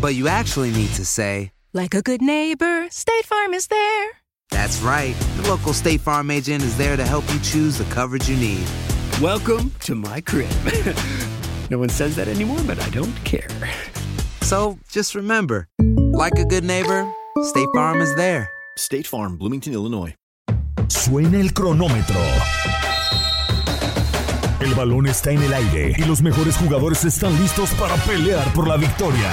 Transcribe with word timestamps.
But 0.00 0.14
you 0.14 0.28
actually 0.28 0.70
need 0.70 0.90
to 0.94 1.04
say, 1.04 1.52
Like 1.72 1.94
a 1.94 2.02
good 2.02 2.22
neighbor, 2.22 2.88
State 2.90 3.24
Farm 3.26 3.54
is 3.54 3.66
there. 3.66 4.10
That's 4.50 4.80
right. 4.80 5.14
The 5.36 5.48
local 5.48 5.72
State 5.72 6.00
Farm 6.00 6.30
agent 6.30 6.62
is 6.64 6.76
there 6.76 6.96
to 6.96 7.04
help 7.04 7.24
you 7.32 7.38
choose 7.40 7.78
the 7.78 7.84
coverage 7.94 8.28
you 8.28 8.36
need. 8.36 8.66
Welcome 9.20 9.72
to 9.80 9.94
my 9.94 10.20
crib. 10.20 10.50
no 11.70 11.78
one 11.78 11.88
says 11.88 12.16
that 12.16 12.28
anymore, 12.28 12.60
but 12.66 12.80
I 12.80 12.88
don't 12.90 13.14
care. 13.24 13.48
So 14.42 14.78
just 14.88 15.14
remember, 15.14 15.68
like 16.12 16.38
a 16.38 16.44
good 16.44 16.64
neighbor, 16.64 17.10
State 17.42 17.68
Farm 17.74 18.00
is 18.00 18.14
there. 18.16 18.50
State 18.76 19.06
Farm, 19.06 19.36
Bloomington, 19.36 19.72
Illinois. 19.74 20.14
Suena 20.88 21.38
el 21.38 21.52
cronómetro. 21.52 22.20
El 24.60 24.74
balón 24.74 25.06
está 25.06 25.30
en 25.30 25.42
el 25.42 25.54
aire 25.54 25.94
y 25.96 26.04
los 26.04 26.20
mejores 26.20 26.56
jugadores 26.56 27.04
están 27.04 27.38
listos 27.40 27.70
para 27.70 27.96
pelear 28.04 28.52
por 28.52 28.68
la 28.68 28.76
victoria. 28.76 29.32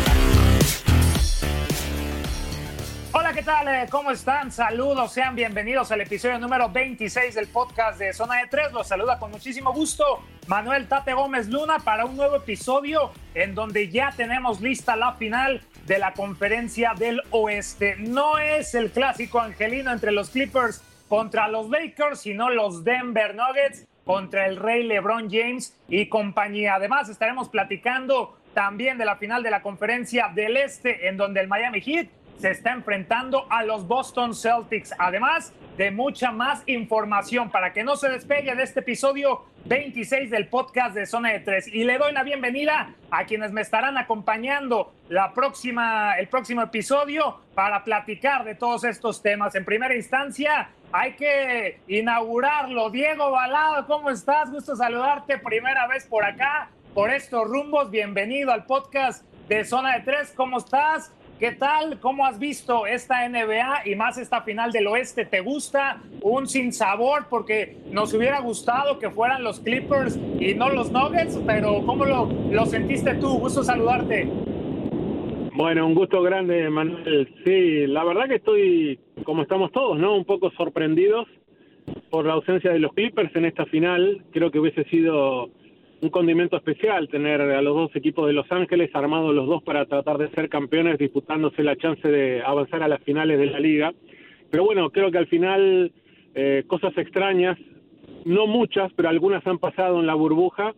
¿Qué 3.41 3.45
tal? 3.45 3.67
Eh, 3.69 3.87
¿Cómo 3.89 4.11
están? 4.11 4.51
Saludos, 4.51 5.13
sean 5.13 5.33
bienvenidos 5.35 5.91
al 5.91 6.01
episodio 6.01 6.37
número 6.37 6.69
26 6.69 7.33
del 7.33 7.47
podcast 7.47 7.97
de 7.97 8.13
Zona 8.13 8.35
de 8.35 8.47
Tres. 8.47 8.71
Los 8.71 8.87
saluda 8.87 9.17
con 9.17 9.31
muchísimo 9.31 9.73
gusto 9.73 10.23
Manuel 10.45 10.87
Tate 10.87 11.13
Gómez 11.13 11.47
Luna 11.47 11.77
para 11.83 12.05
un 12.05 12.15
nuevo 12.15 12.35
episodio 12.35 13.11
en 13.33 13.55
donde 13.55 13.89
ya 13.89 14.13
tenemos 14.15 14.61
lista 14.61 14.95
la 14.95 15.13
final 15.13 15.63
de 15.87 15.97
la 15.97 16.13
conferencia 16.13 16.93
del 16.95 17.19
oeste. 17.31 17.95
No 17.97 18.37
es 18.37 18.75
el 18.75 18.91
clásico 18.91 19.39
angelino 19.39 19.91
entre 19.91 20.11
los 20.11 20.29
Clippers 20.29 20.83
contra 21.07 21.47
los 21.47 21.67
Lakers, 21.67 22.19
sino 22.19 22.51
los 22.51 22.83
Denver 22.83 23.33
Nuggets 23.33 23.87
contra 24.05 24.45
el 24.45 24.57
Rey 24.57 24.83
LeBron 24.83 25.31
James 25.31 25.75
y 25.89 26.09
compañía. 26.09 26.75
Además, 26.75 27.09
estaremos 27.09 27.49
platicando 27.49 28.37
también 28.53 28.99
de 28.99 29.05
la 29.05 29.15
final 29.15 29.41
de 29.41 29.49
la 29.49 29.63
conferencia 29.63 30.29
del 30.35 30.57
este, 30.57 31.07
en 31.07 31.17
donde 31.17 31.41
el 31.41 31.47
Miami 31.47 31.81
Heat 31.81 32.07
se 32.41 32.49
está 32.49 32.71
enfrentando 32.71 33.45
a 33.51 33.63
los 33.63 33.87
Boston 33.87 34.33
Celtics. 34.33 34.95
Además 34.97 35.53
de 35.77 35.91
mucha 35.91 36.31
más 36.31 36.63
información 36.65 37.51
para 37.51 37.71
que 37.71 37.83
no 37.83 37.95
se 37.95 38.09
despegue 38.09 38.55
de 38.55 38.63
este 38.63 38.79
episodio 38.79 39.45
26 39.65 40.31
del 40.31 40.47
podcast 40.47 40.95
de 40.95 41.05
Zona 41.05 41.33
de 41.33 41.39
Tres. 41.41 41.67
Y 41.67 41.83
le 41.83 41.99
doy 41.99 42.11
la 42.13 42.23
bienvenida 42.23 42.95
a 43.11 43.25
quienes 43.25 43.51
me 43.51 43.61
estarán 43.61 43.95
acompañando 43.99 44.91
la 45.07 45.33
próxima, 45.33 46.17
el 46.17 46.29
próximo 46.29 46.63
episodio 46.63 47.41
para 47.53 47.83
platicar 47.83 48.43
de 48.43 48.55
todos 48.55 48.85
estos 48.85 49.21
temas. 49.21 49.53
En 49.53 49.63
primera 49.63 49.95
instancia, 49.95 50.69
hay 50.91 51.13
que 51.13 51.79
inaugurarlo. 51.87 52.89
Diego 52.89 53.29
Balado, 53.29 53.85
¿cómo 53.85 54.09
estás? 54.09 54.49
Gusto 54.49 54.75
saludarte. 54.75 55.37
Primera 55.37 55.85
vez 55.85 56.07
por 56.07 56.25
acá, 56.25 56.71
por 56.95 57.11
estos 57.11 57.47
rumbos. 57.47 57.91
Bienvenido 57.91 58.51
al 58.51 58.65
podcast 58.65 59.23
de 59.47 59.63
Zona 59.63 59.93
de 59.93 59.99
Tres. 59.99 60.33
¿Cómo 60.35 60.57
estás? 60.57 61.11
¿Qué 61.41 61.53
tal? 61.53 61.99
¿Cómo 61.99 62.23
has 62.27 62.37
visto 62.37 62.85
esta 62.85 63.27
NBA 63.27 63.87
y 63.87 63.95
más 63.95 64.19
esta 64.19 64.43
final 64.43 64.71
del 64.71 64.85
oeste? 64.85 65.25
¿Te 65.25 65.39
gusta 65.39 65.99
un 66.21 66.45
sinsabor? 66.45 67.25
Porque 67.31 67.77
nos 67.91 68.13
hubiera 68.13 68.39
gustado 68.41 68.99
que 68.99 69.09
fueran 69.09 69.43
los 69.43 69.59
Clippers 69.59 70.19
y 70.39 70.53
no 70.53 70.69
los 70.69 70.91
Nuggets, 70.91 71.41
pero 71.47 71.83
¿cómo 71.83 72.05
lo, 72.05 72.29
lo 72.51 72.65
sentiste 72.67 73.15
tú? 73.15 73.39
Gusto 73.39 73.63
saludarte. 73.63 74.29
Bueno, 75.55 75.87
un 75.87 75.95
gusto 75.95 76.21
grande, 76.21 76.69
Manuel. 76.69 77.27
Sí, 77.43 77.87
la 77.87 78.03
verdad 78.03 78.27
que 78.27 78.35
estoy, 78.35 78.99
como 79.23 79.41
estamos 79.41 79.71
todos, 79.71 79.97
¿no? 79.97 80.15
Un 80.15 80.25
poco 80.25 80.51
sorprendidos 80.51 81.27
por 82.11 82.27
la 82.27 82.33
ausencia 82.33 82.71
de 82.71 82.77
los 82.77 82.93
Clippers 82.93 83.35
en 83.35 83.45
esta 83.45 83.65
final. 83.65 84.23
Creo 84.31 84.51
que 84.51 84.59
hubiese 84.59 84.83
sido 84.91 85.49
un 86.01 86.09
condimento 86.09 86.57
especial 86.57 87.07
tener 87.07 87.41
a 87.41 87.61
los 87.61 87.75
dos 87.75 87.95
equipos 87.95 88.25
de 88.25 88.33
Los 88.33 88.51
Ángeles 88.51 88.89
armados 88.93 89.35
los 89.35 89.47
dos 89.47 89.61
para 89.61 89.85
tratar 89.85 90.17
de 90.17 90.29
ser 90.29 90.49
campeones, 90.49 90.97
disputándose 90.97 91.63
la 91.63 91.75
chance 91.75 92.07
de 92.07 92.41
avanzar 92.41 92.81
a 92.81 92.87
las 92.87 93.01
finales 93.03 93.37
de 93.37 93.45
la 93.45 93.59
liga. 93.59 93.93
Pero 94.49 94.65
bueno, 94.65 94.89
creo 94.89 95.11
que 95.11 95.19
al 95.19 95.27
final 95.27 95.91
eh, 96.33 96.63
cosas 96.65 96.97
extrañas, 96.97 97.57
no 98.25 98.47
muchas, 98.47 98.91
pero 98.93 99.09
algunas 99.09 99.45
han 99.45 99.59
pasado 99.59 99.99
en 99.99 100.07
la 100.07 100.15
burbuja 100.15 100.73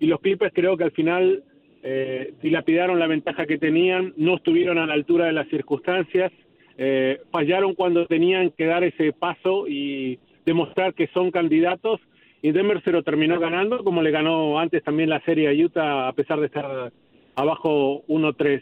y 0.00 0.06
los 0.06 0.20
Clippers 0.20 0.54
creo 0.54 0.76
que 0.78 0.84
al 0.84 0.92
final 0.92 1.44
eh, 1.82 2.32
dilapidaron 2.42 2.98
la 2.98 3.06
ventaja 3.06 3.44
que 3.46 3.58
tenían, 3.58 4.14
no 4.16 4.36
estuvieron 4.36 4.78
a 4.78 4.86
la 4.86 4.94
altura 4.94 5.26
de 5.26 5.32
las 5.32 5.48
circunstancias, 5.48 6.32
eh, 6.78 7.20
fallaron 7.30 7.74
cuando 7.74 8.06
tenían 8.06 8.50
que 8.50 8.64
dar 8.64 8.84
ese 8.84 9.12
paso 9.12 9.68
y 9.68 10.18
demostrar 10.46 10.94
que 10.94 11.08
son 11.08 11.30
candidatos 11.30 12.00
y 12.42 12.50
Denver 12.50 12.82
se 12.82 12.90
lo 12.90 13.04
terminó 13.04 13.38
ganando, 13.38 13.84
como 13.84 14.02
le 14.02 14.10
ganó 14.10 14.58
antes 14.58 14.82
también 14.82 15.08
la 15.08 15.20
serie 15.20 15.48
a 15.48 15.64
Utah, 15.64 16.08
a 16.08 16.12
pesar 16.12 16.40
de 16.40 16.46
estar 16.46 16.92
abajo 17.36 18.02
1-3. 18.08 18.60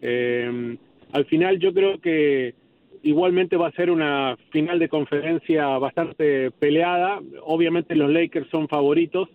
Eh, 0.00 0.76
al 1.12 1.24
final 1.26 1.58
yo 1.58 1.74
creo 1.74 2.00
que 2.00 2.54
igualmente 3.02 3.56
va 3.56 3.68
a 3.68 3.72
ser 3.72 3.90
una 3.90 4.36
final 4.50 4.78
de 4.78 4.88
conferencia 4.88 5.66
bastante 5.78 6.52
peleada. 6.52 7.20
Obviamente 7.42 7.96
los 7.96 8.10
Lakers 8.10 8.48
son 8.48 8.68
favoritos, 8.68 9.28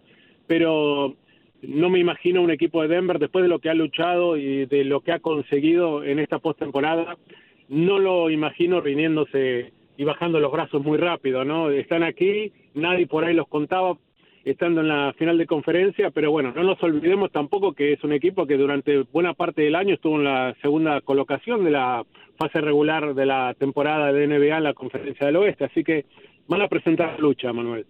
pero 0.48 1.16
no 1.62 1.90
me 1.90 2.00
imagino 2.00 2.42
un 2.42 2.52
equipo 2.52 2.82
de 2.82 2.88
Denver 2.88 3.20
después 3.20 3.44
de 3.44 3.50
lo 3.50 3.60
que 3.60 3.70
ha 3.70 3.74
luchado 3.74 4.38
y 4.38 4.66
de 4.68 4.86
lo 4.86 5.02
que 5.02 5.12
ha 5.12 5.20
conseguido 5.20 6.04
en 6.04 6.20
esta 6.20 6.40
postemporada. 6.40 7.18
No 7.68 8.00
lo 8.00 8.30
imagino 8.30 8.80
rindiéndose 8.80 9.74
y 10.02 10.04
bajando 10.04 10.40
los 10.40 10.52
brazos 10.52 10.84
muy 10.84 10.98
rápido, 10.98 11.46
¿no? 11.46 11.70
Están 11.70 12.02
aquí, 12.02 12.52
nadie 12.74 13.06
por 13.06 13.24
ahí 13.24 13.36
los 13.36 13.48
contaba 13.48 14.00
estando 14.44 14.82
en 14.82 14.88
la 14.88 15.14
final 15.14 15.38
de 15.38 15.46
conferencia, 15.46 16.10
pero 16.10 16.32
bueno, 16.32 16.52
no 16.56 16.64
nos 16.64 16.82
olvidemos 16.82 17.32
tampoco 17.32 17.74
que 17.74 17.94
es 17.94 18.04
un 18.04 18.12
equipo 18.12 18.48
que 18.48 18.58
durante 18.58 19.04
buena 19.04 19.36
parte 19.36 19.62
del 19.62 19.76
año 19.76 19.94
estuvo 19.94 20.16
en 20.16 20.24
la 20.24 20.56
segunda 20.60 21.02
colocación 21.02 21.64
de 21.64 21.70
la 21.70 22.04
fase 22.40 22.62
regular 22.62 23.14
de 23.14 23.28
la 23.28 23.54
temporada 23.60 24.12
de 24.12 24.26
NBA 24.26 24.58
en 24.58 24.64
la 24.64 24.74
conferencia 24.74 25.28
del 25.28 25.36
oeste, 25.36 25.66
así 25.66 25.84
que 25.84 26.06
van 26.48 26.64
a 26.64 26.68
presentar 26.68 27.20
lucha, 27.20 27.54
Manuel. 27.54 27.86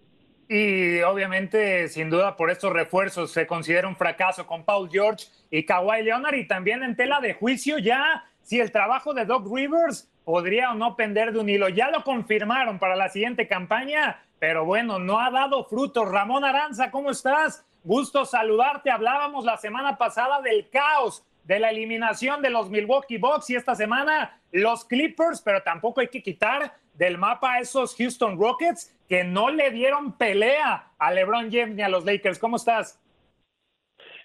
Y 0.50 1.00
obviamente, 1.00 1.88
sin 1.88 2.10
duda, 2.10 2.36
por 2.36 2.50
estos 2.50 2.74
refuerzos 2.74 3.30
se 3.32 3.46
considera 3.46 3.88
un 3.88 3.96
fracaso 3.96 4.46
con 4.46 4.66
Paul 4.66 4.90
George 4.92 5.28
y 5.50 5.64
Kawhi 5.64 6.02
Leonard 6.02 6.34
y 6.34 6.46
también 6.46 6.82
en 6.82 6.94
tela 6.94 7.22
de 7.22 7.32
juicio 7.32 7.78
ya 7.78 8.22
si 8.42 8.60
el 8.60 8.70
trabajo 8.70 9.14
de 9.14 9.24
Doc 9.24 9.48
Rivers 9.50 10.11
podría 10.24 10.72
o 10.72 10.74
no 10.74 10.96
pender 10.96 11.32
de 11.32 11.40
un 11.40 11.48
hilo. 11.48 11.68
Ya 11.68 11.90
lo 11.90 12.02
confirmaron 12.02 12.78
para 12.78 12.96
la 12.96 13.08
siguiente 13.08 13.46
campaña, 13.46 14.22
pero 14.38 14.64
bueno, 14.64 14.98
no 14.98 15.20
ha 15.20 15.30
dado 15.30 15.64
frutos. 15.64 16.10
Ramón 16.10 16.44
Aranza, 16.44 16.90
¿cómo 16.90 17.10
estás? 17.10 17.66
Gusto 17.84 18.24
saludarte. 18.24 18.90
Hablábamos 18.90 19.44
la 19.44 19.56
semana 19.56 19.98
pasada 19.98 20.40
del 20.40 20.68
caos 20.70 21.24
de 21.44 21.58
la 21.58 21.70
eliminación 21.70 22.40
de 22.42 22.50
los 22.50 22.70
Milwaukee 22.70 23.18
Bucks 23.18 23.50
y 23.50 23.56
esta 23.56 23.74
semana 23.74 24.40
los 24.52 24.84
Clippers, 24.84 25.42
pero 25.42 25.62
tampoco 25.62 26.00
hay 26.00 26.08
que 26.08 26.22
quitar 26.22 26.74
del 26.94 27.18
mapa 27.18 27.54
a 27.54 27.60
esos 27.60 27.96
Houston 27.96 28.38
Rockets 28.38 28.96
que 29.08 29.24
no 29.24 29.50
le 29.50 29.70
dieron 29.70 30.16
pelea 30.16 30.92
a 30.98 31.12
LeBron 31.12 31.50
James 31.50 31.74
ni 31.74 31.82
a 31.82 31.88
los 31.88 32.04
Lakers. 32.04 32.38
¿Cómo 32.38 32.56
estás? 32.56 33.00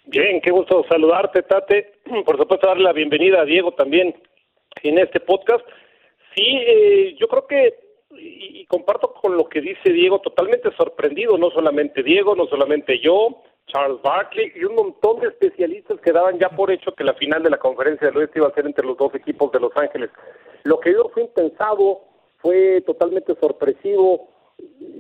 Bien, 0.06 0.40
qué 0.42 0.52
gusto 0.52 0.86
saludarte, 0.88 1.44
Tate. 1.44 2.00
Por 2.26 2.38
supuesto, 2.38 2.68
darle 2.68 2.84
la 2.84 2.94
bienvenida 2.94 3.42
a 3.42 3.46
Diego 3.46 3.74
también 3.74 4.16
en 4.84 5.00
este 5.00 5.20
podcast. 5.20 5.66
Sí, 6.38 6.44
eh, 6.68 7.16
yo 7.20 7.28
creo 7.28 7.48
que, 7.48 7.74
y, 8.12 8.64
comparto 8.68 9.12
con 9.12 9.36
lo 9.36 9.50
que 9.50 9.60
dice 9.60 9.92
Diego, 9.92 10.20
totalmente 10.20 10.70
sorprendido, 10.78 11.36
no 11.36 11.50
solamente 11.50 12.04
Diego, 12.04 12.36
no 12.36 12.46
solamente 12.46 13.00
yo, 13.00 13.42
Charles 13.66 14.00
Barkley 14.04 14.54
y 14.56 14.64
un 14.64 14.76
montón 14.76 15.20
de 15.20 15.30
especialistas 15.30 16.00
que 16.00 16.12
daban 16.12 16.38
ya 16.38 16.50
por 16.50 16.72
hecho 16.72 16.94
que 16.94 17.04
la 17.04 17.16
final 17.16 17.42
de 17.42 17.50
la 17.50 17.58
conferencia 17.58 18.08
del 18.08 18.18
oeste 18.18 18.38
iba 18.38 18.50
a 18.50 18.54
ser 18.54 18.68
entre 18.68 18.86
los 18.86 18.98
dos 18.98 19.16
equipos 19.16 19.52
de 19.52 19.60
Los 19.60 19.76
Ángeles. 19.76 20.12
Lo 20.64 20.80
que 20.80 20.94
yo 20.94 21.10
fue 21.12 21.24
impensado, 21.24 22.02
fue 22.38 22.82
totalmente 22.82 23.34
sorpresivo, 23.42 24.30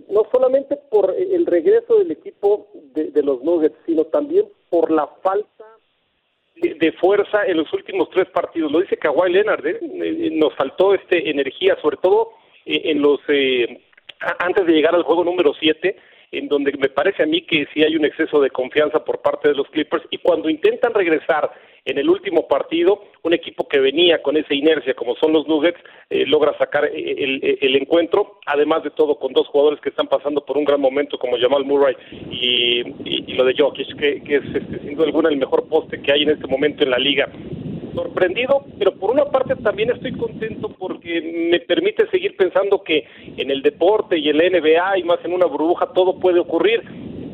no 0.10 0.26
solamente 0.32 0.76
por 0.90 1.14
el 1.16 1.46
regreso 1.46 2.00
del 2.00 2.12
equipo 2.12 2.68
de, 2.94 3.22
los 3.22 3.44
Nuggets, 3.44 3.78
sino 3.86 4.06
también 4.06 4.48
por 4.72 4.90
la 4.90 5.06
falta 5.22 5.77
de, 6.62 6.92
fuerza 6.94 7.46
en 7.46 7.58
los 7.58 7.72
últimos 7.74 8.10
tres 8.10 8.28
partidos. 8.30 8.72
Lo 8.72 8.82
dice 8.82 8.98
Kawhi 8.98 9.32
Leonard, 9.32 9.66
¿eh? 9.66 9.80
Eh, 9.82 10.30
nos 10.32 10.54
faltó 10.56 10.94
este 10.94 11.30
energía, 11.30 11.78
sobre 11.82 11.98
todo 11.98 12.32
eh, 12.66 12.82
en 12.86 13.02
los 13.02 13.20
antes 14.40 14.66
de 14.66 14.74
llegar 14.74 14.96
al 14.96 15.04
juego 15.04 15.24
número 15.24 15.54
siete 15.60 15.98
en 16.32 16.48
donde 16.48 16.74
me 16.78 16.90
parece 16.90 17.24
a 17.24 17.26
mí 17.26 17.42
que 17.42 17.68
sí 17.74 17.84
hay 17.84 17.96
un 17.96 18.06
exceso 18.06 18.42
de 18.42 18.50
confianza 18.50 19.04
por 19.04 19.22
parte 19.22 19.50
de 19.50 19.56
los 19.56 19.68
Clippers 19.70 20.04
y 20.10 20.18
cuando 20.18 20.50
intentan 20.50 20.94
regresar 20.94 21.52
en 21.88 21.98
el 21.98 22.10
último 22.10 22.48
partido, 22.48 23.02
un 23.24 23.34
equipo 23.34 23.68
que 23.68 23.80
venía 23.80 24.22
con 24.22 24.36
esa 24.36 24.54
inercia 24.54 24.94
como 24.94 25.16
son 25.16 25.32
los 25.32 25.48
Nuggets 25.48 25.80
eh, 26.10 26.26
logra 26.26 26.58
sacar 26.58 26.84
eh, 26.86 27.58
el, 27.62 27.76
encuentro, 27.78 28.40
además 28.46 28.84
de 28.84 28.92
todo 28.92 29.18
con 29.18 29.32
dos 29.32 29.48
jugadores 29.48 29.80
que 29.80 29.90
están 29.90 30.08
pasando 30.08 30.46
por 30.46 30.58
un 30.58 30.66
gran 30.66 30.82
momento 30.82 31.18
como 31.18 31.38
Jamal 31.38 31.64
Murray 31.64 31.96
y, 32.30 32.84
lo 33.34 33.46
de 33.46 33.56
Jokic, 33.58 33.96
que, 33.98 34.36
es 34.36 34.44
este, 34.54 34.80
sin 34.80 34.96
duda 34.96 35.06
alguna 35.06 35.30
el 35.30 35.38
mejor 35.38 35.68
poste 35.70 36.02
que 36.02 36.12
hay 36.12 36.24
en 36.24 36.32
este 36.32 36.48
momento 36.48 36.84
en 36.84 36.90
la 36.90 36.98
liga 36.98 37.30
sorprendido, 37.96 38.64
pero 38.78 38.94
por 38.94 39.10
una 39.10 39.26
parte 39.26 39.56
también 39.56 39.90
estoy 39.90 40.12
contento 40.12 40.70
porque 40.78 41.50
me 41.52 41.60
permite 41.62 42.08
seguir 42.10 42.36
pensando 42.38 42.84
que 42.84 43.08
en 43.38 43.50
el 43.50 43.64
deporte 43.64 44.20
y 44.20 44.30
en 44.30 44.38
la 44.38 44.50
NBA 44.50 45.00
y 45.00 45.04
más 45.04 45.20
en 45.24 45.34
una 45.34 45.48
burbuja 45.48 45.88
todo 45.94 46.20
puede 46.20 46.40
ocurrir. 46.40 46.84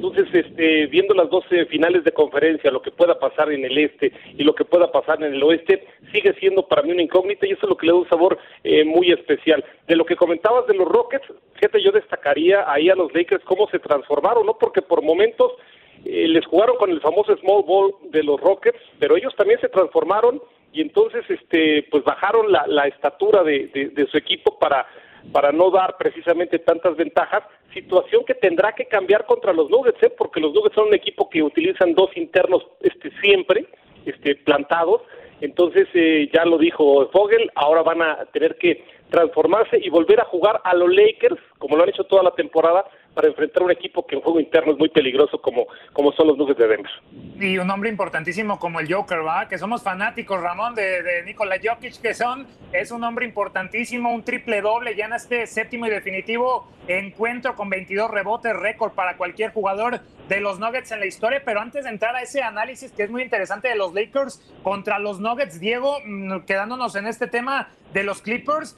Entonces, 0.03 0.35
este, 0.35 0.88
viendo 0.88 1.13
las 1.13 1.29
12 1.29 1.65
finales 1.67 2.03
de 2.03 2.11
conferencia, 2.11 2.69
lo 2.71 2.81
que 2.81 2.91
pueda 2.91 3.17
pasar 3.17 3.50
en 3.53 3.63
el 3.63 3.77
este 3.77 4.11
y 4.38 4.44
lo 4.44 4.53
que 4.53 4.65
pueda 4.65 4.91
pasar 4.91 5.23
en 5.23 5.33
el 5.33 5.41
oeste, 5.41 5.88
sigue 6.11 6.33
siendo 6.41 6.67
para 6.67 6.81
mí 6.81 6.91
una 6.91 7.03
incógnita 7.03 7.47
y 7.47 7.51
eso 7.51 7.61
es 7.63 7.69
lo 7.69 7.77
que 7.77 7.85
le 7.85 7.94
da 7.94 8.00
un 8.00 8.09
sabor 8.09 8.38
eh, 8.65 8.83
muy 8.83 9.13
especial. 9.13 9.63
De 9.88 9.95
lo 9.95 10.03
que 10.03 10.17
comentabas 10.17 10.67
de 10.67 10.73
los 10.73 10.89
Rockets, 10.89 11.25
fíjate, 11.53 11.81
yo 11.81 11.94
destacaría 11.94 12.69
ahí 12.69 12.89
a 12.89 12.95
los 12.95 13.13
Lakers 13.13 13.45
cómo 13.45 13.69
se 13.69 13.79
transformaron, 13.79 14.45
¿no? 14.45 14.57
Porque 14.57 14.81
por 14.81 15.01
momentos 15.01 15.53
eh, 16.03 16.27
les 16.27 16.45
jugaron 16.47 16.75
con 16.75 16.91
el 16.91 17.00
famoso 17.00 17.38
small 17.38 17.63
ball 17.65 17.94
de 18.11 18.23
los 18.23 18.41
Rockets, 18.41 18.79
pero 19.00 19.15
ellos 19.15 19.33
también 19.38 19.61
se 19.61 19.69
transformaron 19.69 20.41
y 20.73 20.81
entonces 20.81 21.23
este 21.29 21.88
pues 21.89 22.03
bajaron 22.03 22.51
la, 22.51 22.67
la 22.67 22.88
estatura 22.88 23.41
de, 23.41 23.69
de, 23.95 24.07
su 24.07 24.17
equipo 24.17 24.59
para 24.59 24.85
para 25.31 25.51
no 25.51 25.71
dar 25.71 25.97
precisamente 25.97 26.59
tantas 26.59 26.95
ventajas, 26.95 27.43
situación 27.73 28.23
que 28.25 28.35
tendrá 28.35 28.73
que 28.73 28.85
cambiar 28.85 29.25
contra 29.25 29.53
los 29.53 29.69
Nuggets, 29.69 30.01
¿eh? 30.03 30.13
porque 30.15 30.39
los 30.39 30.53
Nuggets 30.53 30.75
son 30.75 30.87
un 30.87 30.93
equipo 30.93 31.29
que 31.29 31.41
utilizan 31.41 31.95
dos 31.95 32.15
internos 32.15 32.63
este 32.81 33.11
siempre 33.21 33.65
este 34.05 34.35
plantados, 34.35 35.01
entonces 35.41 35.87
eh, 35.93 36.29
ya 36.33 36.45
lo 36.45 36.57
dijo 36.57 37.09
Fogel, 37.11 37.49
ahora 37.55 37.81
van 37.83 38.01
a 38.01 38.25
tener 38.31 38.57
que 38.57 38.83
transformarse 39.09 39.77
y 39.81 39.89
volver 39.89 40.19
a 40.19 40.25
jugar 40.25 40.61
a 40.63 40.73
los 40.75 40.93
Lakers, 40.93 41.39
como 41.57 41.77
lo 41.77 41.83
han 41.83 41.89
hecho 41.89 42.03
toda 42.05 42.23
la 42.23 42.31
temporada, 42.31 42.85
para 43.13 43.27
enfrentar 43.27 43.63
un 43.63 43.71
equipo 43.71 44.06
que 44.06 44.15
en 44.15 44.21
juego 44.21 44.39
interno 44.39 44.74
es 44.74 44.77
muy 44.77 44.89
peligroso 44.89 45.42
como, 45.42 45.68
como 45.94 46.12
son 46.13 46.27
los 46.27 46.38
Nuggets 46.38 46.60
de 46.60 46.68
Denver. 46.68 46.92
Y 47.39 47.57
un 47.57 47.69
hombre 47.69 47.89
importantísimo 47.89 48.60
como 48.60 48.80
el 48.80 48.92
Joker, 48.92 49.25
¿va? 49.25 49.48
Que 49.48 49.57
somos 49.57 49.83
fanáticos, 49.83 50.42
Ramón, 50.42 50.75
de, 50.75 51.04
de 51.04 51.36
Jokic, 51.36 52.01
que 52.01 52.13
son, 52.13 52.48
es 52.71 52.92
un 52.92 53.04
hombre 53.04 53.25
importantísimo, 53.25 54.13
un 54.13 54.24
triple 54.24 54.62
doble 54.62 54.95
ya 54.95 55.06
en 55.06 55.13
este 55.13 55.48
séptimo 55.48 55.86
y 55.88 55.89
definitivo 55.89 56.68
encuentro 56.88 57.56
con 57.56 57.69
22 57.69 58.12
rebotes, 58.12 58.56
récord 58.56 58.92
para 58.94 59.18
cualquier 59.18 59.51
jugador 59.51 60.01
de 60.27 60.39
los 60.39 60.60
Nuggets 60.60 60.92
en 60.92 61.00
la 61.00 61.06
historia. 61.06 61.42
Pero 61.45 61.62
antes 61.62 61.83
de 61.83 61.89
entrar 61.89 62.15
a 62.15 62.21
ese 62.21 62.42
análisis 62.42 62.92
que 62.92 63.04
es 63.04 63.10
muy 63.10 63.21
interesante 63.21 63.68
de 63.68 63.75
los 63.75 63.94
Lakers 63.94 64.42
contra 64.63 65.00
los 65.00 65.19
Nuggets, 65.19 65.60
Diego, 65.60 65.98
mm, 66.06 66.42
quedándonos 66.42 66.95
en 66.95 67.07
este 67.07 67.27
tema 67.27 67.69
de 67.94 68.04
los 68.04 68.21
Clippers, 68.21 68.77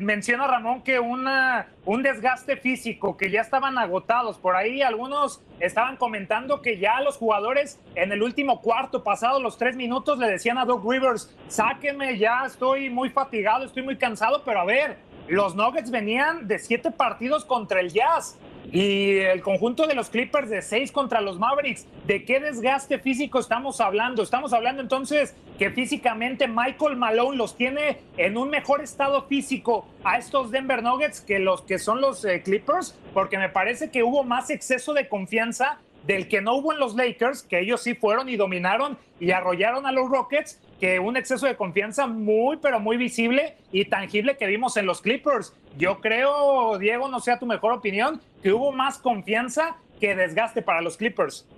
menciona 0.00 0.46
Ramón 0.46 0.82
que 0.82 0.98
una, 0.98 1.68
un 1.84 2.02
desgaste 2.02 2.56
físico, 2.56 3.16
que 3.16 3.30
ya 3.30 3.40
estaban 3.40 3.78
agotados. 3.78 4.38
Por 4.38 4.56
ahí 4.56 4.82
algunos 4.82 5.42
estaban 5.60 5.96
comentando 5.96 6.62
que 6.62 6.78
ya 6.78 7.00
los 7.00 7.16
jugadores 7.16 7.80
en 7.94 8.12
el 8.12 8.22
último 8.22 8.60
cuarto, 8.60 9.02
pasado 9.02 9.40
los 9.40 9.58
tres 9.58 9.76
minutos, 9.76 10.18
le 10.18 10.28
decían 10.28 10.58
a 10.58 10.64
Doug 10.64 10.90
Rivers, 10.90 11.34
sáqueme, 11.48 12.18
ya 12.18 12.44
estoy 12.46 12.90
muy 12.90 13.10
fatigado, 13.10 13.64
estoy 13.64 13.82
muy 13.82 13.96
cansado, 13.96 14.42
pero 14.44 14.60
a 14.60 14.64
ver, 14.64 14.98
los 15.28 15.54
Nuggets 15.54 15.90
venían 15.90 16.46
de 16.46 16.58
siete 16.58 16.90
partidos 16.90 17.44
contra 17.44 17.80
el 17.80 17.92
Jazz. 17.92 18.38
Y 18.72 19.18
el 19.18 19.42
conjunto 19.42 19.86
de 19.86 19.94
los 19.94 20.10
Clippers 20.10 20.50
de 20.50 20.60
seis 20.60 20.90
contra 20.90 21.20
los 21.20 21.38
Mavericks, 21.38 21.86
¿de 22.06 22.24
qué 22.24 22.40
desgaste 22.40 22.98
físico 22.98 23.38
estamos 23.38 23.80
hablando? 23.80 24.22
Estamos 24.22 24.52
hablando 24.52 24.82
entonces 24.82 25.34
que 25.58 25.70
físicamente 25.70 26.48
Michael 26.48 26.96
Malone 26.96 27.36
los 27.36 27.56
tiene 27.56 27.98
en 28.16 28.36
un 28.36 28.50
mejor 28.50 28.82
estado 28.82 29.22
físico 29.26 29.86
a 30.04 30.18
estos 30.18 30.50
Denver 30.50 30.82
Nuggets 30.82 31.20
que 31.20 31.38
los 31.38 31.62
que 31.62 31.78
son 31.78 32.00
los 32.00 32.24
eh, 32.24 32.42
Clippers, 32.42 32.98
porque 33.14 33.38
me 33.38 33.48
parece 33.48 33.90
que 33.90 34.02
hubo 34.02 34.24
más 34.24 34.50
exceso 34.50 34.94
de 34.94 35.08
confianza 35.08 35.78
del 36.06 36.28
que 36.28 36.40
no 36.40 36.54
hubo 36.54 36.72
en 36.72 36.78
los 36.78 36.94
Lakers, 36.94 37.42
que 37.42 37.60
ellos 37.60 37.82
sí 37.82 37.94
fueron 37.94 38.28
y 38.28 38.36
dominaron 38.36 38.96
y 39.18 39.32
arrollaron 39.32 39.86
a 39.86 39.92
los 39.92 40.08
Rockets, 40.08 40.60
que 40.80 40.98
un 40.98 41.16
exceso 41.16 41.46
de 41.46 41.56
confianza 41.56 42.06
muy, 42.06 42.58
pero 42.58 42.80
muy 42.80 42.96
visible 42.96 43.54
y 43.72 43.86
tangible 43.86 44.36
que 44.36 44.46
vimos 44.46 44.76
en 44.76 44.86
los 44.86 45.00
Clippers. 45.00 45.54
Yo 45.78 46.00
creo, 46.00 46.78
Diego, 46.78 47.08
no 47.08 47.20
sea 47.20 47.38
tu 47.38 47.46
mejor 47.46 47.72
opinión, 47.72 48.20
que 48.42 48.52
hubo 48.52 48.72
más 48.72 48.98
confianza 48.98 49.76
que 50.00 50.14
desgaste 50.14 50.62
para 50.62 50.82
los 50.82 50.96
Clippers. 50.96 51.48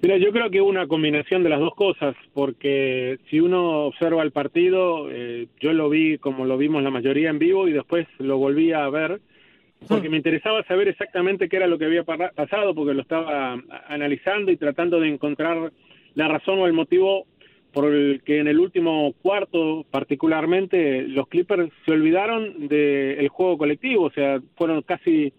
Mira, 0.00 0.16
yo 0.16 0.30
creo 0.30 0.48
que 0.48 0.60
hubo 0.60 0.70
una 0.70 0.86
combinación 0.86 1.42
de 1.42 1.48
las 1.48 1.58
dos 1.58 1.74
cosas, 1.74 2.14
porque 2.32 3.18
si 3.28 3.40
uno 3.40 3.86
observa 3.86 4.22
el 4.22 4.30
partido, 4.30 5.10
eh, 5.10 5.48
yo 5.60 5.72
lo 5.72 5.88
vi 5.88 6.18
como 6.18 6.44
lo 6.44 6.56
vimos 6.56 6.84
la 6.84 6.90
mayoría 6.90 7.30
en 7.30 7.40
vivo 7.40 7.66
y 7.66 7.72
después 7.72 8.06
lo 8.18 8.38
volví 8.38 8.72
a 8.72 8.88
ver 8.90 9.20
porque 9.86 10.08
me 10.08 10.16
interesaba 10.16 10.64
saber 10.64 10.88
exactamente 10.88 11.48
qué 11.48 11.56
era 11.56 11.66
lo 11.66 11.78
que 11.78 11.84
había 11.84 12.04
pasado, 12.04 12.74
porque 12.74 12.94
lo 12.94 13.02
estaba 13.02 13.56
analizando 13.86 14.50
y 14.50 14.56
tratando 14.56 14.98
de 14.98 15.08
encontrar 15.08 15.72
la 16.14 16.28
razón 16.28 16.58
o 16.58 16.66
el 16.66 16.72
motivo 16.72 17.26
por 17.72 17.92
el 17.92 18.22
que 18.24 18.38
en 18.38 18.48
el 18.48 18.58
último 18.58 19.12
cuarto 19.22 19.84
particularmente 19.90 21.02
los 21.02 21.28
Clippers 21.28 21.70
se 21.84 21.92
olvidaron 21.92 22.68
del 22.68 23.28
juego 23.28 23.58
colectivo, 23.58 24.04
o 24.04 24.10
sea, 24.10 24.40
fueron 24.56 24.82
casi 24.82 25.32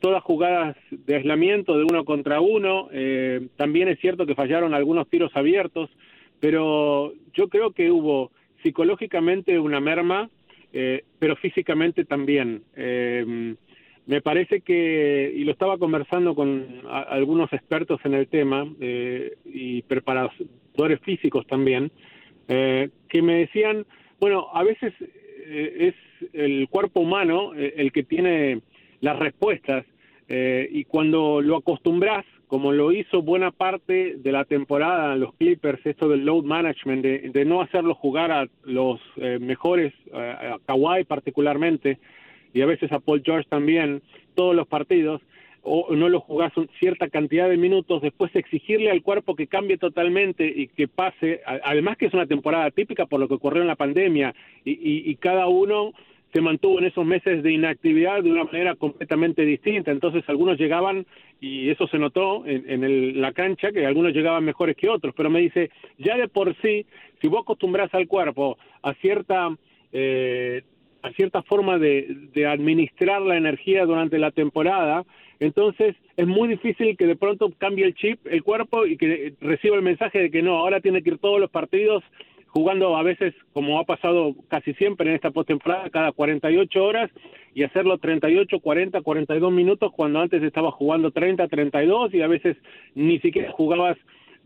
todas 0.00 0.22
jugadas 0.22 0.76
de 0.90 1.16
aislamiento 1.16 1.78
de 1.78 1.84
uno 1.84 2.04
contra 2.04 2.40
uno, 2.40 2.88
eh, 2.92 3.48
también 3.56 3.88
es 3.88 4.00
cierto 4.00 4.26
que 4.26 4.34
fallaron 4.34 4.74
algunos 4.74 5.08
tiros 5.08 5.30
abiertos, 5.34 5.90
pero 6.40 7.12
yo 7.34 7.48
creo 7.48 7.70
que 7.70 7.90
hubo 7.90 8.32
psicológicamente 8.62 9.58
una 9.58 9.80
merma, 9.80 10.28
eh, 10.72 11.04
pero 11.18 11.36
físicamente 11.36 12.04
también. 12.04 12.62
Eh, 12.74 13.54
me 14.06 14.20
parece 14.20 14.62
que, 14.62 15.32
y 15.34 15.44
lo 15.44 15.52
estaba 15.52 15.78
conversando 15.78 16.34
con 16.34 16.82
algunos 16.88 17.52
expertos 17.52 18.00
en 18.04 18.14
el 18.14 18.26
tema 18.26 18.66
eh, 18.80 19.36
y 19.44 19.82
físicos 21.02 21.46
también, 21.46 21.90
eh, 22.48 22.90
que 23.08 23.22
me 23.22 23.34
decían, 23.36 23.86
bueno, 24.20 24.48
a 24.52 24.62
veces 24.62 24.92
eh, 25.00 25.92
es 25.92 26.28
el 26.32 26.68
cuerpo 26.68 27.00
humano 27.00 27.52
el 27.54 27.90
que 27.92 28.02
tiene 28.04 28.60
las 29.00 29.18
respuestas 29.18 29.84
y 30.28 30.84
cuando 30.84 31.42
lo 31.42 31.56
acostumbras, 31.56 32.24
como 32.46 32.72
lo 32.72 32.90
hizo 32.90 33.20
buena 33.20 33.50
parte 33.50 34.14
de 34.16 34.32
la 34.32 34.46
temporada 34.46 35.14
los 35.16 35.34
Clippers, 35.34 35.84
esto 35.84 36.08
del 36.08 36.24
load 36.24 36.44
management, 36.44 37.02
de, 37.02 37.18
de 37.30 37.44
no 37.44 37.60
hacerlo 37.60 37.94
jugar 37.94 38.30
a 38.30 38.46
los 38.64 38.98
mejores, 39.40 39.92
a 40.14 40.56
Kawhi 40.64 41.04
particularmente, 41.04 41.98
y 42.54 42.62
a 42.62 42.66
veces 42.66 42.90
a 42.92 43.00
Paul 43.00 43.22
George 43.22 43.46
también, 43.50 44.00
todos 44.34 44.54
los 44.54 44.66
partidos, 44.68 45.20
o 45.62 45.94
no 45.94 46.08
lo 46.08 46.20
jugás 46.20 46.52
cierta 46.78 47.08
cantidad 47.08 47.48
de 47.48 47.56
minutos, 47.56 48.02
después 48.02 48.34
exigirle 48.34 48.90
al 48.90 49.02
cuerpo 49.02 49.36
que 49.36 49.46
cambie 49.46 49.78
totalmente 49.78 50.44
y 50.44 50.66
que 50.68 50.88
pase, 50.88 51.40
además 51.46 51.96
que 51.96 52.06
es 52.06 52.14
una 52.14 52.26
temporada 52.26 52.70
típica 52.70 53.06
por 53.06 53.20
lo 53.20 53.28
que 53.28 53.34
ocurrió 53.34 53.62
en 53.62 53.68
la 53.68 53.76
pandemia 53.76 54.34
y, 54.64 55.10
y 55.10 55.16
cada 55.16 55.46
uno 55.46 55.92
se 56.32 56.40
mantuvo 56.40 56.78
en 56.78 56.86
esos 56.86 57.04
meses 57.04 57.42
de 57.42 57.52
inactividad 57.52 58.22
de 58.22 58.32
una 58.32 58.44
manera 58.44 58.74
completamente 58.74 59.44
distinta. 59.44 59.90
Entonces 59.90 60.24
algunos 60.28 60.58
llegaban, 60.58 61.04
y 61.40 61.68
eso 61.68 61.86
se 61.88 61.98
notó 61.98 62.46
en, 62.46 62.82
en 62.82 63.20
la 63.20 63.32
cancha, 63.32 63.70
que 63.70 63.84
algunos 63.84 64.14
llegaban 64.14 64.44
mejores 64.44 64.74
que 64.76 64.88
otros, 64.88 65.14
pero 65.14 65.28
me 65.28 65.40
dice, 65.40 65.70
ya 65.98 66.16
de 66.16 66.28
por 66.28 66.56
sí, 66.62 66.86
si 67.20 67.28
vos 67.28 67.42
acostumbras 67.42 67.92
al 67.94 68.08
cuerpo 68.08 68.58
a 68.82 68.94
cierta... 68.94 69.56
Eh, 69.92 70.62
a 71.04 71.10
cierta 71.14 71.42
forma 71.42 71.78
de, 71.78 72.28
de 72.32 72.46
administrar 72.46 73.20
la 73.22 73.36
energía 73.36 73.84
durante 73.86 74.20
la 74.20 74.30
temporada, 74.30 75.04
entonces 75.42 75.96
es 76.16 76.26
muy 76.26 76.48
difícil 76.48 76.96
que 76.96 77.06
de 77.06 77.16
pronto 77.16 77.50
cambie 77.58 77.84
el 77.84 77.94
chip, 77.94 78.24
el 78.28 78.44
cuerpo 78.44 78.86
y 78.86 78.96
que 78.96 79.34
reciba 79.40 79.74
el 79.74 79.82
mensaje 79.82 80.20
de 80.20 80.30
que 80.30 80.40
no, 80.40 80.56
ahora 80.56 80.80
tiene 80.80 81.02
que 81.02 81.10
ir 81.10 81.18
todos 81.18 81.40
los 81.40 81.50
partidos 81.50 82.04
jugando 82.46 82.96
a 82.96 83.02
veces, 83.02 83.34
como 83.52 83.80
ha 83.80 83.84
pasado 83.84 84.36
casi 84.48 84.72
siempre 84.74 85.08
en 85.08 85.16
esta 85.16 85.32
postemporada, 85.32 85.90
cada 85.90 86.12
48 86.12 86.84
horas 86.84 87.10
y 87.54 87.64
hacerlo 87.64 87.98
38, 87.98 88.60
40, 88.60 89.00
42 89.00 89.52
minutos 89.52 89.90
cuando 89.96 90.20
antes 90.20 90.42
estaba 90.44 90.70
jugando 90.70 91.10
30, 91.10 91.48
32 91.48 92.14
y 92.14 92.22
a 92.22 92.28
veces 92.28 92.56
ni 92.94 93.18
siquiera 93.18 93.50
jugabas 93.50 93.96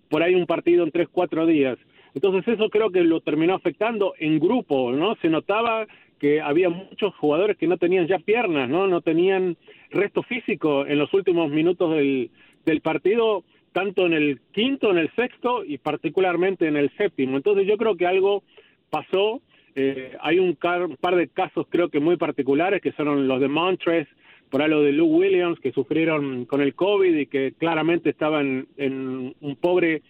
por 0.08 0.22
ahí 0.22 0.34
un 0.34 0.46
partido 0.46 0.82
en 0.82 0.92
3, 0.92 1.08
4 1.12 1.44
días. 1.46 1.76
Entonces 2.14 2.54
eso 2.54 2.70
creo 2.70 2.90
que 2.90 3.02
lo 3.02 3.20
terminó 3.20 3.54
afectando 3.54 4.14
en 4.18 4.38
grupo, 4.38 4.92
¿no? 4.92 5.16
Se 5.16 5.28
notaba 5.28 5.86
que 6.18 6.40
había 6.40 6.68
muchos 6.68 7.14
jugadores 7.16 7.56
que 7.56 7.66
no 7.66 7.76
tenían 7.76 8.06
ya 8.06 8.18
piernas, 8.18 8.68
¿no? 8.68 8.86
No 8.86 9.00
tenían 9.00 9.56
resto 9.90 10.22
físico 10.22 10.86
en 10.86 10.98
los 10.98 11.12
últimos 11.14 11.50
minutos 11.50 11.94
del, 11.94 12.30
del 12.64 12.80
partido 12.80 13.44
tanto 13.72 14.06
en 14.06 14.14
el 14.14 14.40
quinto, 14.52 14.90
en 14.90 14.96
el 14.96 15.14
sexto 15.14 15.62
y 15.62 15.76
particularmente 15.76 16.66
en 16.66 16.76
el 16.76 16.90
séptimo. 16.96 17.36
Entonces 17.36 17.66
yo 17.66 17.76
creo 17.76 17.94
que 17.94 18.06
algo 18.06 18.42
pasó. 18.88 19.42
Eh, 19.74 20.16
hay 20.22 20.38
un 20.38 20.56
par 20.56 21.16
de 21.16 21.28
casos 21.28 21.66
creo 21.68 21.90
que 21.90 22.00
muy 22.00 22.16
particulares 22.16 22.80
que 22.80 22.92
son 22.92 23.28
los 23.28 23.38
de 23.38 23.48
Montres, 23.48 24.08
por 24.48 24.66
lo 24.66 24.80
de 24.80 24.92
Lou 24.92 25.06
Williams 25.06 25.60
que 25.60 25.72
sufrieron 25.72 26.46
con 26.46 26.62
el 26.62 26.74
COVID 26.74 27.14
y 27.14 27.26
que 27.26 27.52
claramente 27.58 28.08
estaban 28.08 28.66
en 28.78 29.34
un 29.38 29.56
pobre 29.56 30.02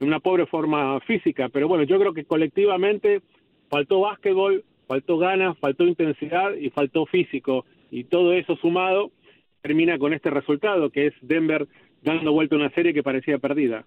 en 0.00 0.06
una 0.06 0.20
pobre 0.20 0.46
forma 0.46 0.98
física, 1.00 1.50
pero 1.50 1.68
bueno, 1.68 1.84
yo 1.84 1.98
creo 1.98 2.14
que 2.14 2.24
colectivamente 2.24 3.20
faltó 3.68 4.00
básquetbol, 4.00 4.64
faltó 4.90 5.18
ganas, 5.18 5.56
faltó 5.60 5.84
intensidad 5.84 6.52
y 6.54 6.68
faltó 6.70 7.06
físico 7.06 7.64
y 7.92 8.02
todo 8.02 8.32
eso 8.32 8.56
sumado 8.56 9.12
termina 9.62 9.96
con 10.00 10.12
este 10.12 10.30
resultado 10.30 10.90
que 10.90 11.06
es 11.06 11.14
Denver 11.20 11.68
dando 12.02 12.32
vuelta 12.32 12.56
a 12.56 12.58
una 12.58 12.70
serie 12.70 12.92
que 12.92 13.04
parecía 13.04 13.38
perdida. 13.38 13.84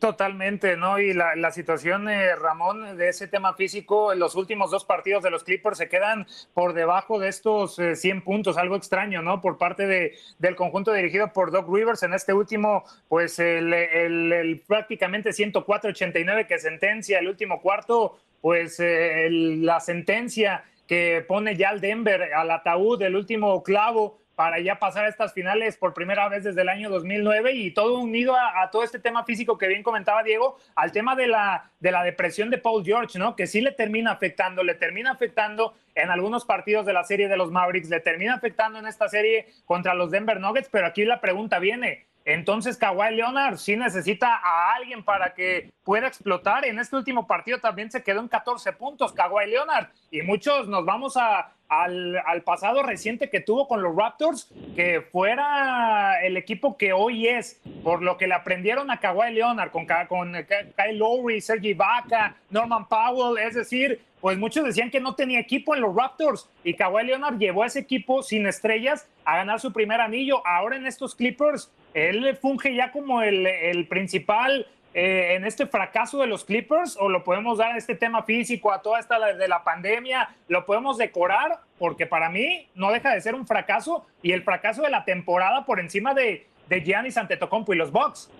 Totalmente, 0.00 0.76
¿no? 0.76 0.98
Y 0.98 1.12
la, 1.12 1.36
la 1.36 1.52
situación, 1.52 2.08
eh, 2.08 2.34
Ramón, 2.34 2.96
de 2.96 3.10
ese 3.10 3.28
tema 3.28 3.54
físico, 3.54 4.12
en 4.12 4.18
los 4.18 4.34
últimos 4.34 4.72
dos 4.72 4.84
partidos 4.84 5.22
de 5.22 5.30
los 5.30 5.44
Clippers 5.44 5.78
se 5.78 5.88
quedan 5.88 6.26
por 6.52 6.72
debajo 6.72 7.20
de 7.20 7.28
estos 7.28 7.76
100 7.76 8.16
eh, 8.16 8.22
puntos, 8.22 8.56
algo 8.56 8.74
extraño, 8.74 9.22
¿no? 9.22 9.40
Por 9.40 9.56
parte 9.56 9.86
de, 9.86 10.14
del 10.38 10.56
conjunto 10.56 10.92
dirigido 10.92 11.32
por 11.32 11.52
Doc 11.52 11.72
Rivers. 11.72 12.02
En 12.02 12.14
este 12.14 12.32
último, 12.32 12.82
pues 13.08 13.38
el, 13.38 13.72
el, 13.72 14.32
el 14.32 14.60
prácticamente 14.66 15.30
104-89 15.30 16.46
que 16.46 16.58
sentencia 16.58 17.18
el 17.20 17.28
último 17.28 17.60
cuarto, 17.60 18.16
pues 18.40 18.78
eh, 18.80 19.28
la 19.30 19.80
sentencia 19.80 20.64
que 20.86 21.24
pone 21.26 21.56
ya 21.56 21.68
al 21.68 21.80
Denver 21.80 22.34
al 22.34 22.50
ataúd 22.50 22.98
del 22.98 23.16
último 23.16 23.62
clavo 23.62 24.20
para 24.40 24.58
ya 24.58 24.78
pasar 24.78 25.04
a 25.04 25.08
estas 25.08 25.34
finales 25.34 25.76
por 25.76 25.92
primera 25.92 26.26
vez 26.30 26.44
desde 26.44 26.62
el 26.62 26.70
año 26.70 26.88
2009 26.88 27.52
y 27.52 27.72
todo 27.72 27.98
unido 27.98 28.34
a, 28.34 28.70
todo 28.70 28.82
este 28.82 28.98
tema 28.98 29.22
físico 29.22 29.58
que 29.58 29.68
bien 29.68 29.82
comentaba 29.82 30.22
Diego, 30.22 30.56
al 30.74 30.92
tema 30.92 31.14
de 31.14 31.26
la, 31.26 31.70
de 31.78 31.92
la 31.92 32.02
depresión 32.02 32.48
de 32.48 32.56
Paul 32.56 32.82
George, 32.82 33.18
¿no? 33.18 33.36
Que 33.36 33.46
sí 33.46 33.60
le 33.60 33.72
termina 33.72 34.12
afectando, 34.12 34.64
le 34.64 34.76
termina 34.76 35.10
afectando 35.10 35.74
en 35.94 36.08
algunos 36.08 36.46
partidos 36.46 36.86
de 36.86 36.94
la 36.94 37.04
serie 37.04 37.28
de 37.28 37.36
los 37.36 37.50
Mavericks, 37.50 37.90
le 37.90 38.00
termina 38.00 38.32
afectando 38.32 38.78
en 38.78 38.86
esta 38.86 39.10
serie 39.10 39.46
contra 39.66 39.92
los 39.92 40.10
Denver 40.10 40.40
Nuggets, 40.40 40.70
pero 40.70 40.86
aquí 40.86 41.04
la 41.04 41.20
pregunta 41.20 41.58
viene, 41.58 42.06
entonces 42.24 42.76
Kawhi 42.76 43.16
Leonard 43.16 43.56
sí 43.56 43.76
necesita 43.76 44.36
a 44.36 44.74
alguien 44.74 45.04
para 45.04 45.34
que 45.34 45.70
pueda 45.84 46.06
explotar. 46.06 46.64
En 46.64 46.78
este 46.78 46.96
último 46.96 47.26
partido 47.26 47.58
también 47.58 47.90
se 47.90 48.02
quedó 48.02 48.20
en 48.20 48.28
14 48.28 48.72
puntos 48.74 49.12
Kawhi 49.12 49.48
Leonard 49.48 49.88
y 50.10 50.22
muchos 50.22 50.68
nos 50.68 50.84
vamos 50.84 51.16
a, 51.16 51.52
al, 51.68 52.42
pasado 52.44 52.82
reciente 52.82 53.30
que 53.30 53.40
tuvo 53.40 53.68
con 53.68 53.82
los 53.82 53.94
Raptors, 53.96 54.52
que 54.74 55.00
fuera 55.00 56.20
el 56.22 56.36
equipo 56.36 56.76
que 56.76 56.92
hoy 56.92 57.28
es, 57.28 57.60
por 57.82 58.02
lo 58.02 58.18
que 58.18 58.26
le 58.26 58.34
aprendieron 58.34 58.90
a 58.90 58.98
Kawhi 58.98 59.32
Leonard, 59.32 59.70
con, 59.70 59.86
con 60.08 60.32
Kyle 60.32 60.98
Lowry, 60.98 61.40
Sergi 61.40 61.74
Vaca, 61.74 62.36
Norman 62.50 62.86
Powell, 62.86 63.38
es 63.38 63.54
decir, 63.54 64.00
pues 64.20 64.36
muchos 64.36 64.64
decían 64.64 64.90
que 64.90 65.00
no 65.00 65.14
tenía 65.14 65.38
equipo 65.38 65.74
en 65.74 65.80
los 65.80 65.94
Raptors 65.94 66.48
y 66.62 66.74
Kawhi 66.74 67.04
Leonard 67.04 67.38
llevó 67.38 67.62
a 67.62 67.66
ese 67.66 67.78
equipo 67.78 68.22
sin 68.22 68.46
estrellas 68.46 69.08
a 69.24 69.36
ganar 69.36 69.60
su 69.60 69.72
primer 69.72 70.00
anillo. 70.00 70.46
Ahora 70.46 70.76
en 70.76 70.86
estos 70.86 71.14
Clippers, 71.14 71.72
él 71.94 72.36
funge 72.36 72.74
ya 72.74 72.92
como 72.92 73.22
el, 73.22 73.86
principal 73.88 74.66
eh, 74.94 75.34
en 75.36 75.44
este 75.44 75.66
fracaso 75.66 76.18
de 76.18 76.26
los 76.26 76.44
Clippers 76.44 76.96
o 76.98 77.08
lo 77.08 77.22
podemos 77.24 77.58
dar 77.58 77.72
a 77.72 77.78
este 77.78 77.94
tema 77.94 78.22
físico, 78.22 78.72
a 78.72 78.82
toda 78.82 78.98
esta 79.00 79.34
de 79.34 79.48
la 79.48 79.62
pandemia, 79.62 80.28
lo 80.48 80.66
podemos 80.66 80.98
decorar 80.98 81.58
porque 81.78 82.06
para 82.06 82.28
mí 82.28 82.66
no 82.74 82.90
deja 82.90 83.14
de 83.14 83.20
ser 83.20 83.34
un 83.34 83.46
fracaso 83.46 84.06
y 84.22 84.32
el 84.32 84.42
fracaso 84.42 84.82
de 84.82 84.90
la 84.90 85.04
temporada 85.04 85.64
por 85.64 85.80
encima 85.80 86.14
de, 86.14 86.46
de 86.68 86.80
Giannis 86.82 87.16
Antetokounmpo 87.16 87.72
y 87.72 87.76
los 87.76 87.92
Bucks. 87.92 88.30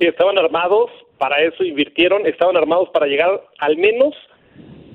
Estaban 0.00 0.36
armados, 0.38 0.90
para 1.18 1.40
eso 1.42 1.64
invirtieron, 1.64 2.26
estaban 2.26 2.56
armados 2.56 2.90
para 2.90 3.06
llegar 3.06 3.42
al 3.58 3.76
menos 3.78 4.14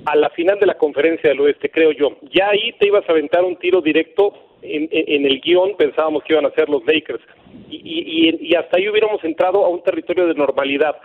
a 0.04 0.16
la 0.16 0.30
final 0.30 0.58
de 0.58 0.66
la 0.66 0.74
conferencia 0.74 1.30
del 1.30 1.40
oeste, 1.40 1.70
creo 1.70 1.92
yo. 1.92 2.18
Ya 2.32 2.48
ahí 2.48 2.72
te 2.78 2.86
ibas 2.86 3.08
a 3.08 3.12
aventar 3.12 3.44
un 3.44 3.56
tiro 3.56 3.80
directo 3.80 4.51
en, 4.62 5.26
el 5.26 5.40
guion, 5.40 5.76
pensábamos 5.76 6.22
que 6.22 6.32
iban 6.32 6.46
a 6.46 6.50
ser 6.52 6.68
los 6.68 6.84
Lakers. 6.86 7.22
Y, 7.68 7.76
y, 7.76 8.48
y, 8.48 8.54
hasta 8.54 8.78
ahí 8.78 8.88
hubiéramos 8.88 9.22
entrado 9.24 9.64
a 9.64 9.68
un 9.68 9.82
territorio 9.82 10.26
de 10.26 10.34
normalidad. 10.34 10.96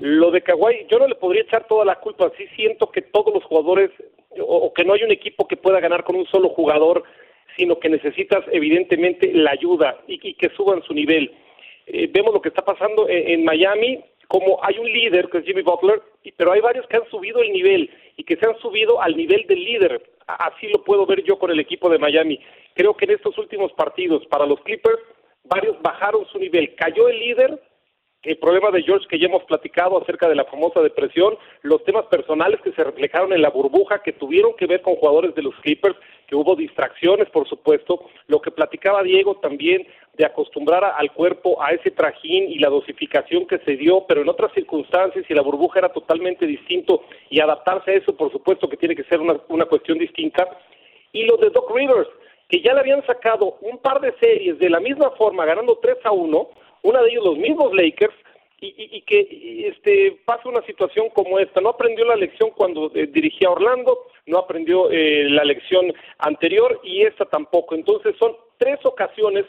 Lo 0.00 0.30
de 0.30 0.42
Kawhi, 0.42 0.86
yo 0.90 0.98
no 0.98 1.06
le 1.06 1.14
podría 1.14 1.42
echar 1.42 1.66
toda 1.66 1.84
la 1.84 1.96
culpa. 1.96 2.30
Sí 2.36 2.46
siento 2.56 2.90
que 2.90 3.02
todos 3.02 3.32
los 3.32 3.44
jugadores, 3.44 3.90
o, 4.38 4.72
que 4.74 4.84
no 4.84 4.94
hay 4.94 5.04
un 5.04 5.12
equipo 5.12 5.46
que 5.46 5.56
pueda 5.56 5.80
ganar 5.80 6.04
con 6.04 6.16
un 6.16 6.26
solo 6.26 6.50
jugador, 6.50 7.04
sino 7.56 7.78
que 7.78 7.88
necesitas 7.88 8.44
evidentemente 8.52 9.32
la 9.32 9.52
ayuda 9.52 9.98
y, 10.06 10.34
que 10.34 10.50
suban 10.50 10.82
su 10.82 10.92
nivel. 10.92 11.32
Eh, 11.86 12.08
vemos 12.12 12.34
lo 12.34 12.42
que 12.42 12.48
está 12.48 12.64
pasando 12.64 13.08
en, 13.08 13.28
en 13.28 13.44
Miami, 13.44 14.00
como 14.28 14.58
hay 14.62 14.78
un 14.78 14.90
líder 14.90 15.28
que 15.28 15.38
es 15.38 15.44
Jimmy 15.44 15.62
Butler, 15.62 16.02
pero 16.36 16.52
hay 16.52 16.60
varios 16.60 16.86
que 16.88 16.96
han 16.96 17.08
subido 17.10 17.40
el 17.40 17.52
nivel 17.52 17.88
y 18.16 18.24
que 18.24 18.36
se 18.36 18.46
han 18.46 18.58
subido 18.58 19.00
al 19.00 19.16
nivel 19.16 19.46
del 19.46 19.62
líder. 19.62 20.02
Así 20.26 20.66
lo 20.68 20.82
puedo 20.82 21.06
ver 21.06 21.22
yo 21.22 21.38
con 21.38 21.50
el 21.50 21.60
equipo 21.60 21.88
de 21.88 21.98
Miami. 21.98 22.40
Creo 22.76 22.94
que 22.94 23.06
en 23.06 23.12
estos 23.12 23.36
últimos 23.38 23.72
partidos 23.72 24.26
para 24.26 24.44
los 24.44 24.60
Clippers, 24.60 25.00
varios 25.44 25.80
bajaron 25.80 26.26
su 26.26 26.38
nivel. 26.38 26.74
Cayó 26.74 27.08
el 27.08 27.18
líder, 27.18 27.58
el 28.22 28.36
problema 28.36 28.70
de 28.70 28.82
George 28.82 29.06
que 29.08 29.18
ya 29.18 29.28
hemos 29.28 29.44
platicado 29.44 29.96
acerca 29.98 30.28
de 30.28 30.34
la 30.34 30.44
famosa 30.44 30.82
depresión, 30.82 31.38
los 31.62 31.82
temas 31.84 32.04
personales 32.06 32.60
que 32.60 32.72
se 32.72 32.84
reflejaron 32.84 33.32
en 33.32 33.40
la 33.40 33.48
burbuja, 33.48 34.02
que 34.02 34.12
tuvieron 34.12 34.54
que 34.56 34.66
ver 34.66 34.82
con 34.82 34.96
jugadores 34.96 35.34
de 35.34 35.42
los 35.42 35.54
Clippers, 35.62 35.96
que 36.26 36.36
hubo 36.36 36.54
distracciones, 36.54 37.30
por 37.30 37.48
supuesto, 37.48 38.10
lo 38.26 38.42
que 38.42 38.50
platicaba 38.50 39.02
Diego 39.02 39.36
también 39.36 39.86
de 40.18 40.26
acostumbrar 40.26 40.84
al 40.84 41.12
cuerpo 41.12 41.62
a 41.62 41.70
ese 41.70 41.90
trajín 41.90 42.50
y 42.50 42.58
la 42.58 42.68
dosificación 42.68 43.46
que 43.46 43.58
se 43.60 43.76
dio, 43.76 44.04
pero 44.06 44.20
en 44.20 44.28
otras 44.28 44.52
circunstancias 44.52 45.24
y 45.26 45.34
la 45.34 45.42
burbuja 45.42 45.78
era 45.78 45.92
totalmente 45.94 46.46
distinto 46.46 47.04
y 47.30 47.40
adaptarse 47.40 47.92
a 47.92 47.94
eso, 47.94 48.14
por 48.14 48.30
supuesto 48.32 48.68
que 48.68 48.76
tiene 48.76 48.96
que 48.96 49.04
ser 49.04 49.20
una, 49.20 49.40
una 49.48 49.64
cuestión 49.64 49.96
distinta. 49.96 50.46
Y 51.12 51.24
lo 51.24 51.36
de 51.36 51.48
Doc 51.48 51.70
Rivers, 51.74 52.08
que 52.48 52.60
ya 52.60 52.74
le 52.74 52.80
habían 52.80 53.04
sacado 53.06 53.56
un 53.60 53.78
par 53.78 54.00
de 54.00 54.14
series 54.18 54.58
de 54.58 54.70
la 54.70 54.80
misma 54.80 55.10
forma, 55.12 55.44
ganando 55.44 55.78
3 55.78 55.98
a 56.04 56.12
1, 56.12 56.48
una 56.82 57.02
de 57.02 57.10
ellos 57.10 57.24
los 57.24 57.38
mismos 57.38 57.72
Lakers, 57.74 58.14
y, 58.58 59.02
que 59.02 59.68
este 59.68 60.18
pasa 60.24 60.48
una 60.48 60.62
situación 60.62 61.10
como 61.10 61.38
esta. 61.38 61.60
No 61.60 61.70
aprendió 61.70 62.04
la 62.04 62.16
lección 62.16 62.50
cuando 62.50 62.90
eh, 62.94 63.06
dirigía 63.06 63.50
Orlando, 63.50 64.06
no 64.26 64.38
aprendió 64.38 64.90
eh, 64.90 65.28
la 65.28 65.44
lección 65.44 65.92
anterior 66.18 66.80
y 66.82 67.02
esta 67.02 67.26
tampoco. 67.26 67.74
Entonces 67.74 68.16
son 68.18 68.34
tres 68.56 68.78
ocasiones 68.84 69.44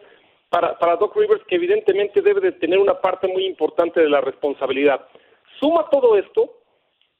para, 0.50 0.78
para 0.78 0.98
Doc 0.98 1.16
Rivers 1.16 1.44
que 1.48 1.56
evidentemente 1.56 2.22
debe 2.22 2.42
de 2.42 2.52
tener 2.54 2.80
una 2.80 3.00
parte 3.00 3.28
muy 3.28 3.46
importante 3.46 4.02
de 4.02 4.10
la 4.10 4.22
responsabilidad. 4.22 5.08
Suma 5.60 5.90
todo 5.90 6.18
esto, 6.18 6.58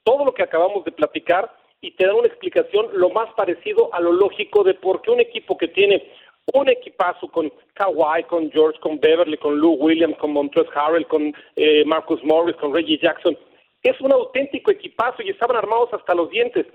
todo 0.04 0.24
lo 0.24 0.32
que 0.32 0.42
acabamos 0.42 0.84
de 0.84 0.92
platicar, 0.92 1.50
y 1.80 1.92
te 1.92 2.06
da 2.06 2.14
una 2.14 2.26
explicación 2.26 2.88
lo 2.92 3.10
más 3.10 3.32
parecido 3.34 3.92
a 3.94 4.00
lo 4.00 4.12
lógico 4.12 4.64
de 4.64 4.74
por 4.74 5.02
qué 5.02 5.10
un 5.10 5.20
equipo 5.20 5.56
que 5.56 5.68
tiene 5.68 6.10
un 6.54 6.68
equipazo 6.68 7.28
con 7.28 7.52
Kawhi, 7.74 8.24
con 8.24 8.50
George, 8.50 8.80
con 8.80 8.98
Beverly, 8.98 9.36
con 9.36 9.58
Lou 9.58 9.74
Williams, 9.74 10.16
con 10.18 10.32
Montrezl 10.32 10.70
Harrell, 10.74 11.06
con 11.06 11.34
eh, 11.56 11.84
Marcus 11.84 12.22
Morris, 12.24 12.56
con 12.56 12.74
Reggie 12.74 12.98
Jackson. 12.98 13.36
Es 13.82 14.00
un 14.00 14.12
auténtico 14.12 14.70
equipazo 14.70 15.22
y 15.22 15.30
estaban 15.30 15.56
armados 15.56 15.90
hasta 15.92 16.14
los 16.14 16.30
dientes. 16.30 16.66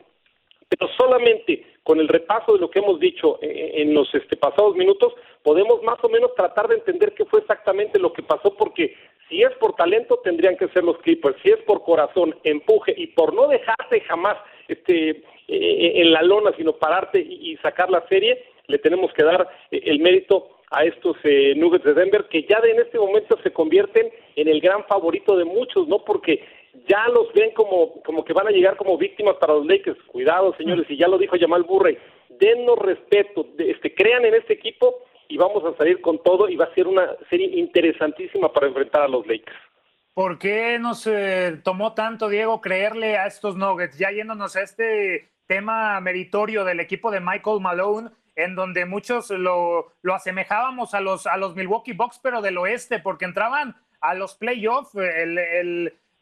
pero 0.70 0.90
solamente 0.96 1.66
con 1.84 2.00
el 2.00 2.08
repaso 2.08 2.54
de 2.54 2.60
lo 2.60 2.70
que 2.70 2.80
hemos 2.80 3.00
dicho 3.00 3.38
en 3.42 3.94
los 3.94 4.14
este, 4.16 4.38
pasados 4.38 4.76
minutos 4.76 5.14
podemos 5.44 5.84
más 5.84 6.02
o 6.02 6.10
menos 6.10 6.34
tratar 6.36 6.68
de 6.68 6.76
entender 6.76 7.14
qué 7.14 7.26
fue 7.26 7.42
exactamente 7.42 8.00
lo 8.00 8.14
que 8.14 8.24
pasó 8.24 8.56
porque 8.56 8.96
si 9.28 9.42
es 9.42 9.52
por 9.60 9.76
talento 9.76 10.20
tendrían 10.24 10.56
que 10.56 10.70
ser 10.70 10.84
los 10.84 10.98
Clippers, 11.00 11.36
si 11.44 11.50
es 11.50 11.62
por 11.64 11.84
corazón, 11.84 12.36
empuje 12.44 12.94
y 12.96 13.08
por 13.08 13.34
no 13.34 13.48
dejarte 13.48 14.02
jamás 14.02 14.38
este 14.68 15.24
eh, 15.48 16.02
en 16.02 16.12
la 16.12 16.22
lona 16.22 16.52
sino 16.56 16.74
pararte 16.74 17.20
y, 17.20 17.58
sacar 17.58 17.90
la 17.90 18.06
serie, 18.08 18.44
le 18.68 18.78
tenemos 18.80 19.12
que 19.14 19.24
dar 19.24 19.48
eh, 19.72 19.82
el 19.86 20.00
mérito 20.00 20.50
a 20.72 20.84
estos 20.86 21.18
eh, 21.24 21.54
Nuggets 21.56 21.86
de 21.86 21.94
Denver 21.94 22.26
que 22.30 22.44
ya 22.44 22.60
de 22.62 22.72
en 22.72 22.80
este 22.80 22.98
momento 22.98 23.38
se 23.44 23.52
convierten 23.52 24.10
en 24.36 24.48
el 24.48 24.60
gran 24.60 24.84
favorito 24.86 25.38
de 25.38 25.46
muchos, 25.46 25.88
¿no? 25.88 26.04
Porque 26.04 26.44
ya 26.88 27.08
los 27.10 27.32
ven 27.34 27.52
como, 27.52 28.02
como 28.04 28.26
que 28.26 28.34
van 28.34 28.48
a 28.48 28.52
llegar 28.52 28.78
como 28.78 28.98
víctimas 28.98 29.36
para 29.36 29.54
los 29.54 29.66
Lakers. 29.66 30.02
Cuidado, 30.08 30.56
señores, 30.58 30.90
y 30.90 30.98
ya 30.98 31.08
lo 31.08 31.18
dijo 31.18 31.38
Jamal 31.40 31.64
Burrey, 31.64 31.98
dennos 32.30 32.80
respeto, 32.80 33.46
este, 33.60 33.94
crean 33.94 34.26
en 34.26 34.36
este 34.36 34.54
equipo 34.54 34.96
y 35.28 35.38
vamos 35.38 35.64
a 35.66 35.78
salir 35.78 36.02
con 36.02 36.22
todo 36.24 36.50
y 36.50 36.56
va 36.56 36.66
a 36.66 36.74
ser 36.74 36.88
una 36.88 37.16
serie 37.30 37.48
interesantísima 37.48 38.52
para 38.52 38.68
enfrentar 38.68 39.04
a 39.04 39.08
los 39.08 39.26
Lakers. 39.28 39.73
¿Por 40.14 40.38
qué 40.38 40.78
nos 40.78 41.08
eh, 41.08 41.60
tomó 41.64 41.94
tanto, 41.94 42.30
Diego, 42.30 42.62
creerle 42.62 43.18
a 43.18 43.26
estos 43.26 43.56
Nuggets? 43.56 43.98
Ya 43.98 44.12
yéndonos 44.12 44.56
a 44.56 44.62
este 44.62 45.32
tema 45.48 46.00
meritorio 46.02 46.64
del 46.64 46.80
equipo 46.80 47.10
de 47.10 47.20
Michael 47.20 47.62
Malone, 47.62 48.12
en 48.36 48.54
donde 48.54 48.86
muchos 48.86 49.32
lo, 49.32 49.94
asemejábamos 50.14 50.94
a 50.94 51.02
los, 51.02 51.26
a 51.26 51.38
los 51.38 51.56
Milwaukee 51.56 51.94
Bucks, 51.94 52.20
pero 52.22 52.42
del 52.42 52.60
oeste, 52.60 53.00
porque 53.00 53.26
entraban 53.26 53.76
a 54.02 54.14
los 54.14 54.36
playoffs, 54.36 54.94
el, 54.94 55.38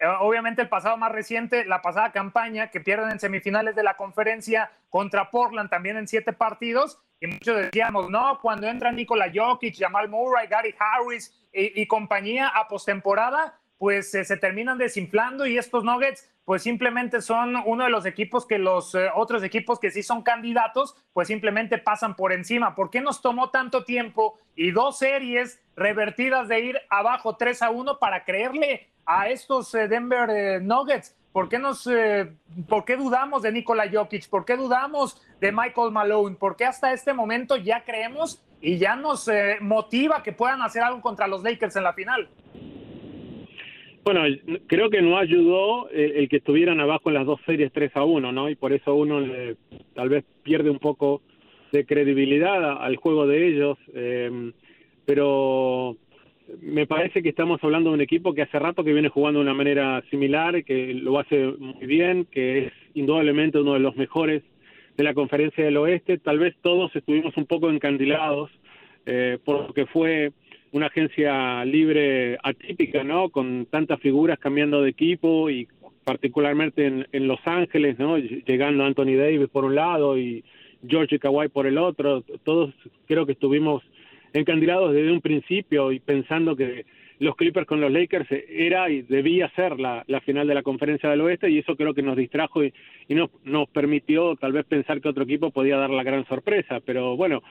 eh, 0.01 0.07
obviamente 0.19 0.62
el 0.62 0.69
pasado 0.69 0.95
más 0.95 1.12
reciente, 1.12 1.65
la 1.65 1.81
pasada 1.81 2.13
campaña, 2.13 2.71
que 2.71 2.79
pierden 2.79 3.12
en 3.12 3.19
semifinales 3.19 3.75
de 3.75 3.83
la 3.83 3.98
conferencia 3.98 4.71
contra 4.89 5.29
Portland 5.29 5.69
también 5.69 5.98
en 5.98 6.07
siete 6.07 6.31
partidos, 6.31 7.00
y 7.19 7.27
muchos 7.27 7.55
decíamos, 7.57 8.10
no, 8.10 8.39
cuando 8.41 8.67
entra 8.67 8.91
Nikola 8.91 9.31
Jokic, 9.33 9.77
Jamal 9.77 10.10
Murray, 10.10 10.48
Gary 10.48 10.74
Harris 10.79 11.31
y, 11.53 11.86
compañía 11.86 12.48
a 12.48 12.67
postemporada, 12.67 13.60
pues 13.81 14.11
se 14.11 14.38
terminan 14.38 14.77
desinflando 14.77 15.47
y 15.47 15.57
estos 15.57 15.83
Nuggets 15.83 16.29
pues 16.45 16.61
simplemente 16.61 17.19
son 17.19 17.55
uno 17.65 17.85
de 17.85 17.89
los 17.89 18.05
equipos 18.05 18.45
que 18.45 18.59
los 18.59 18.93
eh, 18.93 19.07
otros 19.15 19.41
equipos 19.41 19.79
que 19.79 19.89
sí 19.89 20.03
son 20.03 20.21
candidatos 20.21 20.95
pues 21.13 21.29
simplemente 21.29 21.79
pasan 21.79 22.15
por 22.15 22.31
encima. 22.31 22.75
¿Por 22.75 22.91
qué 22.91 23.01
nos 23.01 23.23
tomó 23.23 23.50
tanto 23.50 23.83
tiempo 23.83 24.38
y 24.55 24.69
dos 24.69 25.00
series 25.00 25.59
revertidas 25.75 26.47
de 26.47 26.59
ir 26.59 26.77
abajo 26.91 27.38
3 27.38 27.59
a 27.63 27.71
1 27.71 27.97
para 27.97 28.23
creerle 28.23 28.88
a 29.03 29.29
estos 29.29 29.73
eh, 29.73 29.88
Denver 29.88 30.29
eh, 30.29 30.59
Nuggets? 30.61 31.17
¿Por 31.31 31.50
qué, 31.50 31.57
nos, 31.57 31.89
¿Por 32.69 32.85
qué 32.85 32.95
dudamos 32.97 33.41
de 33.41 33.51
Nikola 33.51 33.89
Jokic? 33.91 34.29
¿Por 34.29 34.45
qué 34.45 34.57
dudamos 34.57 35.19
de 35.39 35.51
Michael 35.51 35.89
Malone? 35.91 36.35
¿Por 36.35 36.55
qué 36.55 36.65
hasta 36.65 36.93
este 36.93 37.13
momento 37.13 37.55
ya 37.55 37.83
creemos 37.83 38.43
y 38.61 38.77
ya 38.77 38.95
nos 38.95 39.27
motiva 39.59 40.21
que 40.21 40.33
puedan 40.33 40.61
hacer 40.61 40.83
algo 40.83 41.01
contra 41.01 41.25
los 41.27 41.41
Lakers 41.41 41.77
en 41.77 41.83
la 41.83 41.93
final? 41.93 42.29
Bueno, 44.03 44.24
creo 44.67 44.89
que 44.89 45.01
no 45.01 45.17
ayudó 45.17 45.89
el, 45.89 46.27
que 46.27 46.38
estuvieran 46.38 46.79
abajo 46.79 47.10
en 47.10 47.15
las 47.15 47.25
dos 47.25 47.39
series 47.46 47.72
3 47.72 47.91
a 47.96 48.03
1, 48.03 48.31
¿no? 48.31 48.50
Y 48.50 48.55
por 48.55 48.74
eso 48.74 48.96
uno 48.96 49.24
tal 49.93 50.10
vez 50.10 50.25
pierde 50.43 50.70
un 50.70 50.79
poco 50.79 51.22
de 51.72 51.86
credibilidad 51.86 52.81
al 52.81 52.96
juego 52.96 53.27
de 53.27 53.48
ellos. 53.48 53.77
pero 55.05 55.98
me 56.62 56.88
parece 56.88 57.22
que 57.22 57.29
estamos 57.29 57.63
hablando 57.63 57.89
de 57.89 57.96
un 57.96 58.01
equipo 58.01 58.34
que 58.34 58.41
hace 58.41 58.60
rato 58.60 58.84
que 58.84 58.93
viene 58.93 59.10
jugando 59.10 59.39
de 59.39 59.46
una 59.46 59.53
manera 59.53 60.03
similar, 60.10 60.63
que 60.63 60.93
lo 60.93 61.20
hace 61.20 61.53
muy 61.58 61.86
bien, 61.86 62.25
que 62.25 62.65
es 62.65 62.74
indudablemente 62.93 63.60
uno 63.60 63.74
de 63.74 63.79
los 63.79 63.96
mejores 63.96 64.43
de 64.98 65.03
la 65.03 65.13
conferencia 65.13 65.63
del 65.63 65.77
oeste. 65.77 66.17
Tal 66.17 66.39
vez 66.39 66.55
todos 66.62 66.93
estuvimos 66.96 67.36
un 67.38 67.46
poco 67.46 67.70
encandilados 67.70 68.50
eh, 69.05 69.38
porque 69.43 69.86
fue 69.86 70.31
una 70.71 70.87
agencia 70.87 71.65
libre 71.65 72.37
atípica, 72.43 73.03
¿no? 73.03 73.29
Con 73.29 73.67
tantas 73.69 73.99
figuras 73.99 74.39
cambiando 74.39 74.81
de 74.81 74.89
equipo 74.89 75.49
y 75.49 75.67
particularmente 76.03 77.05
en, 77.11 77.27
Los 77.27 77.39
Ángeles, 77.45 77.99
¿no? 77.99 78.17
Llegando 78.17 78.85
Anthony 78.85 79.15
Davis 79.17 79.50
por 79.50 79.65
un 79.65 79.75
lado 79.75 80.17
y 80.17 80.43
George 80.87 81.19
Kawhi 81.19 81.50
por 81.50 81.67
el 81.67 81.77
otro. 81.77 82.24
Todos 82.43 82.74
creo 83.07 83.25
que 83.25 83.33
estuvimos 83.33 83.83
encandilados 84.33 84.93
desde 84.93 85.11
un 85.11 85.22
principio 85.22 85.91
y 85.91 86.00
pensando 86.00 86.55
que 86.55 86.85
los 87.22 87.36
Clippers 87.36 87.68
con 87.68 87.79
los 87.79 87.92
Lakers 87.92 88.27
era 88.50 88.90
y 88.90 89.03
debía 89.03 89.48
ser 89.55 89.79
la, 89.79 90.03
final 90.25 90.48
de 90.48 90.55
la 90.55 90.64
conferencia 90.64 91.07
del 91.07 91.22
oeste 91.22 91.51
y 91.51 91.60
eso 91.60 91.75
creo 91.75 91.94
que 91.94 92.01
nos 92.01 92.18
distrajo 92.18 92.64
y, 92.64 92.74
nos, 93.10 93.29
nos 93.44 93.70
permitió 93.70 94.36
tal 94.38 94.53
vez 94.53 94.66
pensar 94.66 95.00
que 95.00 95.10
otro 95.10 95.25
equipo 95.25 95.51
podía 95.51 95.77
dar 95.77 95.92
la 95.92 96.01
gran 96.01 96.25
sorpresa. 96.25 96.79
Pero 96.84 97.16
bueno, 97.16 97.44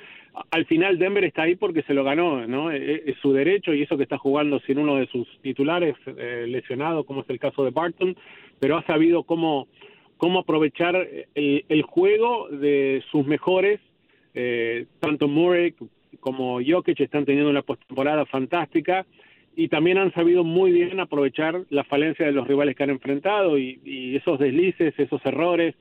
al 0.51 0.67
final 0.67 0.99
Denver 0.99 1.23
está 1.23 1.43
ahí 1.43 1.55
porque 1.55 1.83
se 1.83 1.95
lo 1.95 2.03
ganó, 2.03 2.49
¿no? 2.49 2.73
E, 2.73 2.79
e, 2.79 3.03
es, 3.07 3.19
su 3.19 3.33
derecho 3.33 3.73
y 3.73 3.83
eso 3.83 3.97
que 3.97 4.03
está 4.03 4.19
jugando 4.19 4.59
sin 4.67 4.77
uno 4.77 4.97
de 4.97 5.07
sus 5.07 5.29
titulares 5.41 5.95
eh, 6.05 6.47
lesionado, 6.49 7.05
como 7.05 7.21
es 7.21 7.31
el 7.31 7.39
caso 7.39 7.65
de 7.65 7.71
Barton, 7.71 8.17
pero 8.59 8.77
ha 8.77 8.83
sabido 8.87 9.23
cómo, 9.23 9.69
cómo 10.17 10.41
aprovechar 10.41 10.97
el, 11.37 11.65
el 11.69 11.83
juego 11.83 12.49
de 12.49 13.05
sus 13.13 13.25
mejores, 13.25 13.79
eh, 14.35 14.87
tanto 14.99 15.29
Murray 15.29 15.75
como 16.19 16.59
Jokic 16.61 16.99
están 16.99 17.25
teniendo 17.25 17.51
una 17.51 17.63
postemporada 17.63 18.27
fantástica 18.27 19.07
y 19.61 19.69
también 19.69 19.99
han 19.99 20.11
sabido 20.15 20.43
muy 20.43 20.73
bien 20.73 21.01
aprovechar 21.01 21.65
la 21.69 21.85
falencia 21.85 22.25
de 22.25 22.33
los 22.33 22.49
rivales 22.49 22.75
que 22.75 22.83
han 22.83 22.89
enfrentado 22.89 23.59
y, 23.59 24.17
esos 24.17 24.39
deslices, 24.39 24.95
esos 24.97 25.21
errores, 25.27 25.75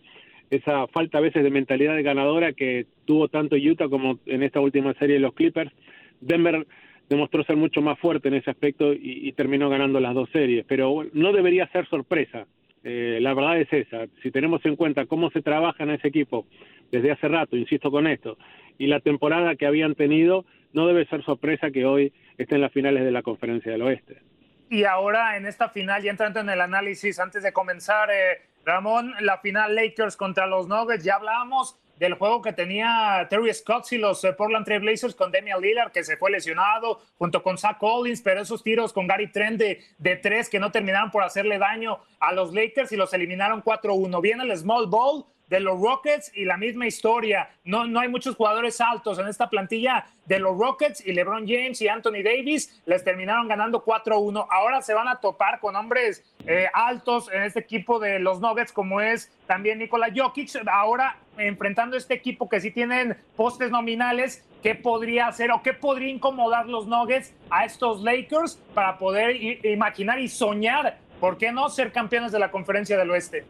esa 0.49 0.85
falta 0.87 1.19
a 1.19 1.21
veces 1.21 1.43
de 1.43 1.49
mentalidad 1.49 1.95
ganadora 2.03 2.51
que 2.51 2.87
tuvo 3.05 3.29
tanto 3.29 3.55
Utah 3.55 3.87
como 3.87 4.19
en 4.25 4.43
esta 4.43 4.59
última 4.59 4.93
serie 4.95 5.15
de 5.15 5.21
los 5.21 5.33
Clippers. 5.33 5.71
Denver 6.19 6.67
demostró 7.07 7.41
ser 7.45 7.55
mucho 7.55 7.81
más 7.81 7.97
fuerte 7.99 8.27
en 8.27 8.33
ese 8.33 8.51
aspecto 8.51 8.91
y, 8.91 9.31
terminó 9.31 9.69
ganando 9.69 10.01
las 10.01 10.13
dos 10.13 10.29
series, 10.33 10.65
pero 10.67 11.05
no 11.13 11.31
debería 11.31 11.65
ser 11.67 11.87
sorpresa. 11.87 12.47
Eh, 12.83 13.19
la 13.21 13.33
verdad 13.33 13.61
es 13.61 13.71
esa. 13.71 14.07
Si 14.21 14.29
tenemos 14.29 14.59
en 14.65 14.75
cuenta 14.75 15.05
cómo 15.05 15.29
se 15.31 15.41
trabaja 15.41 15.83
en 15.83 15.91
ese 15.91 16.09
equipo 16.09 16.47
desde 16.91 17.11
hace 17.11 17.29
rato, 17.29 17.55
insisto 17.55 17.91
con 17.91 18.07
esto, 18.07 18.37
y 18.79 18.87
la 18.87 19.01
temporada 19.01 19.55
que 19.55 19.67
habían 19.67 19.93
tenido, 19.93 20.45
no 20.73 20.87
debe 20.87 21.05
ser 21.05 21.23
sorpresa 21.23 21.69
que 21.69 21.85
hoy 21.85 22.13
estén 22.39 22.55
en 22.55 22.61
las 22.61 22.71
finales 22.71 23.03
de 23.03 23.11
la 23.11 23.21
Conferencia 23.21 23.71
del 23.71 23.83
Oeste. 23.83 24.21
Y 24.69 24.85
ahora 24.85 25.35
en 25.37 25.45
esta 25.45 25.69
final, 25.69 26.01
ya 26.01 26.09
entrando 26.09 26.39
en 26.39 26.49
el 26.49 26.61
análisis, 26.61 27.19
antes 27.19 27.43
de 27.43 27.51
comenzar, 27.51 28.09
eh, 28.09 28.41
Ramón, 28.65 29.13
la 29.19 29.39
final 29.39 29.75
Lakers 29.75 30.15
contra 30.15 30.47
los 30.47 30.67
Nuggets, 30.67 31.03
ya 31.03 31.15
hablábamos 31.15 31.77
del 31.97 32.13
juego 32.13 32.41
que 32.41 32.53
tenía 32.53 33.27
Terry 33.29 33.53
Scott 33.53 33.91
y 33.91 33.97
los 33.97 34.23
eh, 34.23 34.31
Portland 34.31 34.65
Trail 34.65 34.79
Blazers 34.79 35.13
con 35.15 35.31
Damian 35.31 35.59
Lillard, 35.59 35.91
que 35.91 36.05
se 36.05 36.15
fue 36.15 36.31
lesionado, 36.31 37.01
junto 37.17 37.43
con 37.43 37.57
Zach 37.57 37.77
Collins, 37.77 38.21
pero 38.21 38.41
esos 38.41 38.63
tiros 38.63 38.93
con 38.93 39.07
Gary 39.07 39.29
Trent 39.29 39.59
de, 39.59 39.81
de 39.97 40.15
tres 40.15 40.49
que 40.49 40.59
no 40.59 40.71
terminaron 40.71 41.11
por 41.11 41.23
hacerle 41.23 41.57
daño 41.57 41.99
a 42.21 42.31
los 42.31 42.53
Lakers 42.53 42.93
y 42.93 42.95
los 42.95 43.13
eliminaron 43.13 43.61
4-1. 43.61 44.21
Viene 44.21 44.43
el 44.43 44.57
Small 44.57 44.87
Ball, 44.87 45.25
de 45.49 45.59
los 45.59 45.81
Rockets 45.81 46.31
y 46.35 46.45
la 46.45 46.57
misma 46.57 46.87
historia. 46.87 47.49
No, 47.63 47.85
no 47.85 47.99
hay 47.99 48.07
muchos 48.07 48.35
jugadores 48.35 48.79
altos 48.79 49.17
en 49.19 49.27
esta 49.27 49.49
plantilla 49.49 50.05
de 50.25 50.39
los 50.39 50.57
Rockets 50.57 51.05
y 51.05 51.11
LeBron 51.11 51.47
James 51.47 51.81
y 51.81 51.87
Anthony 51.87 52.21
Davis 52.23 52.81
les 52.85 53.03
terminaron 53.03 53.47
ganando 53.47 53.83
4-1. 53.83 54.47
Ahora 54.49 54.81
se 54.81 54.93
van 54.93 55.07
a 55.07 55.19
topar 55.19 55.59
con 55.59 55.75
hombres 55.75 56.23
eh, 56.45 56.67
altos 56.73 57.31
en 57.31 57.43
este 57.43 57.59
equipo 57.59 57.99
de 57.99 58.19
los 58.19 58.39
Nuggets 58.39 58.71
como 58.71 59.01
es 59.01 59.31
también 59.47 59.79
Nikola 59.79 60.09
Jokic. 60.15 60.49
Ahora 60.71 61.17
enfrentando 61.37 61.97
este 61.97 62.13
equipo 62.13 62.47
que 62.47 62.59
sí 62.59 62.69
tienen 62.69 63.17
postes 63.35 63.71
nominales, 63.71 64.45
¿qué 64.61 64.75
podría 64.75 65.27
hacer 65.27 65.51
o 65.51 65.63
qué 65.63 65.73
podría 65.73 66.09
incomodar 66.09 66.67
los 66.67 66.85
Nuggets 66.85 67.33
a 67.49 67.65
estos 67.65 68.03
Lakers 68.03 68.57
para 68.73 68.97
poder 68.97 69.35
imaginar 69.65 70.19
y 70.19 70.27
soñar, 70.27 70.97
¿por 71.19 71.37
qué 71.37 71.51
no 71.51 71.69
ser 71.69 71.91
campeones 71.91 72.31
de 72.31 72.39
la 72.39 72.51
conferencia 72.51 72.97
del 72.97 73.09
oeste? 73.11 73.45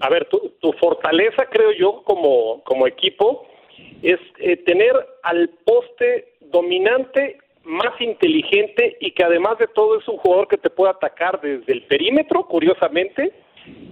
A 0.00 0.08
ver, 0.08 0.26
tu, 0.26 0.52
tu 0.60 0.72
fortaleza, 0.72 1.46
creo 1.46 1.72
yo, 1.72 2.02
como, 2.04 2.62
como 2.64 2.86
equipo, 2.86 3.46
es 4.02 4.18
eh, 4.38 4.56
tener 4.58 4.92
al 5.22 5.48
poste 5.64 6.34
dominante 6.40 7.38
más 7.64 7.98
inteligente 8.00 8.96
y 9.00 9.12
que 9.12 9.24
además 9.24 9.58
de 9.58 9.66
todo 9.68 9.98
es 9.98 10.06
un 10.06 10.18
jugador 10.18 10.48
que 10.48 10.58
te 10.58 10.70
puede 10.70 10.90
atacar 10.90 11.40
desde 11.40 11.72
el 11.72 11.82
perímetro, 11.84 12.46
curiosamente, 12.46 13.32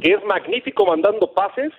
que 0.02 0.12
es 0.12 0.24
magnífico 0.24 0.84
mandando 0.84 1.32
pases 1.32 1.72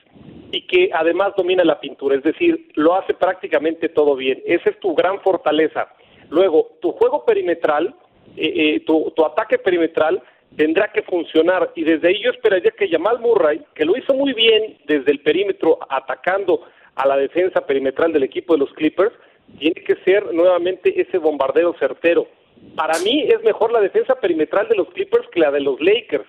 y 0.51 0.65
que 0.67 0.89
además 0.93 1.33
domina 1.37 1.63
la 1.63 1.79
pintura, 1.79 2.15
es 2.15 2.23
decir, 2.23 2.69
lo 2.75 2.95
hace 2.95 3.13
prácticamente 3.13 3.89
todo 3.89 4.15
bien. 4.15 4.41
Esa 4.45 4.71
es 4.71 4.79
tu 4.79 4.95
gran 4.95 5.19
fortaleza. 5.21 5.87
Luego, 6.29 6.77
tu 6.81 6.91
juego 6.93 7.25
perimetral, 7.25 7.95
eh, 8.35 8.53
eh, 8.55 8.79
tu, 8.81 9.11
tu 9.15 9.25
ataque 9.25 9.57
perimetral, 9.59 10.21
tendrá 10.55 10.91
que 10.91 11.01
funcionar 11.03 11.71
y 11.75 11.83
desde 11.83 12.09
ahí 12.09 12.21
yo 12.21 12.31
esperaría 12.31 12.71
que 12.71 12.89
Jamal 12.89 13.19
Murray, 13.19 13.61
que 13.73 13.85
lo 13.85 13.97
hizo 13.97 14.13
muy 14.13 14.33
bien 14.33 14.77
desde 14.85 15.11
el 15.11 15.19
perímetro 15.19 15.79
atacando 15.89 16.61
a 16.95 17.07
la 17.07 17.17
defensa 17.17 17.65
perimetral 17.65 18.13
del 18.13 18.23
equipo 18.23 18.53
de 18.53 18.59
los 18.59 18.73
Clippers, 18.73 19.13
tiene 19.57 19.81
que 19.83 19.95
ser 20.03 20.33
nuevamente 20.33 20.99
ese 20.99 21.17
bombardeo 21.17 21.73
certero. 21.79 22.27
Para 22.75 22.97
mí 22.99 23.23
es 23.23 23.43
mejor 23.43 23.71
la 23.71 23.81
defensa 23.81 24.15
perimetral 24.15 24.67
de 24.69 24.75
los 24.75 24.89
Clippers 24.89 25.27
que 25.29 25.39
la 25.39 25.51
de 25.51 25.59
los 25.59 25.79
Lakers. 25.81 26.27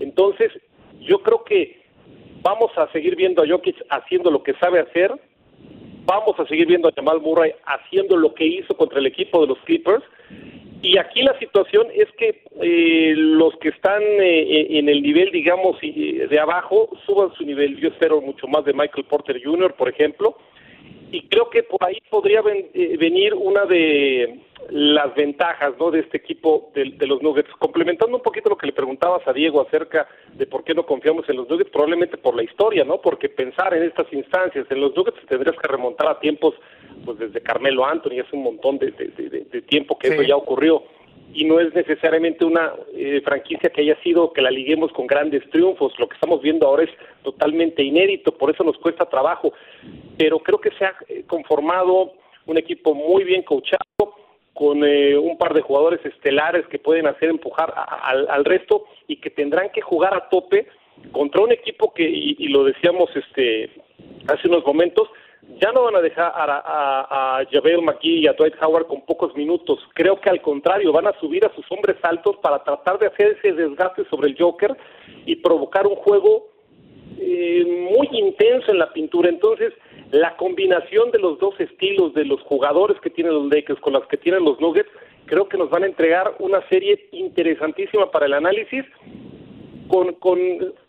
Entonces, 0.00 0.52
yo 1.00 1.18
creo 1.22 1.44
que 1.44 1.82
vamos 2.42 2.70
a 2.76 2.90
seguir 2.92 3.16
viendo 3.16 3.42
a 3.42 3.48
Jokic 3.48 3.76
haciendo 3.90 4.30
lo 4.30 4.42
que 4.42 4.54
sabe 4.54 4.80
hacer, 4.80 5.12
vamos 6.04 6.38
a 6.38 6.46
seguir 6.46 6.66
viendo 6.66 6.88
a 6.88 6.92
Jamal 6.92 7.20
Murray 7.20 7.52
haciendo 7.66 8.16
lo 8.16 8.34
que 8.34 8.44
hizo 8.44 8.76
contra 8.76 8.98
el 8.98 9.06
equipo 9.06 9.40
de 9.40 9.48
los 9.48 9.58
Clippers. 9.60 10.04
Y 10.82 10.98
aquí 10.98 11.22
la 11.22 11.38
situación 11.38 11.86
es 11.94 12.08
que 12.18 12.44
eh, 12.60 13.14
los 13.16 13.56
que 13.56 13.70
están 13.70 14.02
eh, 14.02 14.78
en 14.78 14.88
el 14.88 15.02
nivel, 15.02 15.30
digamos, 15.30 15.80
de 15.80 16.38
abajo, 16.38 16.90
suban 17.06 17.32
su 17.34 17.44
nivel. 17.44 17.78
Yo 17.80 17.88
espero 17.88 18.20
mucho 18.20 18.46
más 18.46 18.64
de 18.66 18.74
Michael 18.74 19.06
Porter 19.06 19.40
Jr., 19.42 19.74
por 19.74 19.88
ejemplo. 19.88 20.36
Y 21.14 21.28
creo 21.28 21.48
que 21.48 21.62
por 21.62 21.84
ahí 21.84 21.98
podría 22.10 22.40
eh, 22.40 22.96
venir 22.98 23.34
una 23.34 23.64
de 23.66 24.40
las 24.70 25.14
ventajas 25.14 25.74
¿no? 25.78 25.92
de 25.92 26.00
este 26.00 26.16
equipo 26.16 26.72
de, 26.74 26.90
de, 26.98 27.06
los 27.06 27.22
Nuggets. 27.22 27.50
Complementando 27.60 28.16
un 28.16 28.22
poquito 28.22 28.48
lo 28.48 28.56
que 28.56 28.66
le 28.66 28.72
preguntabas 28.72 29.22
a 29.28 29.32
Diego 29.32 29.60
acerca 29.60 30.08
de 30.32 30.44
por 30.46 30.64
qué 30.64 30.74
no 30.74 30.84
confiamos 30.84 31.28
en 31.28 31.36
los 31.36 31.48
Nuggets, 31.48 31.70
probablemente 31.70 32.16
por 32.16 32.34
la 32.34 32.42
historia, 32.42 32.82
¿no? 32.82 33.00
Porque 33.00 33.28
pensar 33.28 33.74
en 33.74 33.84
estas 33.84 34.12
instancias, 34.12 34.66
en 34.68 34.80
los 34.80 34.96
Nuggets 34.96 35.24
tendrías 35.28 35.54
que 35.56 35.68
remontar 35.68 36.08
a 36.08 36.18
tiempos, 36.18 36.56
pues 37.04 37.16
desde 37.16 37.40
Carmelo 37.40 37.86
Anthony, 37.86 38.18
hace 38.20 38.34
un 38.34 38.42
montón 38.42 38.78
de, 38.78 38.90
de 38.90 39.62
tiempo 39.62 39.96
que 39.96 40.08
eso 40.08 40.22
ya 40.22 40.34
ocurrió. 40.34 40.82
Y 41.34 41.44
no 41.44 41.60
es 41.60 41.74
necesariamente 41.74 42.44
una 42.44 42.72
eh, 42.94 43.20
franquicia 43.24 43.70
que 43.70 43.82
haya 43.82 44.00
sido 44.02 44.32
que 44.32 44.40
la 44.40 44.50
liguemos 44.50 44.92
con 44.92 45.06
grandes 45.06 45.42
triunfos. 45.50 45.92
Lo 45.98 46.08
que 46.08 46.14
estamos 46.14 46.40
viendo 46.40 46.66
ahora 46.66 46.84
es 46.84 46.90
totalmente 47.22 47.82
inédito, 47.82 48.32
por 48.32 48.50
eso 48.50 48.64
nos 48.64 48.78
cuesta 48.78 49.04
trabajo. 49.06 49.52
Pero 50.16 50.38
creo 50.38 50.58
que 50.58 50.70
se 50.78 50.84
ha 50.84 50.94
eh, 51.08 51.24
conformado 51.26 52.12
un 52.46 52.56
equipo 52.56 52.94
muy 52.94 53.24
bien 53.24 53.42
coachado, 53.42 53.82
con 54.52 54.84
eh, 54.84 55.18
un 55.18 55.36
par 55.36 55.52
de 55.52 55.62
jugadores 55.62 56.04
estelares 56.06 56.64
que 56.68 56.78
pueden 56.78 57.08
hacer 57.08 57.28
empujar 57.28 57.74
al 57.76 58.44
resto 58.44 58.84
y 59.08 59.16
que 59.16 59.30
tendrán 59.30 59.70
que 59.70 59.80
jugar 59.80 60.14
a 60.14 60.28
tope 60.28 60.68
contra 61.12 61.42
un 61.42 61.52
equipo 61.52 61.92
que, 61.92 62.08
y, 62.08 62.48
lo 62.48 62.64
decíamos 62.64 63.10
este 63.14 63.70
hace 64.28 64.48
unos 64.48 64.64
momentos, 64.64 65.08
ya 65.60 65.72
no 65.72 65.84
van 65.84 65.96
a 65.96 66.00
dejar 66.00 66.32
a, 66.34 66.58
a, 66.58 67.38
a 67.38 67.46
Javel 67.50 67.82
McGee 67.82 68.20
y 68.20 68.26
a 68.26 68.32
Dwight 68.32 68.54
Howard 68.62 68.86
con 68.86 69.04
pocos 69.04 69.34
minutos. 69.36 69.78
Creo 69.94 70.20
que 70.20 70.30
al 70.30 70.40
contrario, 70.40 70.92
van 70.92 71.06
a 71.06 71.18
subir 71.20 71.44
a 71.44 71.54
sus 71.54 71.64
hombres 71.70 71.96
altos 72.02 72.36
para 72.42 72.62
tratar 72.62 72.98
de 72.98 73.06
hacer 73.06 73.38
ese 73.38 73.52
desgaste 73.52 74.04
sobre 74.10 74.30
el 74.30 74.36
Joker 74.38 74.76
y 75.26 75.36
provocar 75.36 75.86
un 75.86 75.96
juego 75.96 76.48
eh, 77.18 77.64
muy 77.92 78.08
intenso 78.12 78.72
en 78.72 78.78
la 78.78 78.92
pintura. 78.92 79.28
Entonces, 79.28 79.72
la 80.10 80.36
combinación 80.36 81.10
de 81.10 81.18
los 81.18 81.38
dos 81.38 81.58
estilos 81.58 82.14
de 82.14 82.24
los 82.24 82.40
jugadores 82.42 83.00
que 83.00 83.10
tienen 83.10 83.34
los 83.34 83.46
Lakers 83.46 83.80
con 83.80 83.92
los 83.92 84.06
que 84.06 84.16
tienen 84.16 84.44
los 84.44 84.60
Nuggets, 84.60 84.90
creo 85.26 85.48
que 85.48 85.58
nos 85.58 85.70
van 85.70 85.84
a 85.84 85.86
entregar 85.86 86.34
una 86.40 86.66
serie 86.68 87.08
interesantísima 87.12 88.10
para 88.10 88.26
el 88.26 88.34
análisis. 88.34 88.84
Con, 89.86 90.14
con 90.14 90.38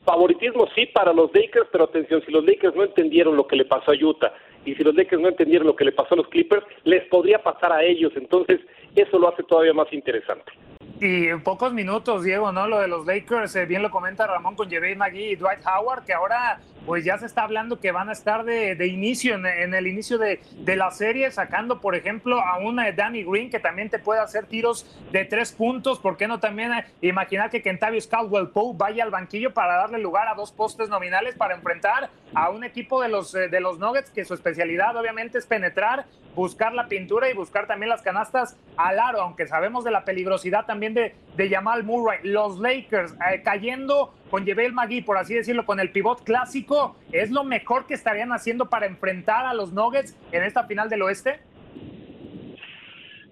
favoritismo 0.06 0.68
sí 0.74 0.86
para 0.86 1.12
los 1.12 1.30
Lakers, 1.34 1.68
pero 1.70 1.84
atención, 1.84 2.24
si 2.26 2.32
los 2.32 2.46
Lakers 2.46 2.74
no 2.76 2.84
entendieron 2.84 3.36
lo 3.36 3.46
que 3.46 3.58
le 3.58 3.65
pasó 3.65 3.91
a 3.91 3.94
Utah 3.94 4.34
y 4.65 4.75
si 4.75 4.84
los 4.84 4.95
Lakers 4.95 5.21
no 5.21 5.30
entendieron 5.30 5.67
lo 5.67 5.75
que 5.75 5.86
le 5.86 5.91
pasó 5.91 6.15
a 6.15 6.17
los 6.17 6.28
Clippers, 6.28 6.65
les 6.84 7.04
podría 7.08 7.41
pasar 7.41 7.71
a 7.71 7.84
ellos, 7.84 8.12
entonces 8.15 8.60
eso 8.95 9.19
lo 9.19 9.30
hace 9.30 9.43
todavía 9.43 9.73
más 9.73 9.91
interesante. 9.93 10.51
Y 10.99 11.28
en 11.28 11.43
pocos 11.43 11.73
minutos, 11.73 12.23
Diego, 12.23 12.51
¿no? 12.51 12.67
Lo 12.67 12.80
de 12.80 12.88
los 12.88 13.06
Lakers, 13.06 13.56
eh, 13.56 13.65
bien 13.65 13.82
lo 13.82 13.91
comenta 13.91 14.28
Ramón 14.28 14.56
con 14.56 14.69
J.B. 14.69 14.95
McGee 14.95 15.32
y 15.32 15.36
Dwight 15.36 15.60
Howard, 15.65 16.06
que 16.06 16.13
ahora 16.13 16.60
pues 16.86 17.04
ya 17.04 17.17
se 17.17 17.26
está 17.26 17.43
hablando 17.43 17.80
que 17.80 17.91
van 17.91 18.10
a 18.10 18.12
estar 18.12 18.43
de, 18.43 18.88
inicio, 18.88 19.36
en, 19.36 19.74
el 19.74 19.88
inicio 19.88 20.17
de, 20.17 20.39
la 20.76 20.91
serie, 20.91 21.32
sacando, 21.32 21.82
por 21.82 21.95
ejemplo, 21.95 22.39
a 22.39 22.60
una 22.60 22.91
Danny 22.91 23.24
Green, 23.24 23.50
que 23.50 23.60
también 23.60 23.89
te 23.89 24.00
puede 24.00 24.19
hacer 24.19 24.45
tiros 24.45 24.86
de 25.12 25.26
tres 25.26 25.52
puntos. 25.52 26.00
¿Por 26.00 26.17
qué 26.17 26.28
no 26.28 26.39
también 26.39 26.74
eh, 26.74 26.86
imaginar 27.02 27.50
que 27.50 27.62
Kentavious 27.62 28.08
Caldwell 28.08 28.50
Pope 28.50 28.78
vaya 28.78 29.04
al 29.04 29.10
banquillo 29.10 29.54
para 29.54 29.78
darle 29.78 30.00
lugar 30.00 30.28
a 30.28 30.36
dos 30.36 30.52
postes 30.52 30.89
nominales 30.89 31.36
para 31.36 31.56
enfrentar 31.56 32.10
a 32.34 32.50
un 32.50 32.63
equipo 32.63 33.02
de 33.02 33.10
los, 33.10 33.34
eh, 33.34 33.48
de 33.48 33.60
los 33.60 33.80
Nuggets, 33.80 34.10
que 34.12 34.26
su 34.26 34.34
especialidad 34.34 34.95
obviamente 34.95 35.38
es 35.38 35.45
penetrar, 35.45 36.06
buscar 36.36 36.74
la 36.74 36.88
pintura 36.88 37.30
y 37.30 37.34
buscar 37.34 37.65
también 37.65 37.89
las 37.89 38.02
canastas 38.02 38.58
al 38.78 39.00
aro, 39.00 39.21
aunque 39.21 39.48
sabemos 39.48 39.84
de 39.84 39.91
la 39.91 40.04
peligrosidad 40.04 40.65
también 40.65 40.93
de, 40.93 41.15
de 41.36 41.50
Jamal 41.50 41.84
Murray. 41.84 42.19
Los 42.24 42.60
Lakers 42.60 43.13
eh, 43.13 43.41
cayendo 43.43 44.13
con 44.30 44.46
Jebel 44.46 44.74
Magui, 44.74 45.02
por 45.02 45.18
así 45.18 45.34
decirlo, 45.34 45.66
con 45.66 45.80
el 45.80 45.92
pivot 45.92 46.24
clásico, 46.24 46.98
¿es 47.12 47.32
lo 47.32 47.44
mejor 47.44 47.86
que 47.86 47.94
estarían 47.94 48.32
haciendo 48.32 48.70
para 48.70 48.86
enfrentar 48.86 49.46
a 49.46 49.54
los 49.54 49.74
Nuggets 49.74 50.18
en 50.32 50.44
esta 50.44 50.66
final 50.66 50.90
del 50.90 51.04
oeste? 51.04 51.40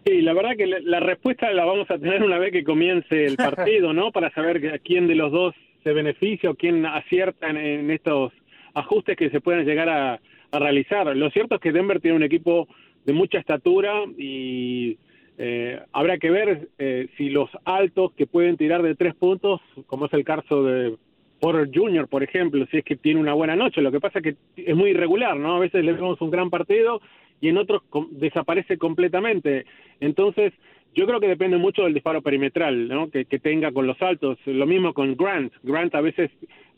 Sí, 0.06 0.22
la 0.22 0.34
verdad 0.34 0.58
que 0.58 0.68
la, 0.68 1.00
respuesta 1.00 1.50
la 1.52 1.64
vamos 1.64 1.90
a 1.90 1.98
tener 1.98 2.24
una 2.24 2.38
vez 2.38 2.52
que 2.52 2.64
comience 2.64 3.26
el 3.26 3.36
partido, 3.38 3.94
¿no? 3.94 4.12
Para 4.12 4.32
saber 4.32 4.74
a 4.74 4.80
quién 4.80 5.08
de 5.08 5.16
los 5.16 5.32
dos 5.32 5.56
se 5.84 5.94
beneficia 5.94 6.50
o 6.50 6.56
quién 6.56 6.86
acierta 6.86 7.50
en, 7.50 7.90
estos 7.90 8.32
ajustes 8.74 9.18
que 9.18 9.30
se 9.30 9.42
pueden 9.42 9.66
llegar 9.66 9.90
a, 9.90 10.20
a 10.52 10.60
realizar. 10.60 11.16
Lo 11.16 11.30
cierto 11.30 11.56
es 11.56 11.62
que 11.62 11.72
Denver 11.72 12.00
tiene 12.00 12.18
un 12.18 12.24
equipo 12.24 12.68
de 13.06 13.14
mucha 13.14 13.40
estatura 13.40 13.94
y 14.18 14.98
eh, 15.38 15.80
habrá 15.92 16.18
que 16.18 16.30
ver 16.30 16.70
eh, 16.78 17.08
si 17.18 17.30
los 17.30 17.50
altos 17.66 18.14
que 18.14 18.28
pueden 18.28 18.58
tirar 18.58 18.82
de 18.84 18.96
tres 18.96 19.16
puntos, 19.16 19.62
como 19.88 20.06
es 20.06 20.14
el 20.14 20.24
caso 20.24 20.64
de 20.64 20.96
Porter 21.40 21.70
Jr., 21.74 22.08
por 22.08 22.24
ejemplo, 22.24 22.66
si 22.72 22.78
es 22.78 22.86
que 22.86 22.96
tiene 22.96 23.20
una 23.20 23.34
buena 23.34 23.56
noche. 23.56 23.82
Lo 23.82 23.92
que 23.92 24.00
pasa 24.00 24.20
es 24.20 24.24
que 24.24 24.36
es 24.56 24.76
muy 24.76 24.92
irregular, 24.92 25.36
¿no? 25.36 25.56
A 25.56 25.60
veces 25.60 25.84
le 25.84 25.94
vemos 25.94 26.22
un 26.22 26.32
gran 26.32 26.50
partido 26.50 27.02
y 27.42 27.50
en 27.50 27.58
otros 27.58 27.82
desaparece 28.12 28.78
completamente. 28.78 29.66
Entonces, 30.00 30.54
yo 30.96 31.08
creo 31.08 31.20
que 31.20 31.28
depende 31.28 31.58
mucho 31.58 31.84
del 31.84 31.94
disparo 31.94 32.22
perimetral, 32.22 32.88
¿no? 32.88 33.10
Que, 33.10 33.26
que 33.26 33.40
tenga 33.40 33.72
con 33.72 33.88
los 33.88 34.02
altos. 34.02 34.38
Lo 34.46 34.66
mismo 34.66 34.94
con 34.94 35.16
Grant. 35.18 35.52
Grant 35.64 35.94
a 35.96 36.02
veces 36.02 36.30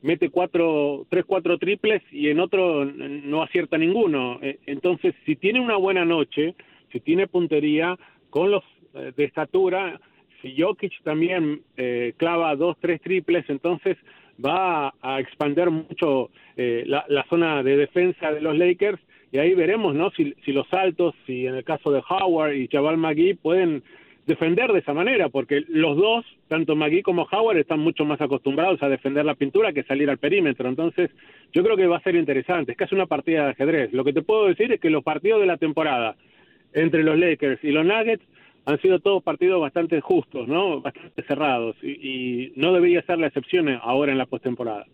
mete 0.02 0.30
cuatro, 0.30 1.06
tres, 1.10 1.26
cuatro 1.26 1.58
triples 1.58 2.02
y 2.12 2.30
en 2.30 2.40
otro 2.40 2.86
no 2.86 3.44
acierta 3.44 3.78
ninguno. 3.78 4.40
Eh, 4.42 4.60
entonces, 4.66 5.14
si 5.26 5.36
tiene 5.36 5.60
una 5.60 5.76
buena 5.76 6.06
noche, 6.06 6.56
si 6.92 7.00
tiene 7.02 7.28
puntería, 7.28 7.98
con 8.36 8.52
los 8.52 8.66
eh, 8.94 9.14
de 9.16 9.24
estatura, 9.24 9.98
si 10.42 10.62
Jokic 10.62 10.92
también 11.04 11.62
eh, 11.78 12.12
clava 12.18 12.54
dos, 12.58 12.76
tres 12.82 13.00
triples, 13.00 13.46
entonces 13.48 13.96
va 14.46 14.94
a, 15.02 15.22
expandir 15.22 15.72
mucho 15.72 16.32
eh, 16.58 16.84
la, 16.86 17.26
zona 17.30 17.64
de 17.64 17.78
defensa 17.78 18.34
de 18.34 18.42
los 18.42 18.58
Lakers 18.58 19.00
y 19.32 19.38
ahí 19.38 19.54
veremos 19.54 19.96
no 19.96 20.12
si, 20.12 20.36
los 20.48 20.68
altos, 20.74 21.16
si 21.26 21.48
en 21.48 21.56
el 21.56 21.64
caso 21.64 21.94
de 21.94 22.04
Howard 22.10 22.56
y 22.56 22.68
Jabal 22.68 22.98
McGee 22.98 23.36
pueden 23.36 23.84
defender 24.26 24.74
de 24.74 24.80
esa 24.80 24.94
manera, 24.94 25.30
porque 25.30 25.64
los 25.70 25.96
dos, 25.96 26.26
tanto 26.50 26.76
McGee 26.76 27.04
como 27.04 27.30
Howard, 27.32 27.60
están 27.60 27.80
mucho 27.80 28.04
más 28.04 28.20
acostumbrados 28.20 28.84
a 28.84 28.90
defender 28.90 29.24
la 29.24 29.36
pintura 29.36 29.72
que 29.72 29.84
salir 29.84 30.10
al 30.10 30.18
perímetro. 30.18 30.68
Entonces, 30.68 31.10
yo 31.54 31.64
creo 31.64 31.78
que 31.78 31.88
va 31.88 31.98
a 31.98 32.04
ser 32.04 32.16
interesante. 32.16 32.74
Es 32.74 32.78
casi 32.78 32.96
una 32.96 33.06
partida 33.06 33.46
de 33.46 33.52
ajedrez. 33.52 33.94
Lo 33.94 34.04
que 34.04 34.12
te 34.12 34.24
puedo 34.24 34.48
decir 34.48 34.74
es 34.74 34.82
que 34.82 34.90
los 34.90 35.06
partidos 35.06 35.40
de 35.40 35.48
la 35.48 35.58
temporada, 35.58 36.18
entre 36.76 37.04
los 37.04 37.18
Lakers 37.18 37.64
y 37.64 37.72
los 37.72 37.86
Nuggets 37.86 38.24
han 38.66 38.80
sido 38.82 39.00
todos 39.00 39.24
partidos 39.24 39.62
bastante 39.62 40.02
justos, 40.02 40.48
¿no? 40.48 40.82
Bastante 40.82 41.24
cerrados 41.24 41.76
y, 41.82 42.52
no 42.56 42.74
debería 42.74 43.02
ser 43.04 43.18
la 43.20 43.28
excepción 43.28 43.68
ahora 43.82 44.12
en 44.12 44.18
la 44.18 44.26
postemporada. 44.26 44.86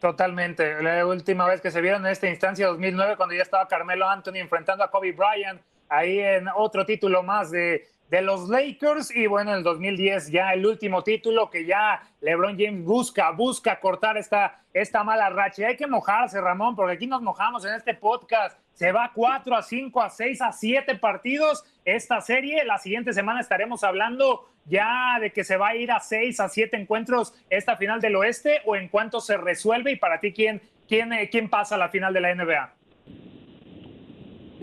Totalmente. 0.00 0.82
La 0.82 1.06
última 1.06 1.46
vez 1.46 1.60
que 1.60 1.70
se 1.70 1.80
vieron 1.80 2.04
en 2.04 2.12
esta 2.12 2.28
instancia, 2.28 2.66
2009, 2.66 3.16
cuando 3.16 3.34
ya 3.34 3.42
estaba 3.42 3.66
Carmelo 3.66 4.08
Anthony 4.08 4.36
enfrentando 4.36 4.84
a 4.84 4.90
Kobe 4.90 5.12
Bryant, 5.12 5.60
ahí 5.88 6.18
en 6.18 6.46
otro 6.54 6.84
título 6.84 7.22
más 7.22 7.50
de, 7.50 7.86
de 8.10 8.20
los 8.20 8.48
Lakers 8.48 9.14
y 9.16 9.26
bueno, 9.26 9.52
en 9.52 9.58
el 9.58 9.62
2010 9.62 10.30
ya 10.30 10.52
el 10.52 10.66
último 10.66 11.02
título 11.02 11.48
que 11.48 11.64
ya 11.64 12.02
LeBron 12.20 12.58
James 12.58 12.84
busca, 12.84 13.30
busca 13.30 13.80
cortar 13.80 14.18
esta, 14.18 14.60
esta 14.74 15.02
mala 15.02 15.30
racha. 15.30 15.62
Y 15.62 15.64
hay 15.64 15.76
que 15.76 15.86
mojarse, 15.86 16.40
Ramón, 16.40 16.76
porque 16.76 16.92
aquí 16.92 17.06
nos 17.06 17.22
mojamos 17.22 17.64
en 17.64 17.74
este 17.74 17.94
podcast. 17.94 18.58
Se 18.74 18.90
va 18.90 19.12
4 19.14 19.56
a 19.56 19.62
5 19.62 20.02
a 20.02 20.10
6 20.10 20.42
a 20.42 20.52
7 20.52 20.96
partidos 20.96 21.64
esta 21.84 22.20
serie. 22.20 22.64
La 22.64 22.78
siguiente 22.78 23.12
semana 23.12 23.40
estaremos 23.40 23.84
hablando 23.84 24.48
ya 24.66 25.18
de 25.20 25.30
que 25.30 25.44
se 25.44 25.56
va 25.56 25.68
a 25.68 25.76
ir 25.76 25.92
a 25.92 26.00
6 26.00 26.40
a 26.40 26.48
7 26.48 26.76
encuentros 26.76 27.34
esta 27.50 27.76
final 27.76 28.00
del 28.00 28.16
oeste 28.16 28.60
o 28.64 28.76
en 28.76 28.88
cuanto 28.88 29.20
se 29.20 29.36
resuelve 29.36 29.92
y 29.92 29.96
para 29.96 30.20
ti 30.20 30.32
quién, 30.32 30.60
quién, 30.88 31.12
eh, 31.12 31.28
quién 31.30 31.48
pasa 31.48 31.76
a 31.76 31.78
la 31.78 31.88
final 31.88 32.12
de 32.12 32.20
la 32.20 32.34
NBA. 32.34 32.74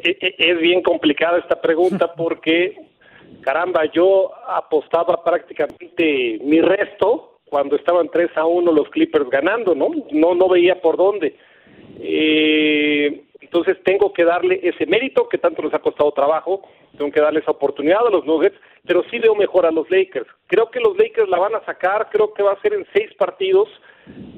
E, 0.04 0.18
e, 0.20 0.36
es 0.38 0.60
bien 0.60 0.82
complicada 0.82 1.40
esta 1.40 1.62
pregunta 1.62 2.14
porque, 2.18 2.76
caramba, 3.42 3.86
yo 3.94 4.32
apostaba 4.48 5.24
prácticamente 5.24 6.40
mi 6.44 6.60
resto 6.60 7.40
cuando 7.46 7.76
estaban 7.76 8.10
3 8.10 8.32
a 8.36 8.46
1 8.46 8.72
los 8.72 8.90
Clippers 8.90 9.30
ganando, 9.30 9.76
¿no? 9.76 9.90
No, 10.12 10.36
no 10.36 10.50
veía 10.50 10.82
por 10.82 10.98
dónde. 10.98 11.36
Eh, 12.00 13.26
entonces 13.52 13.84
tengo 13.84 14.14
que 14.14 14.24
darle 14.24 14.62
ese 14.64 14.86
mérito 14.86 15.28
que 15.28 15.38
tanto 15.38 15.62
nos 15.62 15.74
ha 15.74 15.80
costado 15.80 16.14
trabajo, 16.14 16.62
tengo 16.98 17.12
que 17.12 17.20
darle 17.20 17.42
esa 17.42 17.52
oportunidad 17.52 18.08
a 18.08 18.10
los 18.10 18.26
Nuggets, 18.26 18.56
pero 18.88 19.04
sí 19.12 19.20
veo 19.20 19.36
mejor 19.36 19.66
a 19.66 19.72
los 19.72 19.92
Lakers. 19.92 20.26
Creo 20.48 20.72
que 20.72 20.80
los 20.80 20.98
Lakers 20.98 21.28
la 21.28 21.38
van 21.38 21.56
a 21.56 21.66
sacar, 21.66 22.08
creo 22.10 22.34
que 22.34 22.44
va 22.44 22.54
a 22.54 22.62
ser 22.62 22.74
en 22.74 22.88
seis 22.94 23.14
partidos, 23.16 23.68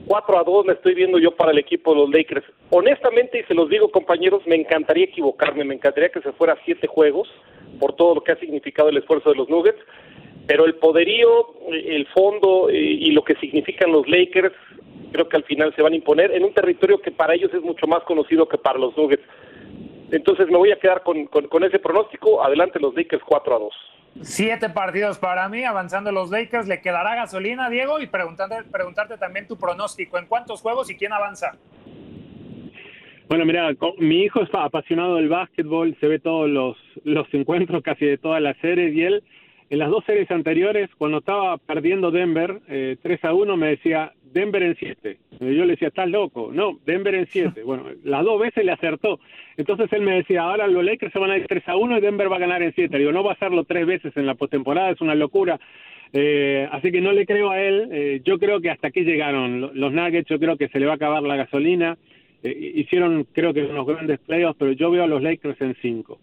cuatro 0.07 0.39
a 0.39 0.43
dos 0.43 0.65
me 0.65 0.73
estoy 0.73 0.95
viendo 0.95 1.19
yo 1.19 1.35
para 1.35 1.51
el 1.51 1.59
equipo 1.59 1.93
de 1.93 1.99
los 1.99 2.09
Lakers. 2.09 2.43
Honestamente, 2.71 3.41
y 3.41 3.43
se 3.43 3.53
los 3.53 3.69
digo 3.69 3.91
compañeros, 3.91 4.41
me 4.47 4.55
encantaría 4.55 5.05
equivocarme, 5.05 5.63
me 5.63 5.75
encantaría 5.75 6.09
que 6.09 6.21
se 6.21 6.31
fuera 6.31 6.57
siete 6.65 6.87
juegos 6.87 7.29
por 7.79 7.95
todo 7.95 8.15
lo 8.15 8.21
que 8.21 8.31
ha 8.31 8.39
significado 8.39 8.89
el 8.89 8.97
esfuerzo 8.97 9.29
de 9.29 9.35
los 9.35 9.47
Nuggets, 9.47 9.79
pero 10.47 10.65
el 10.65 10.73
poderío, 10.73 11.53
el 11.69 12.07
fondo 12.07 12.67
eh, 12.71 12.79
y 12.79 13.11
lo 13.11 13.23
que 13.23 13.35
significan 13.35 13.91
los 13.91 14.07
Lakers 14.09 14.55
creo 15.13 15.29
que 15.29 15.37
al 15.37 15.43
final 15.45 15.73
se 15.75 15.81
van 15.81 15.93
a 15.93 15.95
imponer 15.95 16.31
en 16.31 16.43
un 16.43 16.53
territorio 16.53 16.99
que 16.99 17.11
para 17.11 17.35
ellos 17.35 17.53
es 17.53 17.61
mucho 17.61 17.87
más 17.87 18.03
conocido 18.03 18.49
que 18.49 18.57
para 18.57 18.79
los 18.79 18.97
Nuggets. 18.97 19.23
Entonces 20.11 20.47
me 20.47 20.57
voy 20.57 20.71
a 20.71 20.79
quedar 20.79 21.03
con, 21.03 21.25
con, 21.27 21.63
ese 21.63 21.79
pronóstico. 21.79 22.43
Adelante 22.43 22.79
los 22.79 22.93
Lakers 22.93 23.23
4 23.25 23.55
a 23.55 23.59
2. 23.59 23.73
Siete 24.21 24.69
partidos 24.69 25.17
para 25.17 25.47
mí, 25.49 25.63
avanzando 25.63 26.11
los 26.11 26.29
Lakers. 26.29 26.67
¿Le 26.67 26.81
quedará 26.81 27.15
gasolina, 27.15 27.69
Diego? 27.69 27.99
Y 27.99 28.07
preguntarte, 28.07 28.63
preguntarte 28.69 29.17
también 29.17 29.47
tu 29.47 29.57
pronóstico. 29.57 30.17
¿En 30.17 30.27
cuántos 30.27 30.61
juegos 30.61 30.91
y 30.91 30.97
quién 30.97 31.13
avanza? 31.13 31.57
Bueno, 33.27 33.45
mira, 33.45 33.71
mi 33.97 34.23
hijo 34.23 34.41
es 34.43 34.49
apasionado 34.53 35.15
del 35.15 35.29
básquetbol, 35.29 35.95
se 35.99 36.07
ve 36.07 36.19
todos 36.19 36.49
los, 36.49 36.77
los 37.03 37.25
encuentros 37.33 37.81
casi 37.81 38.05
de 38.05 38.17
todas 38.17 38.41
las 38.41 38.55
series 38.57 38.93
y 38.93 39.03
él 39.03 39.23
en 39.73 39.79
las 39.79 39.89
dos 39.89 40.05
series 40.05 40.29
anteriores, 40.29 40.87
cuando 40.99 41.17
estaba 41.17 41.57
perdiendo 41.57 42.11
Denver 42.11 42.59
eh, 42.69 42.95
3 43.01 43.25
a 43.25 43.33
1, 43.33 43.57
me 43.57 43.69
decía 43.69 44.13
Denver 44.31 44.61
en 44.61 44.75
7. 44.75 45.17
Yo 45.39 45.65
le 45.65 45.71
decía, 45.71 45.87
estás 45.87 46.07
loco. 46.07 46.51
No, 46.53 46.77
Denver 46.85 47.15
en 47.15 47.25
7. 47.25 47.63
Bueno, 47.65 47.85
las 48.03 48.23
dos 48.23 48.39
veces 48.39 48.63
le 48.63 48.71
acertó. 48.71 49.19
Entonces 49.57 49.91
él 49.93 50.03
me 50.03 50.17
decía, 50.17 50.43
ahora 50.43 50.67
los 50.67 50.83
Lakers 50.83 51.11
se 51.11 51.17
van 51.17 51.31
a 51.31 51.37
ir 51.37 51.47
3 51.47 51.67
a 51.69 51.75
1 51.75 51.97
y 51.97 52.01
Denver 52.01 52.31
va 52.31 52.35
a 52.35 52.39
ganar 52.39 52.61
en 52.61 52.71
7. 52.75 52.95
Digo, 52.99 53.11
no 53.11 53.23
va 53.23 53.31
a 53.31 53.33
hacerlo 53.33 53.63
tres 53.63 53.87
veces 53.87 54.15
en 54.15 54.27
la 54.27 54.35
postemporada, 54.35 54.91
es 54.91 55.01
una 55.01 55.15
locura. 55.15 55.59
Eh, 56.13 56.69
así 56.71 56.91
que 56.91 57.01
no 57.01 57.11
le 57.11 57.25
creo 57.25 57.49
a 57.49 57.59
él. 57.59 57.89
Eh, 57.91 58.21
yo 58.23 58.37
creo 58.37 58.61
que 58.61 58.69
hasta 58.69 58.89
aquí 58.89 59.01
llegaron 59.01 59.71
los 59.73 59.91
Nuggets. 59.91 60.29
Yo 60.29 60.37
creo 60.37 60.55
que 60.55 60.67
se 60.67 60.79
le 60.79 60.85
va 60.85 60.91
a 60.91 60.95
acabar 60.97 61.23
la 61.23 61.35
gasolina. 61.35 61.97
Eh, 62.43 62.73
hicieron, 62.75 63.25
creo 63.33 63.55
que, 63.55 63.63
unos 63.63 63.87
grandes 63.87 64.19
playoffs, 64.19 64.57
pero 64.59 64.73
yo 64.73 64.91
veo 64.91 65.03
a 65.03 65.07
los 65.07 65.23
Lakers 65.23 65.59
en 65.61 65.75
5. 65.81 66.19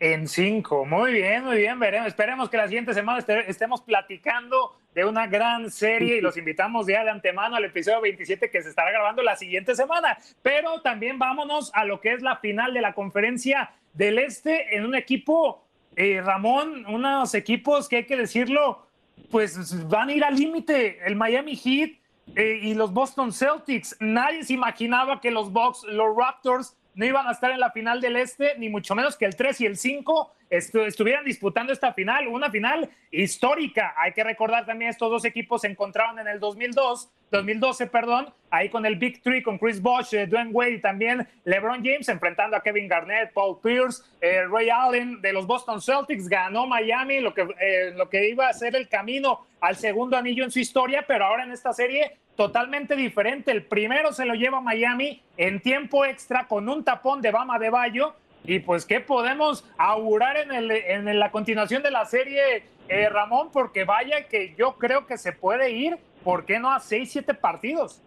En 0.00 0.28
cinco, 0.28 0.84
muy 0.84 1.12
bien, 1.12 1.44
muy 1.44 1.58
bien, 1.58 1.78
veremos. 1.78 2.08
Esperemos 2.08 2.48
que 2.50 2.56
la 2.56 2.66
siguiente 2.66 2.94
semana 2.94 3.24
estemos 3.46 3.80
platicando 3.82 4.76
de 4.94 5.04
una 5.04 5.26
gran 5.26 5.70
serie 5.70 6.16
y 6.16 6.20
los 6.20 6.36
invitamos 6.36 6.86
ya 6.86 7.04
de 7.04 7.10
antemano 7.10 7.56
al 7.56 7.64
episodio 7.64 8.00
27 8.00 8.50
que 8.50 8.62
se 8.62 8.68
estará 8.68 8.90
grabando 8.90 9.22
la 9.22 9.36
siguiente 9.36 9.74
semana. 9.74 10.18
Pero 10.42 10.80
también 10.82 11.18
vámonos 11.18 11.70
a 11.74 11.84
lo 11.84 12.00
que 12.00 12.12
es 12.12 12.22
la 12.22 12.36
final 12.36 12.74
de 12.74 12.80
la 12.80 12.92
conferencia 12.92 13.70
del 13.92 14.18
Este 14.18 14.76
en 14.76 14.84
un 14.84 14.94
equipo, 14.94 15.64
eh, 15.96 16.20
Ramón, 16.22 16.86
unos 16.86 17.34
equipos 17.34 17.88
que 17.88 17.96
hay 17.96 18.04
que 18.04 18.16
decirlo, 18.16 18.86
pues 19.30 19.88
van 19.88 20.08
a 20.08 20.12
ir 20.12 20.24
al 20.24 20.34
límite. 20.34 20.98
El 21.06 21.16
Miami 21.16 21.56
Heat 21.56 21.90
eh, 22.36 22.58
y 22.62 22.74
los 22.74 22.92
Boston 22.92 23.32
Celtics. 23.32 23.96
Nadie 24.00 24.44
se 24.44 24.54
imaginaba 24.54 25.20
que 25.20 25.30
los 25.30 25.52
Bucks, 25.52 25.84
los 25.84 26.16
Raptors 26.16 26.76
no 26.94 27.04
iban 27.04 27.26
a 27.26 27.32
estar 27.32 27.50
en 27.50 27.60
la 27.60 27.70
final 27.70 28.00
del 28.00 28.16
Este, 28.16 28.56
ni 28.58 28.68
mucho 28.68 28.94
menos 28.94 29.16
que 29.16 29.24
el 29.24 29.36
3 29.36 29.60
y 29.62 29.66
el 29.66 29.76
5 29.76 30.32
estuvieran 30.50 31.24
disputando 31.24 31.72
esta 31.72 31.92
final, 31.92 32.28
una 32.28 32.50
final 32.50 32.88
histórica. 33.10 33.94
Hay 33.96 34.12
que 34.12 34.22
recordar 34.22 34.64
también 34.66 34.90
estos 34.90 35.10
dos 35.10 35.24
equipos 35.24 35.62
se 35.62 35.68
encontraron 35.68 36.18
en 36.18 36.28
el 36.28 36.38
2002, 36.38 37.10
2012, 37.30 37.86
perdón, 37.88 38.32
ahí 38.50 38.68
con 38.68 38.86
el 38.86 38.96
Big 38.96 39.20
Three, 39.22 39.42
con 39.42 39.58
Chris 39.58 39.80
Bosh, 39.82 40.14
eh, 40.14 40.26
Dwayne 40.26 40.52
Wade 40.52 40.72
y 40.72 40.80
también 40.80 41.26
LeBron 41.44 41.82
James 41.84 42.08
enfrentando 42.08 42.56
a 42.56 42.62
Kevin 42.62 42.86
Garnett, 42.86 43.32
Paul 43.32 43.58
Pierce, 43.60 44.02
eh, 44.20 44.44
Ray 44.48 44.70
Allen 44.70 45.20
de 45.20 45.32
los 45.32 45.46
Boston 45.46 45.80
Celtics, 45.80 46.28
ganó 46.28 46.66
Miami, 46.66 47.20
lo 47.20 47.34
que, 47.34 47.42
eh, 47.42 47.92
lo 47.96 48.08
que 48.08 48.28
iba 48.28 48.48
a 48.48 48.52
ser 48.52 48.76
el 48.76 48.88
camino 48.88 49.46
al 49.60 49.76
segundo 49.76 50.16
anillo 50.16 50.44
en 50.44 50.50
su 50.50 50.60
historia, 50.60 51.04
pero 51.06 51.24
ahora 51.24 51.44
en 51.44 51.52
esta 51.52 51.72
serie 51.72 52.18
totalmente 52.36 52.96
diferente. 52.96 53.50
El 53.50 53.64
primero 53.64 54.12
se 54.12 54.24
lo 54.24 54.34
lleva 54.34 54.60
Miami 54.60 55.22
en 55.36 55.60
tiempo 55.60 56.04
extra 56.04 56.46
con 56.46 56.68
un 56.68 56.84
tapón 56.84 57.20
de 57.22 57.30
Bama 57.30 57.58
de 57.58 57.70
Bayo. 57.70 58.14
Y 58.44 58.58
pues, 58.58 58.84
¿qué 58.84 59.00
podemos 59.00 59.64
augurar 59.78 60.36
en, 60.36 61.18
la 61.18 61.30
continuación 61.30 61.82
de 61.82 61.90
la 61.90 62.04
serie, 62.04 62.64
eh, 62.88 63.08
Ramón? 63.08 63.50
Porque 63.52 63.84
vaya 63.84 64.28
que 64.28 64.54
yo 64.58 64.74
creo 64.74 65.06
que 65.06 65.16
se 65.16 65.32
puede 65.32 65.70
ir, 65.70 65.98
¿por 66.22 66.44
qué 66.44 66.58
no 66.58 66.70
a 66.70 66.80
seis, 66.80 67.10
siete 67.10 67.32
partidos? 67.32 68.02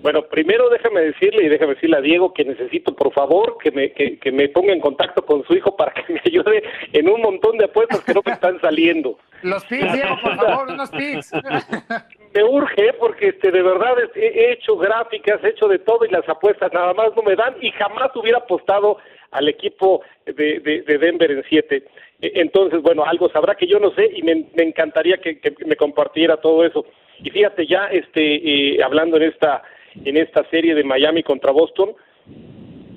Bueno, 0.00 0.22
primero 0.22 0.68
déjame 0.70 1.00
decirle 1.00 1.44
y 1.44 1.48
déjame 1.48 1.74
decirle 1.74 1.96
a 1.96 2.00
Diego 2.00 2.32
que 2.32 2.44
necesito, 2.44 2.94
por 2.94 3.12
favor, 3.12 3.58
que 3.62 3.70
me, 3.72 3.92
que, 3.92 4.18
que 4.18 4.30
me 4.30 4.48
ponga 4.48 4.72
en 4.72 4.80
contacto 4.80 5.24
con 5.24 5.44
su 5.44 5.54
hijo 5.54 5.76
para 5.76 5.92
que 5.92 6.12
me 6.12 6.20
ayude 6.24 6.62
en 6.92 7.08
un 7.08 7.20
montón 7.20 7.58
de 7.58 7.64
apuestas 7.64 8.00
que 8.04 8.14
no 8.14 8.22
me 8.24 8.32
están 8.32 8.60
saliendo. 8.60 9.18
Los 9.42 9.64
pics, 9.64 9.92
Diego, 9.92 10.16
por 10.22 10.36
favor, 10.36 10.68
unos 10.68 10.90
pics. 10.90 11.32
Me 12.34 12.44
urge 12.44 12.92
porque 13.00 13.28
este, 13.28 13.50
de 13.50 13.62
verdad 13.62 13.94
he 14.14 14.52
hecho 14.52 14.76
gráficas, 14.76 15.42
he 15.42 15.48
hecho 15.48 15.66
de 15.66 15.78
todo 15.78 16.04
y 16.04 16.10
las 16.10 16.28
apuestas 16.28 16.70
nada 16.74 16.92
más 16.92 17.16
no 17.16 17.22
me 17.22 17.34
dan 17.34 17.56
y 17.60 17.70
jamás 17.70 18.14
hubiera 18.14 18.38
apostado 18.38 18.98
al 19.30 19.48
equipo 19.48 20.02
de, 20.26 20.60
de, 20.60 20.98
Denver 20.98 21.30
en 21.30 21.42
siete. 21.48 21.84
E, 22.20 22.32
entonces, 22.34 22.82
bueno, 22.82 23.04
algo 23.04 23.30
sabrá 23.30 23.54
que 23.54 23.66
yo 23.66 23.78
no 23.78 23.92
sé 23.92 24.10
y 24.14 24.22
me, 24.22 24.44
encantaría 24.56 25.16
que, 25.18 25.40
que, 25.40 25.54
me 25.64 25.76
compartiera 25.76 26.36
todo 26.36 26.64
eso. 26.64 26.84
Y 27.22 27.30
fíjate 27.30 27.66
ya, 27.66 27.86
este, 27.86 28.76
eh, 28.76 28.82
hablando 28.82 29.16
en 29.16 29.24
esta 29.24 29.62
en 30.04 30.16
esta 30.16 30.48
serie 30.50 30.74
de 30.74 30.84
Miami 30.84 31.22
contra 31.22 31.52
Boston, 31.52 31.94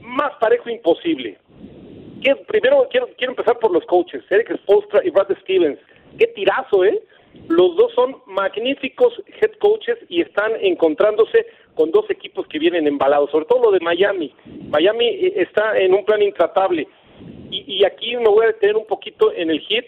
más 0.01 0.31
parejo 0.39 0.69
imposible. 0.69 1.37
primero 2.47 2.87
quiero, 2.89 3.09
quiero 3.17 3.33
empezar 3.33 3.57
por 3.59 3.71
los 3.71 3.85
coaches, 3.85 4.23
Eric 4.29 4.55
Spolstra 4.57 5.01
y 5.03 5.09
Brad 5.09 5.35
Stevens. 5.41 5.79
Qué 6.17 6.27
tirazo, 6.27 6.83
¿eh? 6.83 7.01
Los 7.47 7.75
dos 7.77 7.93
son 7.93 8.17
magníficos 8.25 9.13
head 9.39 9.51
coaches 9.59 9.97
y 10.09 10.21
están 10.21 10.51
encontrándose 10.61 11.45
con 11.75 11.91
dos 11.91 12.09
equipos 12.09 12.45
que 12.47 12.59
vienen 12.59 12.87
embalados, 12.87 13.31
sobre 13.31 13.45
todo 13.45 13.63
lo 13.63 13.71
de 13.71 13.79
Miami. 13.79 14.33
Miami 14.69 15.05
eh, 15.07 15.33
está 15.37 15.77
en 15.77 15.93
un 15.93 16.03
plan 16.03 16.21
intratable. 16.21 16.87
Y, 17.49 17.83
aquí 17.83 18.15
me 18.15 18.29
voy 18.29 18.45
a 18.45 18.47
detener 18.47 18.77
un 18.77 18.87
poquito 18.87 19.33
en 19.33 19.49
el 19.49 19.59
hit 19.59 19.85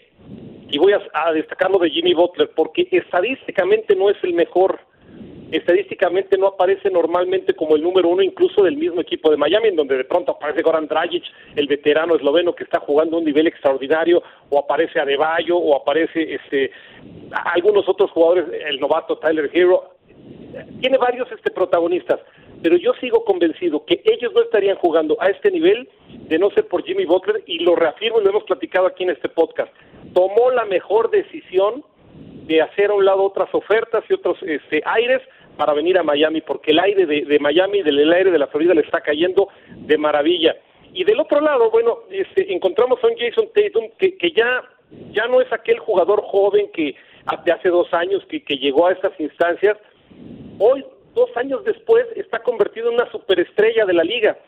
y 0.70 0.78
voy 0.78 0.92
a, 0.92 1.00
a 1.14 1.32
destacar 1.32 1.70
lo 1.70 1.78
de 1.78 1.90
Jimmy 1.90 2.12
Butler, 2.12 2.50
porque 2.54 2.86
estadísticamente 2.90 3.96
no 3.96 4.10
es 4.10 4.16
el 4.22 4.34
mejor 4.34 4.80
estadísticamente 5.56 6.36
no 6.36 6.48
aparece 6.48 6.90
normalmente 6.90 7.54
como 7.54 7.76
el 7.76 7.82
número 7.82 8.08
uno 8.08 8.22
incluso 8.22 8.62
del 8.62 8.76
mismo 8.76 9.00
equipo 9.00 9.30
de 9.30 9.36
Miami, 9.36 9.68
en 9.68 9.76
donde 9.76 9.96
de 9.96 10.04
pronto 10.04 10.32
aparece 10.32 10.62
Goran 10.62 10.88
Dragic, 10.88 11.24
el 11.54 11.66
veterano 11.66 12.16
esloveno 12.16 12.54
que 12.54 12.64
está 12.64 12.80
jugando 12.80 13.16
a 13.16 13.20
un 13.20 13.24
nivel 13.24 13.46
extraordinario, 13.46 14.22
o 14.50 14.58
aparece 14.58 14.98
Adebayo, 15.00 15.56
o 15.56 15.76
aparece 15.76 16.34
este 16.34 16.70
algunos 17.52 17.88
otros 17.88 18.10
jugadores, 18.10 18.46
el 18.66 18.80
novato 18.80 19.18
Tyler 19.18 19.50
Hero. 19.52 19.90
Tiene 20.80 20.98
varios 20.98 21.30
este 21.30 21.50
protagonistas, 21.50 22.20
pero 22.62 22.76
yo 22.76 22.92
sigo 22.94 23.24
convencido 23.24 23.84
que 23.84 24.02
ellos 24.04 24.32
no 24.34 24.42
estarían 24.42 24.76
jugando 24.76 25.16
a 25.20 25.28
este 25.28 25.50
nivel 25.50 25.88
de 26.08 26.38
no 26.38 26.50
ser 26.50 26.66
por 26.66 26.84
Jimmy 26.84 27.04
Butler, 27.04 27.42
y 27.46 27.58
lo 27.60 27.76
reafirmo 27.76 28.20
y 28.20 28.24
lo 28.24 28.30
hemos 28.30 28.44
platicado 28.44 28.86
aquí 28.86 29.04
en 29.04 29.10
este 29.10 29.28
podcast. 29.28 29.72
Tomó 30.14 30.50
la 30.50 30.64
mejor 30.64 31.10
decisión 31.10 31.84
de 32.46 32.62
hacer 32.62 32.90
a 32.90 32.94
un 32.94 33.04
lado 33.04 33.22
otras 33.22 33.52
ofertas 33.54 34.04
y 34.08 34.14
otros 34.14 34.38
este, 34.42 34.82
aires 34.84 35.20
para 35.56 35.72
venir 35.72 35.98
a 35.98 36.02
Miami, 36.02 36.40
porque 36.40 36.72
el 36.72 36.80
aire 36.80 37.06
de, 37.06 37.24
de 37.24 37.38
Miami, 37.38 37.82
del 37.82 38.12
aire 38.12 38.30
de 38.30 38.38
la 38.38 38.46
Florida 38.48 38.74
le 38.74 38.82
está 38.82 39.00
cayendo 39.00 39.48
de 39.68 39.98
maravilla. 39.98 40.56
Y 40.94 41.02
del 41.02 41.18
otro 41.18 41.40
lado, 41.40 41.70
bueno, 41.70 41.98
este, 42.10 42.52
encontramos 42.52 43.02
a 43.02 43.08
un 43.08 43.16
Jason 43.16 43.48
Tatum 43.52 43.90
que, 43.98 44.16
que 44.16 44.30
ya, 44.30 44.62
ya 45.10 45.26
no 45.26 45.40
es 45.40 45.52
aquel 45.52 45.80
jugador 45.80 46.22
joven 46.22 46.70
que 46.72 46.94
de 47.44 47.52
hace 47.52 47.68
dos 47.68 47.92
años 47.92 48.22
que, 48.28 48.40
llegó 48.56 48.86
a 48.86 48.92
estas 48.92 49.18
instancias. 49.18 49.76
Hoy, 50.58 50.84
dos 51.14 51.36
años 51.36 51.64
después, 51.64 52.06
está 52.16 52.40
convertido 52.40 52.88
en 52.88 52.94
una 52.94 53.10
superestrella 53.10 53.84
de 53.86 53.92
la 53.92 54.04
liga. 54.04 54.38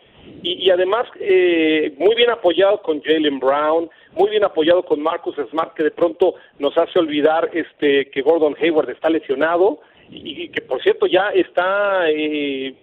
Y, 0.42 0.64
y 0.64 0.71
además, 0.71 1.09
eh, 1.19 1.95
muy 1.99 2.14
bien 2.14 2.31
apoyado 2.31 2.81
con 2.83 3.03
Jalen 3.03 3.40
Brown, 3.40 3.90
muy 4.12 4.31
bien 4.31 4.45
apoyado 4.45 4.85
con 4.85 5.01
Marcus 5.01 5.37
Smart, 5.51 5.75
que 5.75 5.85
de 5.85 5.90
pronto 5.90 6.35
nos 6.59 6.77
hace 6.79 6.99
olvidar 6.99 7.51
este 7.55 8.11
que 8.11 8.23
Gordon 8.23 8.57
Hayward 8.61 8.90
está 8.90 9.09
lesionado 9.09 9.81
y, 10.11 10.49
que 10.49 10.61
por 10.62 10.83
cierto 10.83 11.07
ya 11.07 11.31
está 11.31 12.09
eh, 12.11 12.75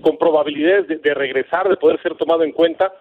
con 0.00 0.16
probabilidades 0.16 1.02
de, 1.02 1.14
regresar, 1.14 1.68
de 1.68 1.76
poder 1.76 2.00
ser 2.02 2.14
tomado 2.14 2.42
en 2.42 2.52
cuenta. 2.52 2.92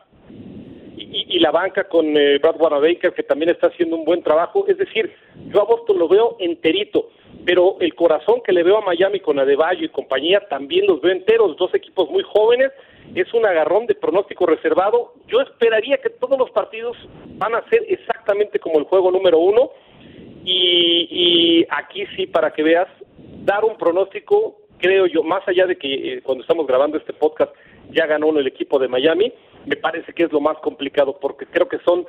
Y, 0.98 1.40
la 1.40 1.52
banca 1.52 1.88
con 1.88 2.18
eh, 2.18 2.40
Brad 2.40 2.60
Wanamaker, 2.60 3.13
que 3.13 3.24
también 3.24 3.52
está 3.52 3.68
haciendo 3.68 3.96
un 3.96 4.06
buen 4.06 4.24
trabajo. 4.24 4.66
Es 4.68 4.78
decir, 4.78 5.13
yo 5.50 5.62
a 5.62 5.66
Boston 5.66 6.00
lo 6.00 6.08
veo 6.08 6.36
enterito, 6.40 7.10
pero 7.46 7.78
el 7.80 7.94
corazón 7.94 8.42
que 8.44 8.52
le 8.52 8.63
veo 8.63 8.78
a 8.78 8.82
Miami 8.82 9.20
con 9.20 9.38
Adebayo 9.38 9.86
y 9.86 9.90
compañía 9.90 10.42
también 10.50 10.88
los 10.88 11.00
veo 11.00 11.12
enteros. 11.12 11.56
Dos 11.58 11.74
equipos 11.76 12.10
muy 12.10 12.24
jóvenes, 12.24 12.72
es 13.13 13.32
un 13.34 13.46
agarrón 13.46 13.86
de 13.86 13.96
pronóstico 13.96 14.48
reservado. 14.48 15.13
Yo 15.28 15.42
esperaría 15.42 15.98
que 15.98 16.10
todos 16.10 16.38
los 16.40 16.50
partidos 16.52 16.98
van 17.36 17.54
a 17.56 17.70
ser 17.70 17.86
exactamente 17.88 18.60
como 18.60 18.80
el 18.80 18.86
juego 18.86 19.12
número 19.12 19.38
uno. 19.38 19.72
Y, 20.44 21.08
y 21.12 21.68
aquí 21.70 22.06
sí, 22.16 22.26
para 22.26 22.52
que 22.52 22.63
veas, 22.63 22.88
dar 23.48 23.64
un 23.64 23.78
pronóstico, 23.78 24.58
creo 24.78 25.08
yo, 25.08 25.24
más 25.24 25.48
allá 25.48 25.66
de 25.66 25.78
que 25.78 25.88
eh, 25.88 26.22
cuando 26.22 26.42
estamos 26.42 26.68
grabando 26.68 26.98
este 26.98 27.14
podcast 27.14 27.52
ya 27.90 28.06
ganó 28.06 28.38
el 28.38 28.46
equipo 28.46 28.78
de 28.78 28.90
Miami, 28.90 29.34
me 29.66 29.78
parece 29.78 30.12
que 30.14 30.24
es 30.24 30.32
lo 30.34 30.42
más 30.42 30.58
complicado 30.58 31.18
porque 31.20 31.46
creo 31.46 31.70
que 31.70 31.80
son 31.80 32.06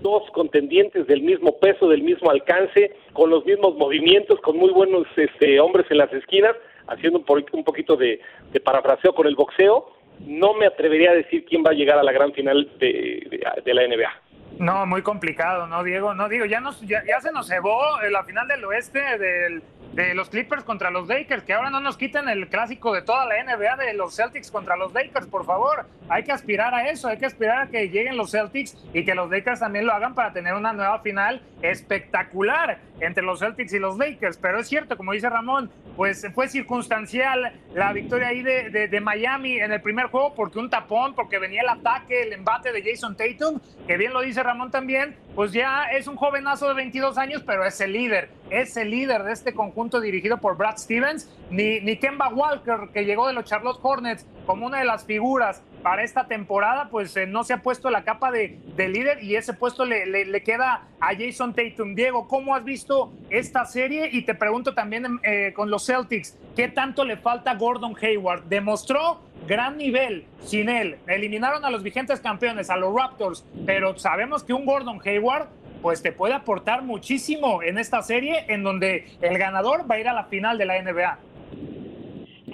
dos 0.00 0.22
contendientes 0.32 1.06
del 1.06 1.20
mismo 1.20 1.58
peso, 1.58 1.86
del 1.86 2.02
mismo 2.02 2.30
alcance, 2.30 2.96
con 3.12 3.28
los 3.28 3.44
mismos 3.44 3.76
movimientos, 3.76 4.40
con 4.40 4.56
muy 4.56 4.70
buenos 4.70 5.06
este, 5.16 5.60
hombres 5.60 5.86
en 5.90 5.98
las 5.98 6.12
esquinas, 6.14 6.56
haciendo 6.88 7.18
un, 7.18 7.44
un 7.52 7.64
poquito 7.64 7.96
de, 7.96 8.20
parafraseo 8.64 9.14
con 9.14 9.26
el 9.26 9.36
boxeo. 9.36 9.92
No 10.20 10.54
me 10.54 10.66
atrevería 10.66 11.10
a 11.10 11.14
decir 11.14 11.44
quién 11.44 11.62
va 11.62 11.70
a 11.70 11.74
llegar 11.74 11.98
a 11.98 12.02
la 12.02 12.12
gran 12.12 12.32
final 12.32 12.70
de, 12.78 13.42
de 13.62 13.74
la 13.74 13.86
NBA. 13.86 14.24
No, 14.58 14.86
muy 14.86 15.02
complicado, 15.02 15.66
¿no, 15.66 15.82
Diego? 15.82 16.14
No, 16.14 16.28
digo, 16.28 16.44
ya, 16.44 16.60
nos, 16.60 16.80
ya, 16.82 17.02
ya 17.06 17.20
se 17.20 17.32
nos 17.32 17.48
cebó 17.48 17.76
la 18.10 18.22
final 18.24 18.46
del 18.46 18.64
oeste 18.64 19.00
del 19.18 19.62
de 19.94 20.14
los 20.14 20.28
Clippers 20.28 20.64
contra 20.64 20.90
los 20.90 21.06
Lakers, 21.06 21.44
que 21.44 21.52
ahora 21.52 21.70
no 21.70 21.80
nos 21.80 21.96
quiten 21.96 22.28
el 22.28 22.48
clásico 22.48 22.92
de 22.92 23.02
toda 23.02 23.26
la 23.26 23.42
NBA 23.44 23.76
de 23.76 23.94
los 23.94 24.16
Celtics 24.16 24.50
contra 24.50 24.76
los 24.76 24.92
Lakers, 24.92 25.26
por 25.26 25.44
favor. 25.44 25.86
Hay 26.08 26.24
que 26.24 26.32
aspirar 26.32 26.74
a 26.74 26.88
eso, 26.88 27.08
hay 27.08 27.18
que 27.18 27.26
aspirar 27.26 27.62
a 27.62 27.66
que 27.68 27.88
lleguen 27.88 28.16
los 28.16 28.32
Celtics 28.32 28.76
y 28.92 29.04
que 29.04 29.14
los 29.14 29.30
Lakers 29.30 29.60
también 29.60 29.86
lo 29.86 29.92
hagan 29.92 30.14
para 30.14 30.32
tener 30.32 30.54
una 30.54 30.72
nueva 30.72 30.98
final 30.98 31.42
espectacular 31.62 32.78
entre 33.00 33.22
los 33.22 33.38
Celtics 33.38 33.72
y 33.72 33.78
los 33.78 33.96
Lakers. 33.96 34.36
Pero 34.36 34.58
es 34.58 34.68
cierto, 34.68 34.96
como 34.96 35.12
dice 35.12 35.30
Ramón, 35.30 35.70
pues 35.96 36.26
fue 36.34 36.48
circunstancial 36.48 37.52
la 37.72 37.92
victoria 37.92 38.28
ahí 38.28 38.42
de, 38.42 38.88
de, 38.88 39.00
Miami 39.00 39.58
en 39.58 39.72
el 39.72 39.80
primer 39.80 40.06
juego 40.06 40.34
porque 40.34 40.58
un 40.58 40.70
tapón, 40.70 41.14
porque 41.14 41.38
venía 41.38 41.62
el 41.62 41.68
ataque, 41.68 42.22
el 42.22 42.32
embate 42.32 42.72
de 42.72 42.82
Jason 42.82 43.16
Tatum, 43.16 43.60
que 43.86 43.96
bien 43.96 44.12
lo 44.12 44.22
dice 44.22 44.42
Ramón 44.42 44.70
también, 44.70 45.16
pues 45.34 45.52
ya 45.52 45.84
es 45.84 46.06
un 46.06 46.16
jovenazo 46.16 46.68
de 46.68 46.74
22 46.74 47.18
años, 47.18 47.42
pero 47.46 47.64
es 47.64 47.80
el 47.80 47.92
líder, 47.92 48.30
es 48.50 48.76
el 48.76 48.90
líder 48.90 49.22
de 49.24 49.32
este 49.32 49.54
conjunto 49.54 50.00
dirigido 50.00 50.38
por 50.38 50.56
Brad 50.56 50.76
Stevens, 50.76 51.30
ni, 51.50 51.80
ni 51.80 51.98
Walker, 52.34 52.88
que 52.92 53.04
llegó 53.04 53.26
de 53.26 53.32
los 53.32 53.44
Charlotte 53.44 53.78
Hornets 53.82 54.26
como 54.46 54.66
una 54.66 54.78
de 54.78 54.84
las 54.84 55.04
figuras 55.04 55.62
para 55.82 56.02
esta 56.02 56.26
temporada, 56.26 56.88
pues 56.90 57.14
eh, 57.16 57.26
no 57.26 57.44
se 57.44 57.52
ha 57.52 57.62
puesto 57.62 57.90
la 57.90 58.04
capa 58.04 58.30
de, 58.30 58.58
líder 58.76 59.22
y 59.22 59.36
ese 59.36 59.52
puesto 59.52 59.84
le, 59.84 60.06
le, 60.06 60.42
queda 60.42 60.88
a 60.98 61.14
Jason 61.14 61.52
Tatum. 61.52 61.94
Diego, 61.94 62.26
¿cómo 62.26 62.54
has 62.54 62.64
visto 62.64 63.12
esta 63.28 63.66
serie? 63.66 64.08
Y 64.10 64.22
te 64.22 64.34
pregunto 64.34 64.74
también 64.74 65.20
eh, 65.22 65.52
con 65.54 65.70
los 65.70 65.84
Celtics, 65.84 66.38
¿qué 66.56 66.68
tanto 66.68 67.04
le 67.04 67.18
falta 67.18 67.50
a 67.50 67.54
Gordon 67.56 67.94
Hayward? 68.00 68.44
Demostró 68.44 69.20
gran 69.46 69.76
nivel 69.76 70.26
sin 70.42 70.70
él. 70.70 70.96
Eliminaron 71.06 71.64
a 71.66 71.70
los 71.70 71.82
vigentes 71.82 72.18
campeones, 72.18 72.70
a 72.70 72.78
los 72.78 72.94
Raptors, 72.94 73.44
pero 73.66 73.96
sabemos 73.98 74.42
que 74.42 74.54
un 74.54 74.64
Gordon 74.64 75.00
Hayward 75.04 75.48
pues 75.84 76.02
te 76.02 76.12
puede 76.12 76.32
aportar 76.32 76.82
muchísimo 76.82 77.62
en 77.62 77.76
esta 77.76 78.00
serie 78.00 78.46
en 78.48 78.62
donde 78.62 79.04
el 79.20 79.36
ganador 79.36 79.82
va 79.88 79.96
a 79.96 80.00
ir 80.00 80.08
a 80.08 80.14
la 80.14 80.24
final 80.24 80.56
de 80.56 80.64
la 80.64 80.82
NBA. 80.82 81.18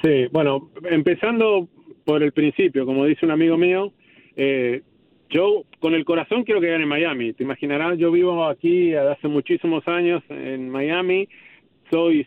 Sí, 0.03 0.27
bueno, 0.33 0.69
empezando 0.83 1.69
por 2.05 2.25
el 2.25 2.33
principio, 2.33 2.85
como 2.85 3.05
dice 3.05 3.25
un 3.25 3.31
amigo 3.31 3.57
mío, 3.57 3.93
eh, 4.35 4.83
yo 5.29 5.63
con 5.79 5.95
el 5.95 6.05
corazón 6.05 6.43
quiero 6.43 6.61
que 6.61 6.73
gane 6.73 6.87
Miami. 6.87 7.33
Te 7.33 7.45
imaginarás, 7.45 7.97
yo 7.99 8.11
vivo 8.11 8.45
aquí 8.47 8.97
hace 8.97 9.29
muchísimos 9.29 9.87
años 9.87 10.25
en 10.29 10.69
Miami, 10.69 11.29
soy 11.89 12.27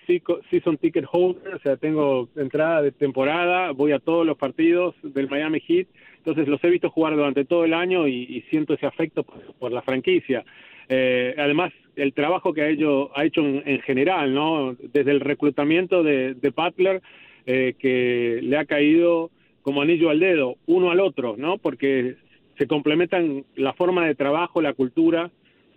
season 0.50 0.78
ticket 0.78 1.04
holder, 1.12 1.56
o 1.56 1.60
sea, 1.60 1.76
tengo 1.76 2.30
entrada 2.38 2.82
de 2.82 2.94
temporada, 2.94 3.72
voy 3.72 3.92
a 3.92 4.00
todos 4.00 4.26
los 4.26 4.38
partidos 4.38 4.96
del 5.04 5.30
Miami 5.30 5.60
Heat, 5.60 5.88
entonces 6.18 6.48
los 6.48 6.64
he 6.64 6.70
visto 6.70 6.90
jugar 6.90 7.18
durante 7.18 7.44
todo 7.44 7.66
el 7.66 7.74
año 7.74 8.08
y, 8.08 8.42
siento 8.50 8.74
ese 8.74 8.86
afecto 8.86 9.24
por, 9.24 9.74
la 9.74 9.82
franquicia. 9.82 10.46
Eh, 10.90 11.36
además, 11.38 11.72
el 11.96 12.14
trabajo 12.14 12.54
que 12.54 12.62
ha 12.62 12.70
hecho, 12.70 13.12
ha 13.18 13.26
hecho 13.26 13.42
en, 13.42 13.80
general, 13.82 14.34
¿no? 14.34 14.76
Desde 14.94 15.12
el 15.12 15.20
reclutamiento 15.20 16.04
de, 16.04 16.34
de 16.34 16.50
Butler, 16.50 17.02
eh, 17.46 17.76
que 17.78 18.40
le 18.42 18.58
ha 18.58 18.66
caído 18.66 19.30
como 19.62 19.82
anillo 19.82 20.10
al 20.10 20.20
dedo, 20.20 20.58
uno 20.66 20.92
al 20.92 21.00
otro, 21.00 21.36
¿no? 21.38 21.58
Porque 21.58 22.16
se 22.58 22.68
complementan 22.68 23.46
la 23.56 23.74
forma 23.74 24.06
de 24.06 24.16
trabajo, 24.16 24.62
la 24.62 24.74
cultura 24.74 25.32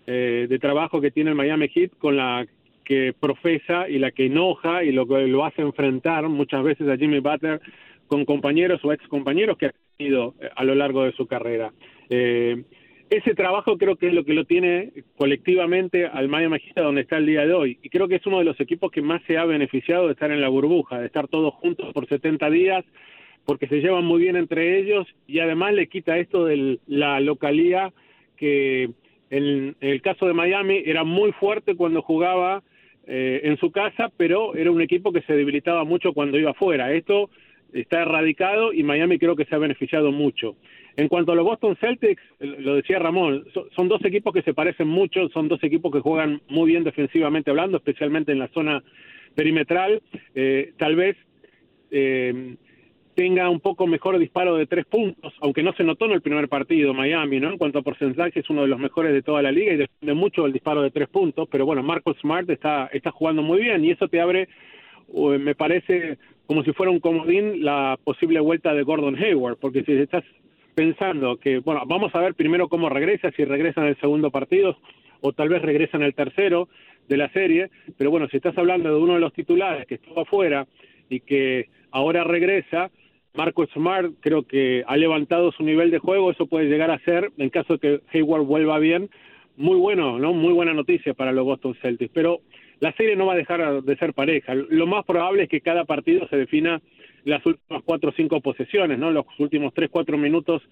eh, 0.07 0.47
de 0.49 0.59
trabajo 0.59 1.01
que 1.01 1.11
tiene 1.11 1.31
el 1.31 1.37
Miami 1.37 1.69
Heat 1.69 1.93
con 1.99 2.17
la 2.17 2.47
que 2.85 3.13
profesa 3.19 3.89
y 3.89 3.99
la 3.99 4.13
que 4.13 4.27
enoja 4.27 4.85
y 4.85 4.93
lo 4.93 5.07
que 5.07 5.27
lo 5.27 5.45
hace 5.45 5.63
enfrentar 5.63 6.29
muchas 6.29 6.63
veces 6.63 6.89
a 6.89 6.97
Jimmy 6.97 7.19
Butler 7.19 7.61
con 8.07 8.25
compañeros 8.25 8.85
o 8.85 8.93
ex 8.93 9.07
compañeros 9.09 9.59
que 9.59 9.67
ha 9.67 9.75
tenido 9.97 10.35
eh, 10.41 10.49
a 10.55 10.65
lo 10.65 10.75
largo 10.75 11.03
de 11.03 11.13
su 11.13 11.27
carrera. 11.27 11.73
Eh, 12.09 12.63
ese 13.11 13.35
trabajo 13.35 13.79
creo 13.79 13.97
que 13.97 14.09
es 14.09 14.15
lo 14.15 14.25
que 14.25 14.35
lo 14.35 14.45
tiene 14.45 14.93
colectivamente 15.17 16.07
al 16.07 16.29
Miami 16.29 16.59
Heat 16.59 16.77
donde 16.77 17.03
está 17.03 17.19
el 17.19 17.27
día 17.27 17.47
de 17.47 17.53
hoy. 17.53 17.79
Y 17.83 17.89
creo 17.89 18.09
que 18.09 18.17
es 18.17 18.27
uno 18.27 18.39
de 18.39 18.45
los 18.45 18.59
equipos 18.61 18.91
que 18.91 19.03
más 19.03 19.23
se 19.27 19.39
ha 19.39 19.45
beneficiado 19.45 20.07
de 20.07 20.13
estar 20.13 20.31
en 20.31 20.41
la 20.41 20.49
burbuja, 20.49 20.99
de 20.99 21.07
estar 21.07 21.29
todos 21.29 21.55
juntos 21.55 21.93
por 21.93 22.09
70 22.09 22.51
días, 22.51 22.85
porque 23.45 23.69
se 23.69 23.81
llevan 23.81 24.05
muy 24.05 24.21
bien 24.21 24.37
entre 24.37 24.79
ellos 24.79 25.07
y 25.27 25.39
además 25.39 25.75
le 25.75 25.87
quita 25.89 26.19
esto 26.19 26.45
de 26.45 26.81
la 26.87 27.21
localía 27.21 27.93
que 28.37 28.91
en, 29.31 29.77
el 29.81 30.03
caso 30.03 30.27
de 30.27 30.35
Miami 30.35 30.83
era 30.85 31.05
muy 31.05 31.33
fuerte 31.33 31.77
cuando 31.77 32.03
jugaba 32.03 32.63
eh, 33.07 33.41
en 33.45 33.57
su 33.59 33.71
casa, 33.71 34.11
pero 34.17 34.57
era 34.57 34.71
un 34.71 34.81
equipo 34.81 35.13
que 35.13 35.23
se 35.23 35.35
debilitaba 35.35 35.85
mucho 35.85 36.13
cuando 36.13 36.39
iba 36.39 36.51
afuera. 36.51 36.93
Esto 36.93 37.31
está 37.73 38.03
erradicado 38.03 38.73
y 38.73 38.83
Miami 38.83 39.19
creo 39.19 39.37
que 39.37 39.45
se 39.45 39.55
ha 39.55 39.59
beneficiado 39.59 40.11
mucho. 40.11 40.57
En 40.97 41.09
cuanto 41.09 41.33
a 41.33 41.35
los 41.35 41.45
Boston 41.45 41.77
Celtics, 41.77 42.23
lo 42.41 42.77
decía 42.77 42.99
Ramón, 42.99 43.45
son 43.75 43.89
dos 43.89 44.03
equipos 44.05 44.33
que 44.33 44.43
se 44.43 44.55
parecen 44.55 44.89
mucho, 44.89 45.29
son 45.29 45.47
dos 45.47 45.63
equipos 45.63 45.93
que 45.93 46.01
juegan 46.01 46.41
muy 46.49 46.71
bien 46.71 46.85
defensivamente 46.85 47.51
hablando, 47.51 47.77
especialmente 47.77 48.33
en 48.33 48.39
la 48.39 48.49
zona 48.49 48.83
perimetral. 49.35 50.03
Eh, 50.35 50.73
tal 50.79 50.97
vez 50.97 51.19
eh, 51.91 52.57
tenga 53.15 53.51
un 53.51 53.61
poco 53.61 53.87
mejor 53.87 54.19
disparo 54.19 54.57
de 54.57 54.67
tres 54.67 54.87
puntos, 54.87 55.35
aunque 55.43 55.63
no 55.63 55.75
se 55.75 55.85
notó 55.85 56.07
en 56.07 56.13
el 56.13 56.23
primer 56.23 56.49
partido 56.49 56.95
Miami, 56.95 57.41
¿no? 57.41 57.51
En 57.51 57.59
cuanto 57.59 57.79
a 57.79 57.83
porcentaje 57.83 58.41
es 58.41 58.49
uno 58.49 58.63
de 58.63 58.69
los 58.69 58.79
mejores 58.79 59.13
de 59.13 59.23
toda 59.23 59.43
la 59.43 59.53
liga 59.53 59.75
y 59.75 59.77
depende 59.77 60.15
mucho 60.15 60.45
del 60.45 60.55
disparo 60.55 60.81
de 60.81 60.91
tres 60.91 61.09
puntos, 61.09 61.47
pero 61.51 61.67
bueno, 61.67 61.83
Marcos 61.83 62.17
Smart 62.21 62.49
está, 62.49 62.89
está 62.91 63.11
jugando 63.11 63.43
muy 63.43 63.61
bien 63.61 63.85
y 63.85 63.91
eso 63.91 64.09
te 64.09 64.21
abre, 64.21 64.49
me 65.15 65.55
parece, 65.55 66.17
como 66.47 66.65
si 66.65 66.73
fuera 66.73 66.91
un 66.91 67.01
comodín, 67.01 67.63
la 67.63 67.99
posible 68.03 68.41
vuelta 68.41 68.73
de 68.73 68.83
Gordon 68.83 69.17
Hayward, 69.17 69.59
porque 69.59 69.83
si 69.85 69.93
estás 69.93 70.25
pensando 70.77 71.39
que, 71.39 71.61
bueno, 71.61 71.85
vamos 71.87 72.15
a 72.15 72.21
ver 72.21 72.35
primero 72.35 72.69
cómo 72.69 72.91
regresa, 72.91 73.31
si 73.33 73.47
regresa 73.47 73.81
en 73.81 73.89
el 73.89 73.97
segundo 73.99 74.31
partido 74.31 74.77
o 75.23 75.33
tal 75.33 75.49
vez 75.49 75.63
regresa 75.63 75.97
en 75.97 76.03
el 76.03 76.15
tercero 76.15 76.69
de 77.09 77.17
la 77.17 77.31
serie, 77.31 77.71
pero 77.97 78.11
bueno, 78.11 78.29
si 78.29 78.37
estás 78.37 78.57
hablando 78.59 78.91
de 78.91 79.01
uno 79.01 79.15
de 79.15 79.21
los 79.21 79.33
titulares 79.33 79.87
que 79.87 79.95
estuvo 79.95 80.21
afuera 80.21 80.67
y 81.09 81.21
que 81.21 81.71
ahora 81.91 82.25
regresa, 82.25 82.91
Marco 83.35 83.67
Smart 83.69 84.13
creo 84.21 84.43
que 84.43 84.85
ha 84.87 84.99
levantado 84.99 85.51
su 85.51 85.63
nivel 85.63 85.91
de 85.91 85.99
juego, 85.99 86.31
eso 86.31 86.45
puede 86.45 86.69
llegar 86.69 86.91
a 86.91 86.99
ser, 86.99 87.31
en 87.39 87.49
caso 87.49 87.79
de 87.79 87.79
que 87.79 88.01
Hayward 88.13 88.45
vuelva 88.45 88.79
bien, 88.79 89.09
muy 89.57 89.79
bueno, 89.79 90.19
¿no? 90.19 90.35
Muy 90.35 90.53
buena 90.53 90.75
noticia 90.75 91.15
para 91.15 91.33
los 91.33 91.47
Boston 91.47 91.75
Celtics, 91.81 92.13
pero 92.13 92.41
la 92.81 92.93
serie 92.93 93.17
no 93.17 93.25
va 93.25 93.33
a 93.33 93.37
dejar 93.37 93.83
de 93.83 93.97
ser 93.97 94.13
pareja. 94.13 94.55
Lo 94.55 94.87
más 94.87 95.07
probable 95.07 95.45
es 95.45 95.49
que 95.49 95.63
cada 95.63 95.87
partido 95.87 96.29
se 96.29 96.37
defina 96.37 96.83
las 97.27 97.45
últimas 97.45 97.83
cuatro 97.85 98.11
o 98.11 98.13
cinco 98.13 98.41
posesiones, 98.41 98.99
¿no? 98.99 99.11
Los 99.11 99.27
últimos 99.39 99.75
tres, 99.75 99.91
cuatro 99.91 100.17
minutos 100.17 100.63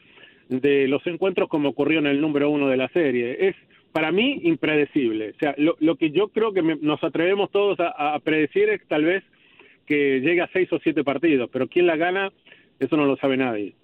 de 0.48 0.88
los 0.88 1.06
encuentros 1.06 1.48
como 1.48 1.68
ocurrió 1.68 1.98
en 1.98 2.06
el 2.06 2.20
número 2.20 2.48
uno 2.48 2.68
de 2.68 2.76
la 2.76 2.88
serie. 2.88 3.48
Es 3.48 3.56
para 3.92 4.12
mí 4.12 4.40
impredecible. 4.44 5.30
O 5.30 5.38
sea, 5.38 5.54
lo, 5.58 5.96
que 5.96 6.10
yo 6.10 6.28
creo 6.28 6.52
que 6.52 6.62
nos 6.62 7.02
atrevemos 7.02 7.50
todos 7.50 7.78
a, 7.80 8.14
a 8.14 8.18
predecir 8.20 8.68
es 8.68 8.86
tal 8.88 9.04
vez 9.04 9.24
que 9.86 10.20
llegue 10.20 10.40
a 10.40 10.50
seis 10.52 10.72
o 10.72 10.78
siete 10.78 11.04
partidos, 11.04 11.50
pero 11.52 11.68
quién 11.68 11.86
la 11.86 11.96
gana 11.96 12.32
eso 12.78 12.96
no 12.96 13.04
lo 13.04 13.16
sabe 13.16 13.36
nadie. 13.36 13.74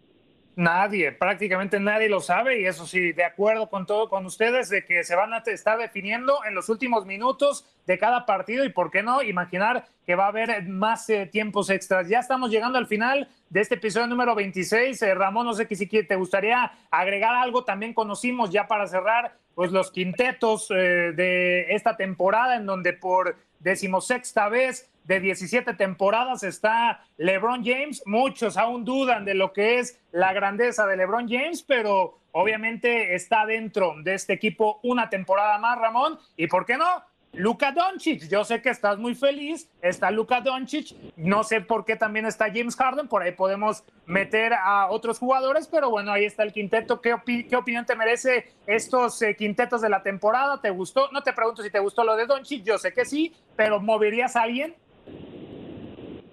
Nadie, 0.60 1.10
prácticamente 1.10 1.80
nadie 1.80 2.10
lo 2.10 2.20
sabe 2.20 2.60
y 2.60 2.66
eso 2.66 2.86
sí, 2.86 3.12
de 3.12 3.24
acuerdo 3.24 3.70
con 3.70 3.86
todo 3.86 4.10
con 4.10 4.26
ustedes 4.26 4.68
de 4.68 4.84
que 4.84 5.04
se 5.04 5.16
van 5.16 5.32
a 5.32 5.38
estar 5.38 5.78
definiendo 5.78 6.44
en 6.46 6.54
los 6.54 6.68
últimos 6.68 7.06
minutos 7.06 7.64
de 7.86 7.98
cada 7.98 8.26
partido 8.26 8.66
y 8.66 8.68
por 8.68 8.90
qué 8.90 9.02
no 9.02 9.22
imaginar 9.22 9.86
que 10.04 10.16
va 10.16 10.26
a 10.26 10.28
haber 10.28 10.68
más 10.68 11.08
eh, 11.08 11.24
tiempos 11.24 11.70
extras. 11.70 12.10
Ya 12.10 12.18
estamos 12.18 12.50
llegando 12.50 12.76
al 12.76 12.86
final 12.86 13.26
de 13.48 13.62
este 13.62 13.76
episodio 13.76 14.06
número 14.06 14.34
26. 14.34 15.00
Eh, 15.00 15.14
Ramón, 15.14 15.46
no 15.46 15.54
sé 15.54 15.66
si 15.74 15.86
te 15.86 16.16
gustaría 16.16 16.70
agregar 16.90 17.34
algo. 17.34 17.64
También 17.64 17.94
conocimos 17.94 18.50
ya 18.50 18.68
para 18.68 18.86
cerrar 18.86 19.32
pues 19.54 19.72
los 19.72 19.90
quintetos 19.90 20.70
eh, 20.72 21.12
de 21.14 21.72
esta 21.72 21.96
temporada 21.96 22.56
en 22.56 22.66
donde 22.66 22.92
por 22.92 23.34
decimosexta 23.60 24.50
vez 24.50 24.89
de 25.04 25.20
17 25.20 25.74
temporadas 25.74 26.42
está 26.42 27.04
LeBron 27.16 27.64
James. 27.64 28.02
Muchos 28.06 28.56
aún 28.56 28.84
dudan 28.84 29.24
de 29.24 29.34
lo 29.34 29.52
que 29.52 29.78
es 29.78 30.00
la 30.12 30.32
grandeza 30.32 30.86
de 30.86 30.96
LeBron 30.96 31.28
James, 31.28 31.62
pero 31.62 32.18
obviamente 32.32 33.14
está 33.14 33.46
dentro 33.46 33.94
de 34.02 34.14
este 34.14 34.32
equipo 34.32 34.80
una 34.82 35.10
temporada 35.10 35.58
más, 35.58 35.78
Ramón. 35.78 36.18
¿Y 36.36 36.46
por 36.46 36.66
qué 36.66 36.76
no? 36.76 37.04
Luka 37.32 37.70
Doncic, 37.70 38.28
yo 38.28 38.44
sé 38.44 38.60
que 38.60 38.70
estás 38.70 38.98
muy 38.98 39.14
feliz, 39.14 39.70
está 39.82 40.10
Luka 40.10 40.40
Doncic, 40.40 40.96
no 41.16 41.44
sé 41.44 41.60
por 41.60 41.84
qué 41.84 41.94
también 41.94 42.26
está 42.26 42.46
James 42.46 42.74
Harden, 42.74 43.06
por 43.06 43.22
ahí 43.22 43.30
podemos 43.30 43.84
meter 44.04 44.52
a 44.52 44.90
otros 44.90 45.20
jugadores, 45.20 45.68
pero 45.68 45.90
bueno, 45.90 46.10
ahí 46.10 46.24
está 46.24 46.42
el 46.42 46.52
quinteto. 46.52 47.00
¿Qué, 47.00 47.14
qué 47.48 47.54
opinión 47.54 47.86
te 47.86 47.94
merece 47.94 48.52
estos 48.66 49.22
eh, 49.22 49.36
quintetos 49.36 49.80
de 49.80 49.88
la 49.88 50.02
temporada? 50.02 50.60
¿Te 50.60 50.70
gustó? 50.70 51.08
No 51.12 51.22
te 51.22 51.32
pregunto 51.32 51.62
si 51.62 51.70
te 51.70 51.78
gustó 51.78 52.02
lo 52.02 52.16
de 52.16 52.26
Doncic, 52.26 52.64
yo 52.64 52.78
sé 52.78 52.92
que 52.92 53.04
sí, 53.04 53.32
pero 53.54 53.78
¿moverías 53.78 54.34
a 54.34 54.42
alguien? 54.42 54.74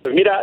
Pues 0.08 0.16
mira, 0.16 0.42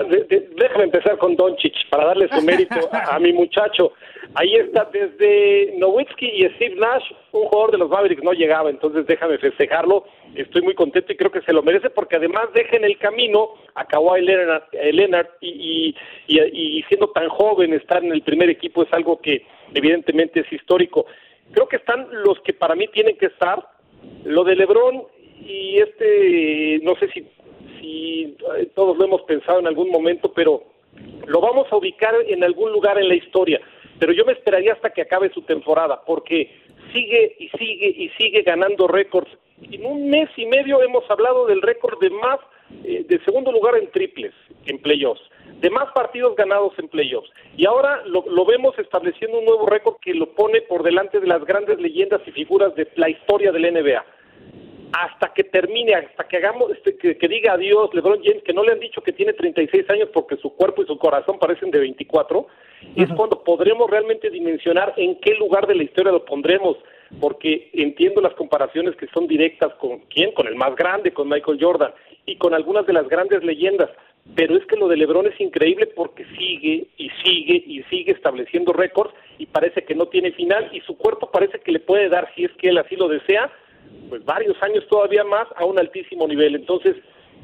déjame 0.59 0.85
empezar 0.85 1.17
con 1.17 1.37
Doncic 1.37 1.89
para 1.89 2.05
darle 2.05 2.29
su 2.29 2.43
mérito 2.43 2.87
a, 2.93 3.19
mi 3.19 3.33
muchacho. 3.33 3.95
Ahí 4.35 4.57
está 4.57 4.87
desde 4.93 5.73
Nowitzki 5.79 6.27
y 6.27 6.47
Steve 6.57 6.75
Nash, 6.77 7.05
un 7.33 7.47
jugador 7.47 7.71
de 7.71 7.79
los 7.79 7.89
Mavericks 7.89 8.23
no 8.23 8.35
llegaba, 8.35 8.69
entonces 8.69 9.07
déjame 9.07 9.39
festejarlo. 9.39 10.05
Estoy 10.35 10.61
muy 10.61 10.75
contento 10.75 11.11
y 11.11 11.17
creo 11.17 11.31
que 11.31 11.41
se 11.41 11.55
lo 11.55 11.63
merece 11.63 11.89
porque 11.89 12.17
además 12.17 12.49
deja 12.53 12.77
en 12.77 12.85
el 12.85 12.99
camino 12.99 13.55
a 13.75 13.87
Kawhi 13.87 14.21
Leonard, 14.21 14.65
eh, 14.73 15.25
y, 15.41 15.97
y, 16.27 16.83
siendo 16.83 17.09
tan 17.09 17.31
joven 17.31 17.73
estar 17.73 18.05
en 18.05 18.13
el 18.13 18.21
primer 18.21 18.51
equipo 18.51 18.83
es 18.83 18.93
algo 18.93 19.19
que 19.19 19.47
evidentemente 19.73 20.41
es 20.41 20.53
histórico. 20.53 21.07
Creo 21.53 21.69
que 21.69 21.77
están 21.77 22.07
los 22.13 22.39
que 22.41 22.53
para 22.53 22.75
mí 22.75 22.87
tienen 22.89 23.17
que 23.17 23.27
estar. 23.27 23.67
Lo 24.25 24.45
de 24.45 24.57
LeBron 24.57 25.05
y 25.41 25.79
este, 25.79 26.81
no 26.83 26.97
sé 26.97 27.09
si 27.09 27.27
y 27.85 28.37
eh, 28.57 28.71
todos 28.75 28.97
lo 28.97 29.05
hemos 29.05 29.23
pensado 29.23 29.61
en 29.61 29.67
algún 29.67 29.91
momento, 29.91 30.33
pero 30.33 30.63
lo 31.27 31.41
vamos 31.41 31.67
a 31.71 31.77
ubicar 31.77 32.15
en 32.27 32.43
algún 32.43 32.73
lugar 32.73 32.99
en 32.99 33.09
la 33.09 33.15
historia. 33.15 33.61
Pero 33.99 34.13
yo 34.13 34.25
me 34.25 34.33
esperaría 34.33 34.73
hasta 34.73 34.91
que 34.91 35.03
acabe 35.03 35.31
su 35.35 35.43
temporada, 35.43 36.03
porque 36.07 36.51
sigue 36.93 37.37
y 37.39 37.49
sigue 37.51 37.89
y 37.89 38.09
sigue 38.17 38.43
ganando 38.43 38.89
récords. 38.89 39.31
En 39.71 39.85
un 39.85 40.09
mes 40.09 40.31
y 40.37 40.47
medio 40.47 40.83
hemos 40.83 41.09
hablado 41.11 41.47
del 41.47 41.61
récord 41.61 42.01
de 42.01 42.11
más, 42.11 42.39
eh, 42.85 43.05
de 43.07 43.19
segundo 43.25 43.53
lugar 43.53 43.77
en 43.77 43.91
triples, 43.91 44.33
en 44.67 44.79
playoffs, 44.79 45.23
de 45.61 45.69
más 45.71 45.93
partidos 45.93 46.35
ganados 46.37 46.73
en 46.79 46.89
playoffs. 46.89 47.31
Y 47.57 47.67
ahora 47.67 48.03
lo, 48.07 48.25
lo 48.29 48.47
vemos 48.47 48.79
estableciendo 48.79 49.39
un 49.39 49.45
nuevo 49.45 49.67
récord 49.67 49.97
que 50.01 50.15
lo 50.15 50.33
pone 50.35 50.63
por 50.63 50.83
delante 50.83 51.21
de 51.21 51.27
las 51.27 51.45
grandes 51.45 51.79
leyendas 51.79 52.23
y 52.27 52.33
figuras 52.33 52.75
de 52.77 52.89
la 52.97 53.11
historia 53.11 53.53
del 53.53 53.73
NBA 53.75 54.05
hasta 54.95 55.33
que 55.35 55.43
termine, 55.43 55.93
hasta 55.95 56.23
que 56.29 56.37
hagamos, 56.37 56.71
este, 56.71 56.97
que, 56.97 57.29
diga 57.29 57.55
adiós 57.55 57.93
LeBron 57.93 58.23
James, 58.23 58.45
que 58.45 58.53
no 58.53 58.63
le 58.63 58.73
han 58.73 58.79
dicho 58.79 59.03
que 59.03 59.13
tiene 59.13 59.33
36 59.33 59.91
años 59.91 60.09
porque 60.13 60.37
su 60.37 60.55
cuerpo 60.55 60.83
y 60.83 60.87
su 60.87 60.97
corazón 60.99 61.39
parecen 61.41 61.73
de 61.73 61.81
24, 61.81 62.47
es 62.95 63.09
cuando 63.15 63.43
podremos 63.43 63.91
realmente 63.91 64.31
dimensionar 64.31 64.95
en 64.97 65.19
qué 65.21 65.35
lugar 65.35 65.67
de 65.67 65.75
la 65.75 65.83
historia 65.83 66.13
lo 66.13 66.25
pondremos, 66.25 66.77
porque 67.21 67.71
entiendo 67.73 68.21
las 68.21 68.35
comparaciones 68.35 68.95
que 68.95 69.09
son 69.09 69.27
directas 69.27 69.75
con 69.81 69.99
quién, 70.11 70.31
con 70.33 70.47
el 70.47 70.55
más 70.55 70.77
grande, 70.77 71.13
con 71.13 71.29
Michael 71.29 71.59
Jordan 71.61 71.93
y 72.25 72.37
con 72.37 72.55
algunas 72.55 72.87
de 72.87 72.93
las 72.93 73.09
grandes 73.09 73.43
leyendas, 73.43 73.91
pero 74.37 74.57
es 74.57 74.65
que 74.67 74.77
lo 74.77 74.87
de 74.87 74.97
LeBron 74.97 75.27
es 75.27 75.41
increíble 75.41 75.87
porque 75.89 76.25
sigue 76.39 76.87
y 76.97 77.11
sigue 77.25 77.65
y 77.67 77.83
sigue 77.91 78.13
estableciendo 78.13 78.73
récords 78.73 79.13
y 79.39 79.47
parece 79.47 79.83
que 79.85 79.97
no 79.97 80.07
tiene 80.07 80.31
final 80.33 80.71
y 80.73 80.81
su 80.83 80.97
cuerpo 80.97 81.33
parece 81.33 81.59
que 81.59 81.73
le 81.73 81.81
puede 81.81 82.09
dar, 82.09 82.31
si 82.37 82.45
es 82.45 82.53
que 82.53 82.69
él 82.69 82.79
así 82.79 82.95
lo 82.95 83.09
desea, 83.09 83.51
pues 84.09 84.25
varios 84.25 84.61
años 84.63 84.87
todavía 84.89 85.25
más 85.25 85.47
a 85.57 85.65
un 85.65 85.79
altísimo 85.79 86.27
nivel. 86.27 86.55
Entonces, 86.55 86.97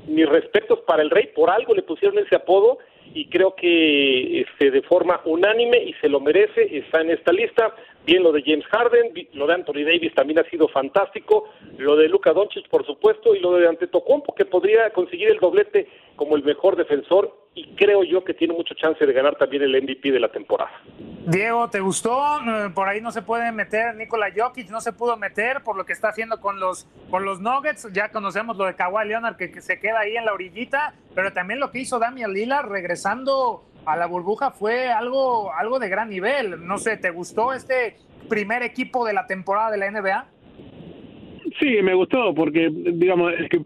mis 0.06 0.28
respetos 0.28 0.80
para 0.80 1.02
el 1.02 1.10
Rey, 1.10 1.30
por 1.34 1.50
algo 1.50 1.74
le 1.74 1.82
pusieron 1.82 2.18
ese 2.18 2.36
apodo 2.36 2.78
y 3.12 3.26
creo 3.28 3.54
que 3.54 4.42
este, 4.42 4.70
de 4.70 4.82
forma 4.82 5.20
unánime 5.24 5.82
y 5.82 5.94
se 5.94 6.08
lo 6.08 6.20
merece, 6.20 6.78
está 6.78 7.00
en 7.00 7.10
esta 7.10 7.32
lista. 7.32 7.74
Bien 8.06 8.22
lo 8.22 8.32
de 8.32 8.42
James 8.42 8.64
Harden, 8.66 9.12
lo 9.34 9.46
de 9.46 9.54
Anthony 9.54 9.84
Davis 9.84 10.14
también 10.14 10.38
ha 10.38 10.44
sido 10.44 10.68
fantástico, 10.68 11.50
lo 11.76 11.96
de 11.96 12.08
Luka 12.08 12.32
Doncic 12.32 12.68
por 12.68 12.84
supuesto 12.86 13.34
y 13.34 13.40
lo 13.40 13.52
de 13.52 13.68
Antetokounmpo 13.68 14.34
que 14.34 14.46
podría 14.46 14.90
conseguir 14.90 15.28
el 15.28 15.38
doblete 15.38 15.86
como 16.16 16.36
el 16.36 16.42
mejor 16.42 16.76
defensor 16.76 17.34
y 17.54 17.74
creo 17.74 18.04
yo 18.04 18.24
que 18.24 18.34
tiene 18.34 18.54
mucha 18.54 18.74
chance 18.74 19.04
de 19.04 19.12
ganar 19.12 19.36
también 19.36 19.62
el 19.62 19.82
MVP 19.82 20.12
de 20.12 20.20
la 20.20 20.28
temporada. 20.28 20.70
Diego, 21.26 21.68
¿te 21.68 21.80
gustó? 21.80 22.38
Eh, 22.38 22.70
por 22.74 22.88
ahí 22.88 23.00
no 23.00 23.10
se 23.10 23.22
puede 23.22 23.50
meter 23.52 23.94
Nikola 23.96 24.32
Jokic, 24.34 24.70
no 24.70 24.80
se 24.80 24.92
pudo 24.92 25.16
meter 25.16 25.62
por 25.62 25.76
lo 25.76 25.84
que 25.84 25.92
está 25.92 26.08
haciendo 26.08 26.40
con 26.40 26.60
los, 26.60 26.86
con 27.10 27.24
los 27.24 27.40
Nuggets. 27.40 27.92
Ya 27.92 28.10
conocemos 28.10 28.56
lo 28.56 28.64
de 28.64 28.76
Kawhi 28.76 29.08
Leonard 29.08 29.36
que, 29.36 29.50
que 29.50 29.60
se 29.60 29.80
queda 29.80 30.00
ahí 30.00 30.16
en 30.16 30.24
la 30.24 30.32
orillita, 30.32 30.94
pero 31.14 31.32
también 31.32 31.60
lo 31.60 31.70
que 31.70 31.80
hizo 31.80 31.98
Damian 31.98 32.32
Lillard 32.32 32.70
regresando 32.70 33.64
a 33.86 33.96
la 33.96 34.06
burbuja 34.06 34.50
fue 34.50 34.88
algo, 34.90 35.52
algo 35.54 35.78
de 35.78 35.88
gran 35.88 36.10
nivel. 36.10 36.66
No 36.66 36.78
sé, 36.78 36.96
¿te 36.96 37.10
gustó 37.10 37.52
este 37.52 37.96
primer 38.28 38.62
equipo 38.62 39.04
de 39.04 39.12
la 39.12 39.26
temporada 39.26 39.70
de 39.70 39.78
la 39.78 39.90
NBA? 39.90 40.26
Sí, 41.58 41.82
me 41.82 41.94
gustó 41.94 42.34
porque, 42.34 42.70
digamos, 42.70 43.32
es 43.38 43.48
que 43.48 43.62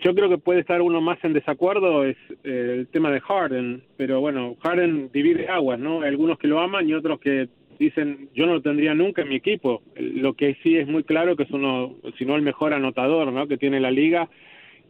yo 0.00 0.14
creo 0.14 0.28
que 0.28 0.38
puede 0.38 0.60
estar 0.60 0.80
uno 0.82 1.00
más 1.00 1.18
en 1.24 1.32
desacuerdo 1.32 2.04
es 2.04 2.16
eh, 2.44 2.76
el 2.78 2.86
tema 2.88 3.10
de 3.10 3.20
Harden, 3.20 3.82
pero 3.96 4.20
bueno, 4.20 4.56
Harden 4.62 5.10
divide 5.12 5.48
aguas, 5.48 5.78
¿no? 5.78 6.02
Algunos 6.02 6.38
que 6.38 6.48
lo 6.48 6.60
aman 6.60 6.88
y 6.88 6.94
otros 6.94 7.18
que 7.20 7.48
dicen 7.78 8.28
yo 8.34 8.46
no 8.46 8.54
lo 8.54 8.62
tendría 8.62 8.94
nunca 8.94 9.22
en 9.22 9.28
mi 9.28 9.36
equipo. 9.36 9.82
Lo 9.96 10.34
que 10.34 10.56
sí 10.62 10.76
es 10.76 10.86
muy 10.86 11.02
claro 11.02 11.36
que 11.36 11.44
es 11.44 11.50
uno, 11.50 11.94
si 12.18 12.24
no 12.24 12.36
el 12.36 12.42
mejor 12.42 12.72
anotador, 12.72 13.32
¿no? 13.32 13.46
Que 13.46 13.58
tiene 13.58 13.80
la 13.80 13.90
liga 13.90 14.28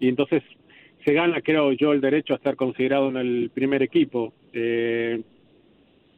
y 0.01 0.09
entonces 0.09 0.43
se 1.07 1.13
gana, 1.13 1.41
creo 1.41 1.73
yo, 1.73 1.93
el 1.93 2.01
derecho 2.01 2.33
a 2.33 2.37
estar 2.37 2.57
considerado 2.57 3.09
en 3.09 3.17
el 3.17 3.51
primer 3.55 3.81
equipo. 3.81 4.35
Eh, 4.53 5.23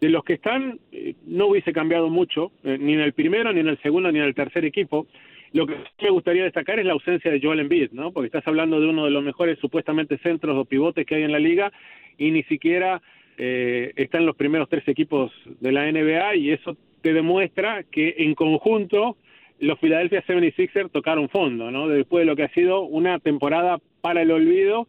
de 0.01 0.09
los 0.09 0.24
que 0.24 0.34
están, 0.34 0.78
eh, 0.93 1.14
no 1.26 1.49
hubiese 1.49 1.74
cambiado 1.74 2.09
mucho, 2.09 2.53
eh, 2.64 2.78
ni 2.80 2.95
en 2.95 3.01
el 3.01 3.12
primero, 3.12 3.53
ni 3.53 3.61
en 3.61 3.68
el 3.68 3.78
segundo, 3.82 4.11
ni 4.11 4.18
en 4.18 4.24
el 4.24 4.34
tercer 4.34 4.64
equipo. 4.64 5.07
Lo 5.53 5.66
que 5.66 5.74
me 6.01 6.11
gustaría 6.11 6.45
destacar 6.45 6.78
es 6.78 6.86
la 6.86 6.95
ausencia 6.95 7.30
de 7.30 7.41
Joel 7.41 7.61
Embiid, 7.61 7.91
¿no? 7.93 8.12
Porque 8.12 8.28
estás 8.28 8.47
hablando 8.47 8.80
de 8.80 8.86
uno 8.86 9.05
de 9.05 9.11
los 9.11 9.22
mejores 9.22 9.59
supuestamente 9.59 10.16
centros 10.18 10.57
o 10.57 10.64
pivotes 10.64 11.05
que 11.05 11.16
hay 11.16 11.22
en 11.22 11.32
la 11.32 11.39
liga 11.39 11.70
y 12.16 12.30
ni 12.30 12.43
siquiera 12.45 13.03
eh, 13.36 13.93
está 13.97 14.18
en 14.18 14.26
los 14.26 14.36
primeros 14.36 14.70
tres 14.70 14.89
equipos 14.89 15.32
de 15.61 15.72
la 15.72 15.91
NBA 15.91 16.36
y 16.36 16.51
eso 16.51 16.76
te 17.03 17.12
demuestra 17.12 17.84
que 17.84 18.14
en 18.18 18.34
conjunto 18.34 19.16
los 19.61 19.78
Philadelphia 19.78 20.24
76ers 20.26 20.90
tocaron 20.90 21.28
fondo, 21.28 21.70
¿no? 21.70 21.88
Después 21.88 22.22
de 22.22 22.26
lo 22.26 22.36
que 22.36 22.44
ha 22.44 22.54
sido 22.54 22.82
una 22.82 23.18
temporada 23.18 23.78
para 24.00 24.22
el 24.22 24.30
olvido 24.30 24.86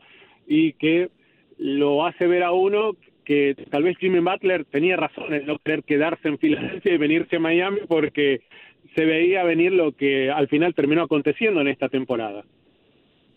y 0.48 0.74
que 0.74 1.10
lo 1.58 2.06
hace 2.06 2.28
ver 2.28 2.44
a 2.44 2.52
uno 2.52 2.96
que 3.26 3.56
tal 3.70 3.84
vez 3.84 3.98
Jimmy 3.98 4.20
Butler 4.20 4.66
tenía 4.66 4.96
razón 4.96 5.34
en 5.34 5.46
no 5.46 5.60
querer 5.60 5.84
quedarse 5.84 6.28
en 6.28 6.40
Filadelfia 6.40 6.94
y 6.94 6.98
venirse 6.98 7.36
a 7.36 7.40
Miami 7.40 7.82
porque 7.88 8.42
se 8.96 9.06
veía 9.06 9.44
venir 9.44 9.72
lo 9.72 9.92
que 9.92 10.32
al 10.32 10.48
final 10.48 10.74
terminó 10.74 11.04
aconteciendo 11.04 11.62
en 11.62 11.68
esta 11.68 11.90
temporada. 11.90 12.44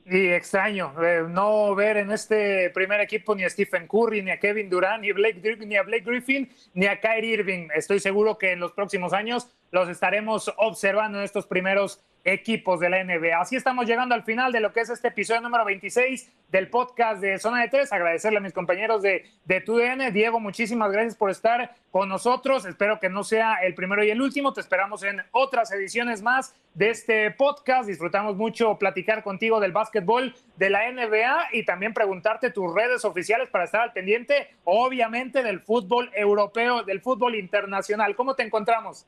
Y 0.05 0.29
extraño 0.29 0.95
eh, 1.03 1.23
no 1.29 1.75
ver 1.75 1.99
en 1.99 2.11
este 2.11 2.71
primer 2.71 3.01
equipo 3.01 3.35
ni 3.35 3.45
a 3.45 3.51
Stephen 3.51 3.87
Curry, 3.87 4.23
ni 4.23 4.31
a 4.31 4.41
Kevin 4.41 4.69
Durant, 4.69 5.03
ni 5.03 5.11
a 5.11 5.15
Blake, 5.15 5.59
ni 5.65 5.77
a 5.77 5.83
Blake 5.83 6.05
Griffin, 6.05 6.49
ni 6.75 6.87
a 6.87 6.99
Kyrie 6.99 7.35
Irving. 7.35 7.69
Estoy 7.75 8.01
seguro 8.01 8.37
que 8.37 8.53
en 8.53 8.61
los 8.61 8.73
próximos 8.73 9.13
años 9.13 9.49
los 9.73 9.89
estaremos 9.89 10.53
observando 10.59 11.19
en 11.19 11.25
estos 11.25 11.47
primeros 11.47 12.05
equipos 12.25 12.79
de 12.79 12.89
la 12.89 13.03
NBA. 13.03 13.41
Así 13.41 13.57
estamos 13.57 13.87
llegando 13.87 14.15
al 14.15 14.23
final 14.23 14.53
de 14.53 14.61
lo 14.61 14.73
que 14.73 14.81
es 14.81 14.91
este 14.91 15.09
episodio 15.09 15.41
número 15.41 15.65
26 15.65 16.31
del 16.51 16.69
podcast 16.69 17.21
de 17.21 17.39
Zona 17.39 17.63
de 17.63 17.69
Tres. 17.69 17.93
Agradecerle 17.93 18.39
a 18.39 18.43
mis 18.43 18.53
compañeros 18.53 19.03
de, 19.03 19.25
de 19.45 19.61
TUDN. 19.61 20.13
Diego, 20.13 20.39
muchísimas 20.39 20.93
gracias 20.93 21.17
por 21.17 21.31
estar 21.31 21.75
con 21.91 22.09
nosotros. 22.09 22.65
Espero 22.65 23.01
que 23.01 23.09
no 23.09 23.25
sea 23.25 23.55
el 23.63 23.75
primero 23.75 24.05
y 24.05 24.11
el 24.11 24.21
último. 24.21 24.53
Te 24.53 24.61
esperamos 24.61 25.03
en 25.03 25.23
otras 25.33 25.73
ediciones 25.73 26.23
más 26.23 26.55
de 26.75 26.91
este 26.91 27.31
podcast. 27.33 27.89
Disfrutamos 27.89 28.37
mucho 28.37 28.79
platicar 28.79 29.25
contigo 29.25 29.59
del 29.59 29.73
básquetbol 29.73 30.35
de 30.57 30.71
la 30.71 30.91
NBA 30.93 31.49
y 31.55 31.65
también 31.65 31.93
preguntarte 31.93 32.51
tus 32.51 32.73
redes 32.73 33.05
oficiales 33.05 33.49
para 33.49 33.65
estar 33.65 33.81
al 33.81 33.93
pendiente, 33.93 34.55
obviamente, 34.65 35.43
del 35.43 35.61
fútbol 35.61 36.11
europeo, 36.15 36.83
del 36.85 37.01
fútbol 37.01 37.35
internacional. 37.35 38.15
¿Cómo 38.15 38.35
te 38.35 38.43
encontramos? 38.43 39.07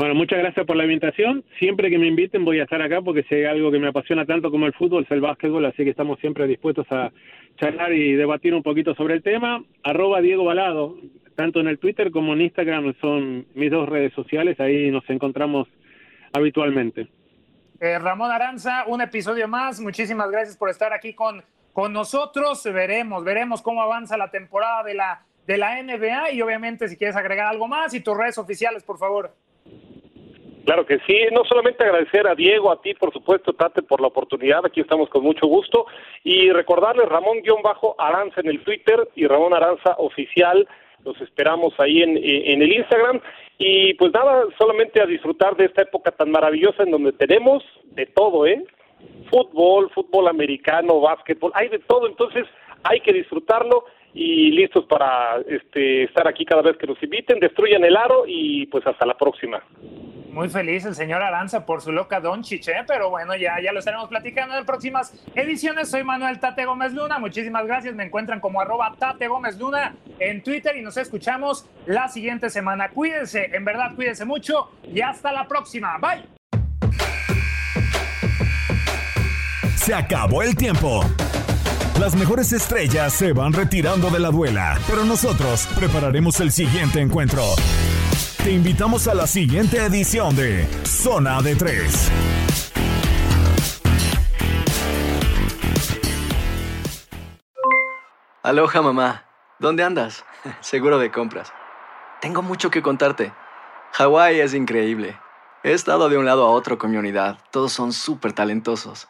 Bueno, 0.00 0.14
muchas 0.14 0.38
gracias 0.38 0.64
por 0.64 0.76
la 0.76 0.84
invitación. 0.84 1.44
Siempre 1.58 1.90
que 1.90 1.98
me 1.98 2.06
inviten 2.06 2.42
voy 2.42 2.58
a 2.58 2.62
estar 2.62 2.80
acá 2.80 3.02
porque 3.02 3.22
hay 3.30 3.44
algo 3.44 3.70
que 3.70 3.78
me 3.78 3.88
apasiona 3.88 4.24
tanto 4.24 4.50
como 4.50 4.64
el 4.64 4.72
fútbol, 4.72 5.04
es 5.04 5.10
el 5.10 5.20
básquetbol, 5.20 5.66
así 5.66 5.84
que 5.84 5.90
estamos 5.90 6.18
siempre 6.20 6.46
dispuestos 6.46 6.86
a 6.90 7.12
charlar 7.58 7.92
y 7.92 8.14
debatir 8.14 8.54
un 8.54 8.62
poquito 8.62 8.94
sobre 8.94 9.12
el 9.12 9.22
tema. 9.22 9.62
Arroba 9.82 10.22
Diego 10.22 10.42
Balado, 10.42 10.96
tanto 11.36 11.60
en 11.60 11.68
el 11.68 11.78
Twitter 11.78 12.10
como 12.12 12.32
en 12.32 12.40
Instagram 12.40 12.94
son 12.98 13.46
mis 13.52 13.70
dos 13.70 13.90
redes 13.90 14.14
sociales, 14.14 14.58
ahí 14.58 14.90
nos 14.90 15.04
encontramos 15.10 15.68
habitualmente. 16.32 17.08
Eh, 17.78 17.98
Ramón 17.98 18.30
Aranza, 18.30 18.84
un 18.86 19.02
episodio 19.02 19.48
más. 19.48 19.80
Muchísimas 19.80 20.30
gracias 20.30 20.56
por 20.56 20.70
estar 20.70 20.94
aquí 20.94 21.12
con, 21.12 21.42
con 21.74 21.92
nosotros. 21.92 22.64
Veremos, 22.64 23.22
veremos 23.22 23.60
cómo 23.60 23.82
avanza 23.82 24.16
la 24.16 24.30
temporada 24.30 24.82
de 24.82 24.94
la, 24.94 25.26
de 25.46 25.58
la 25.58 25.82
NBA 25.82 26.30
y 26.32 26.40
obviamente 26.40 26.88
si 26.88 26.96
quieres 26.96 27.16
agregar 27.16 27.48
algo 27.48 27.68
más 27.68 27.92
y 27.92 28.00
tus 28.00 28.16
redes 28.16 28.38
oficiales, 28.38 28.82
por 28.82 28.96
favor. 28.96 29.34
Claro 30.70 30.86
que 30.86 31.00
sí, 31.00 31.18
no 31.32 31.44
solamente 31.46 31.82
agradecer 31.82 32.28
a 32.28 32.36
Diego, 32.36 32.70
a 32.70 32.80
ti 32.80 32.94
por 32.94 33.12
supuesto, 33.12 33.52
Tate, 33.54 33.82
por 33.82 34.00
la 34.00 34.06
oportunidad, 34.06 34.64
aquí 34.64 34.80
estamos 34.80 35.08
con 35.08 35.24
mucho 35.24 35.48
gusto, 35.48 35.86
y 36.22 36.52
recordarles 36.52 37.08
Ramón-Aranza 37.08 38.40
en 38.40 38.50
el 38.50 38.62
Twitter 38.62 39.08
y 39.16 39.26
Ramón 39.26 39.52
Aranza 39.52 39.96
Oficial, 39.98 40.68
los 41.04 41.20
esperamos 41.22 41.74
ahí 41.78 42.02
en, 42.02 42.16
en 42.16 42.62
el 42.62 42.72
Instagram, 42.72 43.20
y 43.58 43.94
pues 43.94 44.12
nada, 44.12 44.44
solamente 44.56 45.02
a 45.02 45.06
disfrutar 45.06 45.56
de 45.56 45.64
esta 45.64 45.82
época 45.82 46.12
tan 46.12 46.30
maravillosa 46.30 46.84
en 46.84 46.92
donde 46.92 47.14
tenemos 47.14 47.64
de 47.86 48.06
todo, 48.06 48.46
¿eh? 48.46 48.62
Fútbol, 49.28 49.90
fútbol 49.90 50.28
americano, 50.28 51.00
básquetbol, 51.00 51.50
hay 51.56 51.66
de 51.66 51.80
todo, 51.80 52.06
entonces 52.06 52.46
hay 52.84 53.00
que 53.00 53.12
disfrutarlo 53.12 53.86
y 54.14 54.52
listos 54.52 54.84
para 54.84 55.40
este, 55.48 56.04
estar 56.04 56.28
aquí 56.28 56.44
cada 56.44 56.62
vez 56.62 56.76
que 56.76 56.86
nos 56.86 57.02
inviten, 57.02 57.40
destruyan 57.40 57.82
el 57.82 57.96
aro 57.96 58.22
y 58.24 58.66
pues 58.66 58.86
hasta 58.86 59.04
la 59.04 59.18
próxima. 59.18 59.64
Muy 60.32 60.48
feliz 60.48 60.84
el 60.84 60.94
señor 60.94 61.22
Aranza 61.22 61.66
por 61.66 61.82
su 61.82 61.90
loca 61.90 62.20
Don 62.20 62.42
Chiche, 62.42 62.72
pero 62.86 63.10
bueno, 63.10 63.34
ya, 63.34 63.56
ya 63.62 63.72
lo 63.72 63.80
estaremos 63.80 64.08
platicando 64.08 64.56
en 64.56 64.64
próximas 64.64 65.12
ediciones. 65.34 65.90
Soy 65.90 66.04
Manuel 66.04 66.38
Tate 66.38 66.64
Gómez 66.64 66.92
Luna, 66.92 67.18
muchísimas 67.18 67.66
gracias. 67.66 67.94
Me 67.94 68.04
encuentran 68.04 68.38
como 68.38 68.60
arroba 68.60 68.94
Tate 68.96 69.26
Gómez 69.26 69.58
Luna 69.58 69.96
en 70.20 70.42
Twitter 70.42 70.76
y 70.76 70.82
nos 70.82 70.96
escuchamos 70.96 71.66
la 71.86 72.08
siguiente 72.08 72.48
semana. 72.48 72.90
Cuídense, 72.90 73.50
en 73.52 73.64
verdad, 73.64 73.94
cuídense 73.96 74.24
mucho 74.24 74.70
y 74.84 75.00
hasta 75.00 75.32
la 75.32 75.48
próxima. 75.48 75.98
Bye. 75.98 76.24
Se 79.74 79.92
acabó 79.92 80.42
el 80.42 80.54
tiempo. 80.54 81.02
Las 81.98 82.14
mejores 82.14 82.52
estrellas 82.52 83.12
se 83.12 83.32
van 83.32 83.52
retirando 83.52 84.10
de 84.10 84.20
la 84.20 84.30
duela, 84.30 84.78
pero 84.86 85.04
nosotros 85.04 85.68
prepararemos 85.76 86.40
el 86.40 86.52
siguiente 86.52 87.00
encuentro. 87.00 87.42
Te 88.44 88.52
invitamos 88.52 89.06
a 89.06 89.14
la 89.14 89.26
siguiente 89.26 89.84
edición 89.84 90.34
de 90.34 90.66
Zona 90.86 91.42
de 91.42 91.54
Tres. 91.56 92.10
Aloha 98.42 98.80
mamá. 98.80 99.24
¿Dónde 99.58 99.84
andas? 99.84 100.24
Seguro 100.60 100.98
de 100.98 101.10
compras. 101.10 101.52
Tengo 102.22 102.40
mucho 102.40 102.70
que 102.70 102.80
contarte. 102.80 103.34
Hawái 103.92 104.40
es 104.40 104.54
increíble. 104.54 105.20
He 105.62 105.72
estado 105.72 106.08
de 106.08 106.16
un 106.16 106.24
lado 106.24 106.46
a 106.46 106.50
otro 106.50 106.78
con 106.78 106.90
mi 106.90 106.96
unidad. 106.96 107.36
Todos 107.50 107.74
son 107.74 107.92
súper 107.92 108.32
talentosos. 108.32 109.06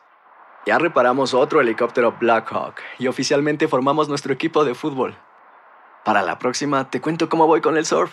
Ya 0.67 0.77
reparamos 0.81 1.35
otro 1.35 1.61
helicóptero 1.61 2.17
Blackhawk 2.19 2.81
y 2.99 3.07
oficialmente 3.07 3.69
formamos 3.69 4.09
nuestro 4.09 4.33
equipo 4.33 4.65
de 4.65 4.75
fútbol. 4.75 5.17
Para 6.05 6.23
la 6.23 6.41
próxima 6.41 6.91
te 6.91 7.01
cuento 7.01 7.29
cómo 7.29 7.47
voy 7.47 7.61
con 7.61 7.77
el 7.77 7.87
surf 7.87 8.13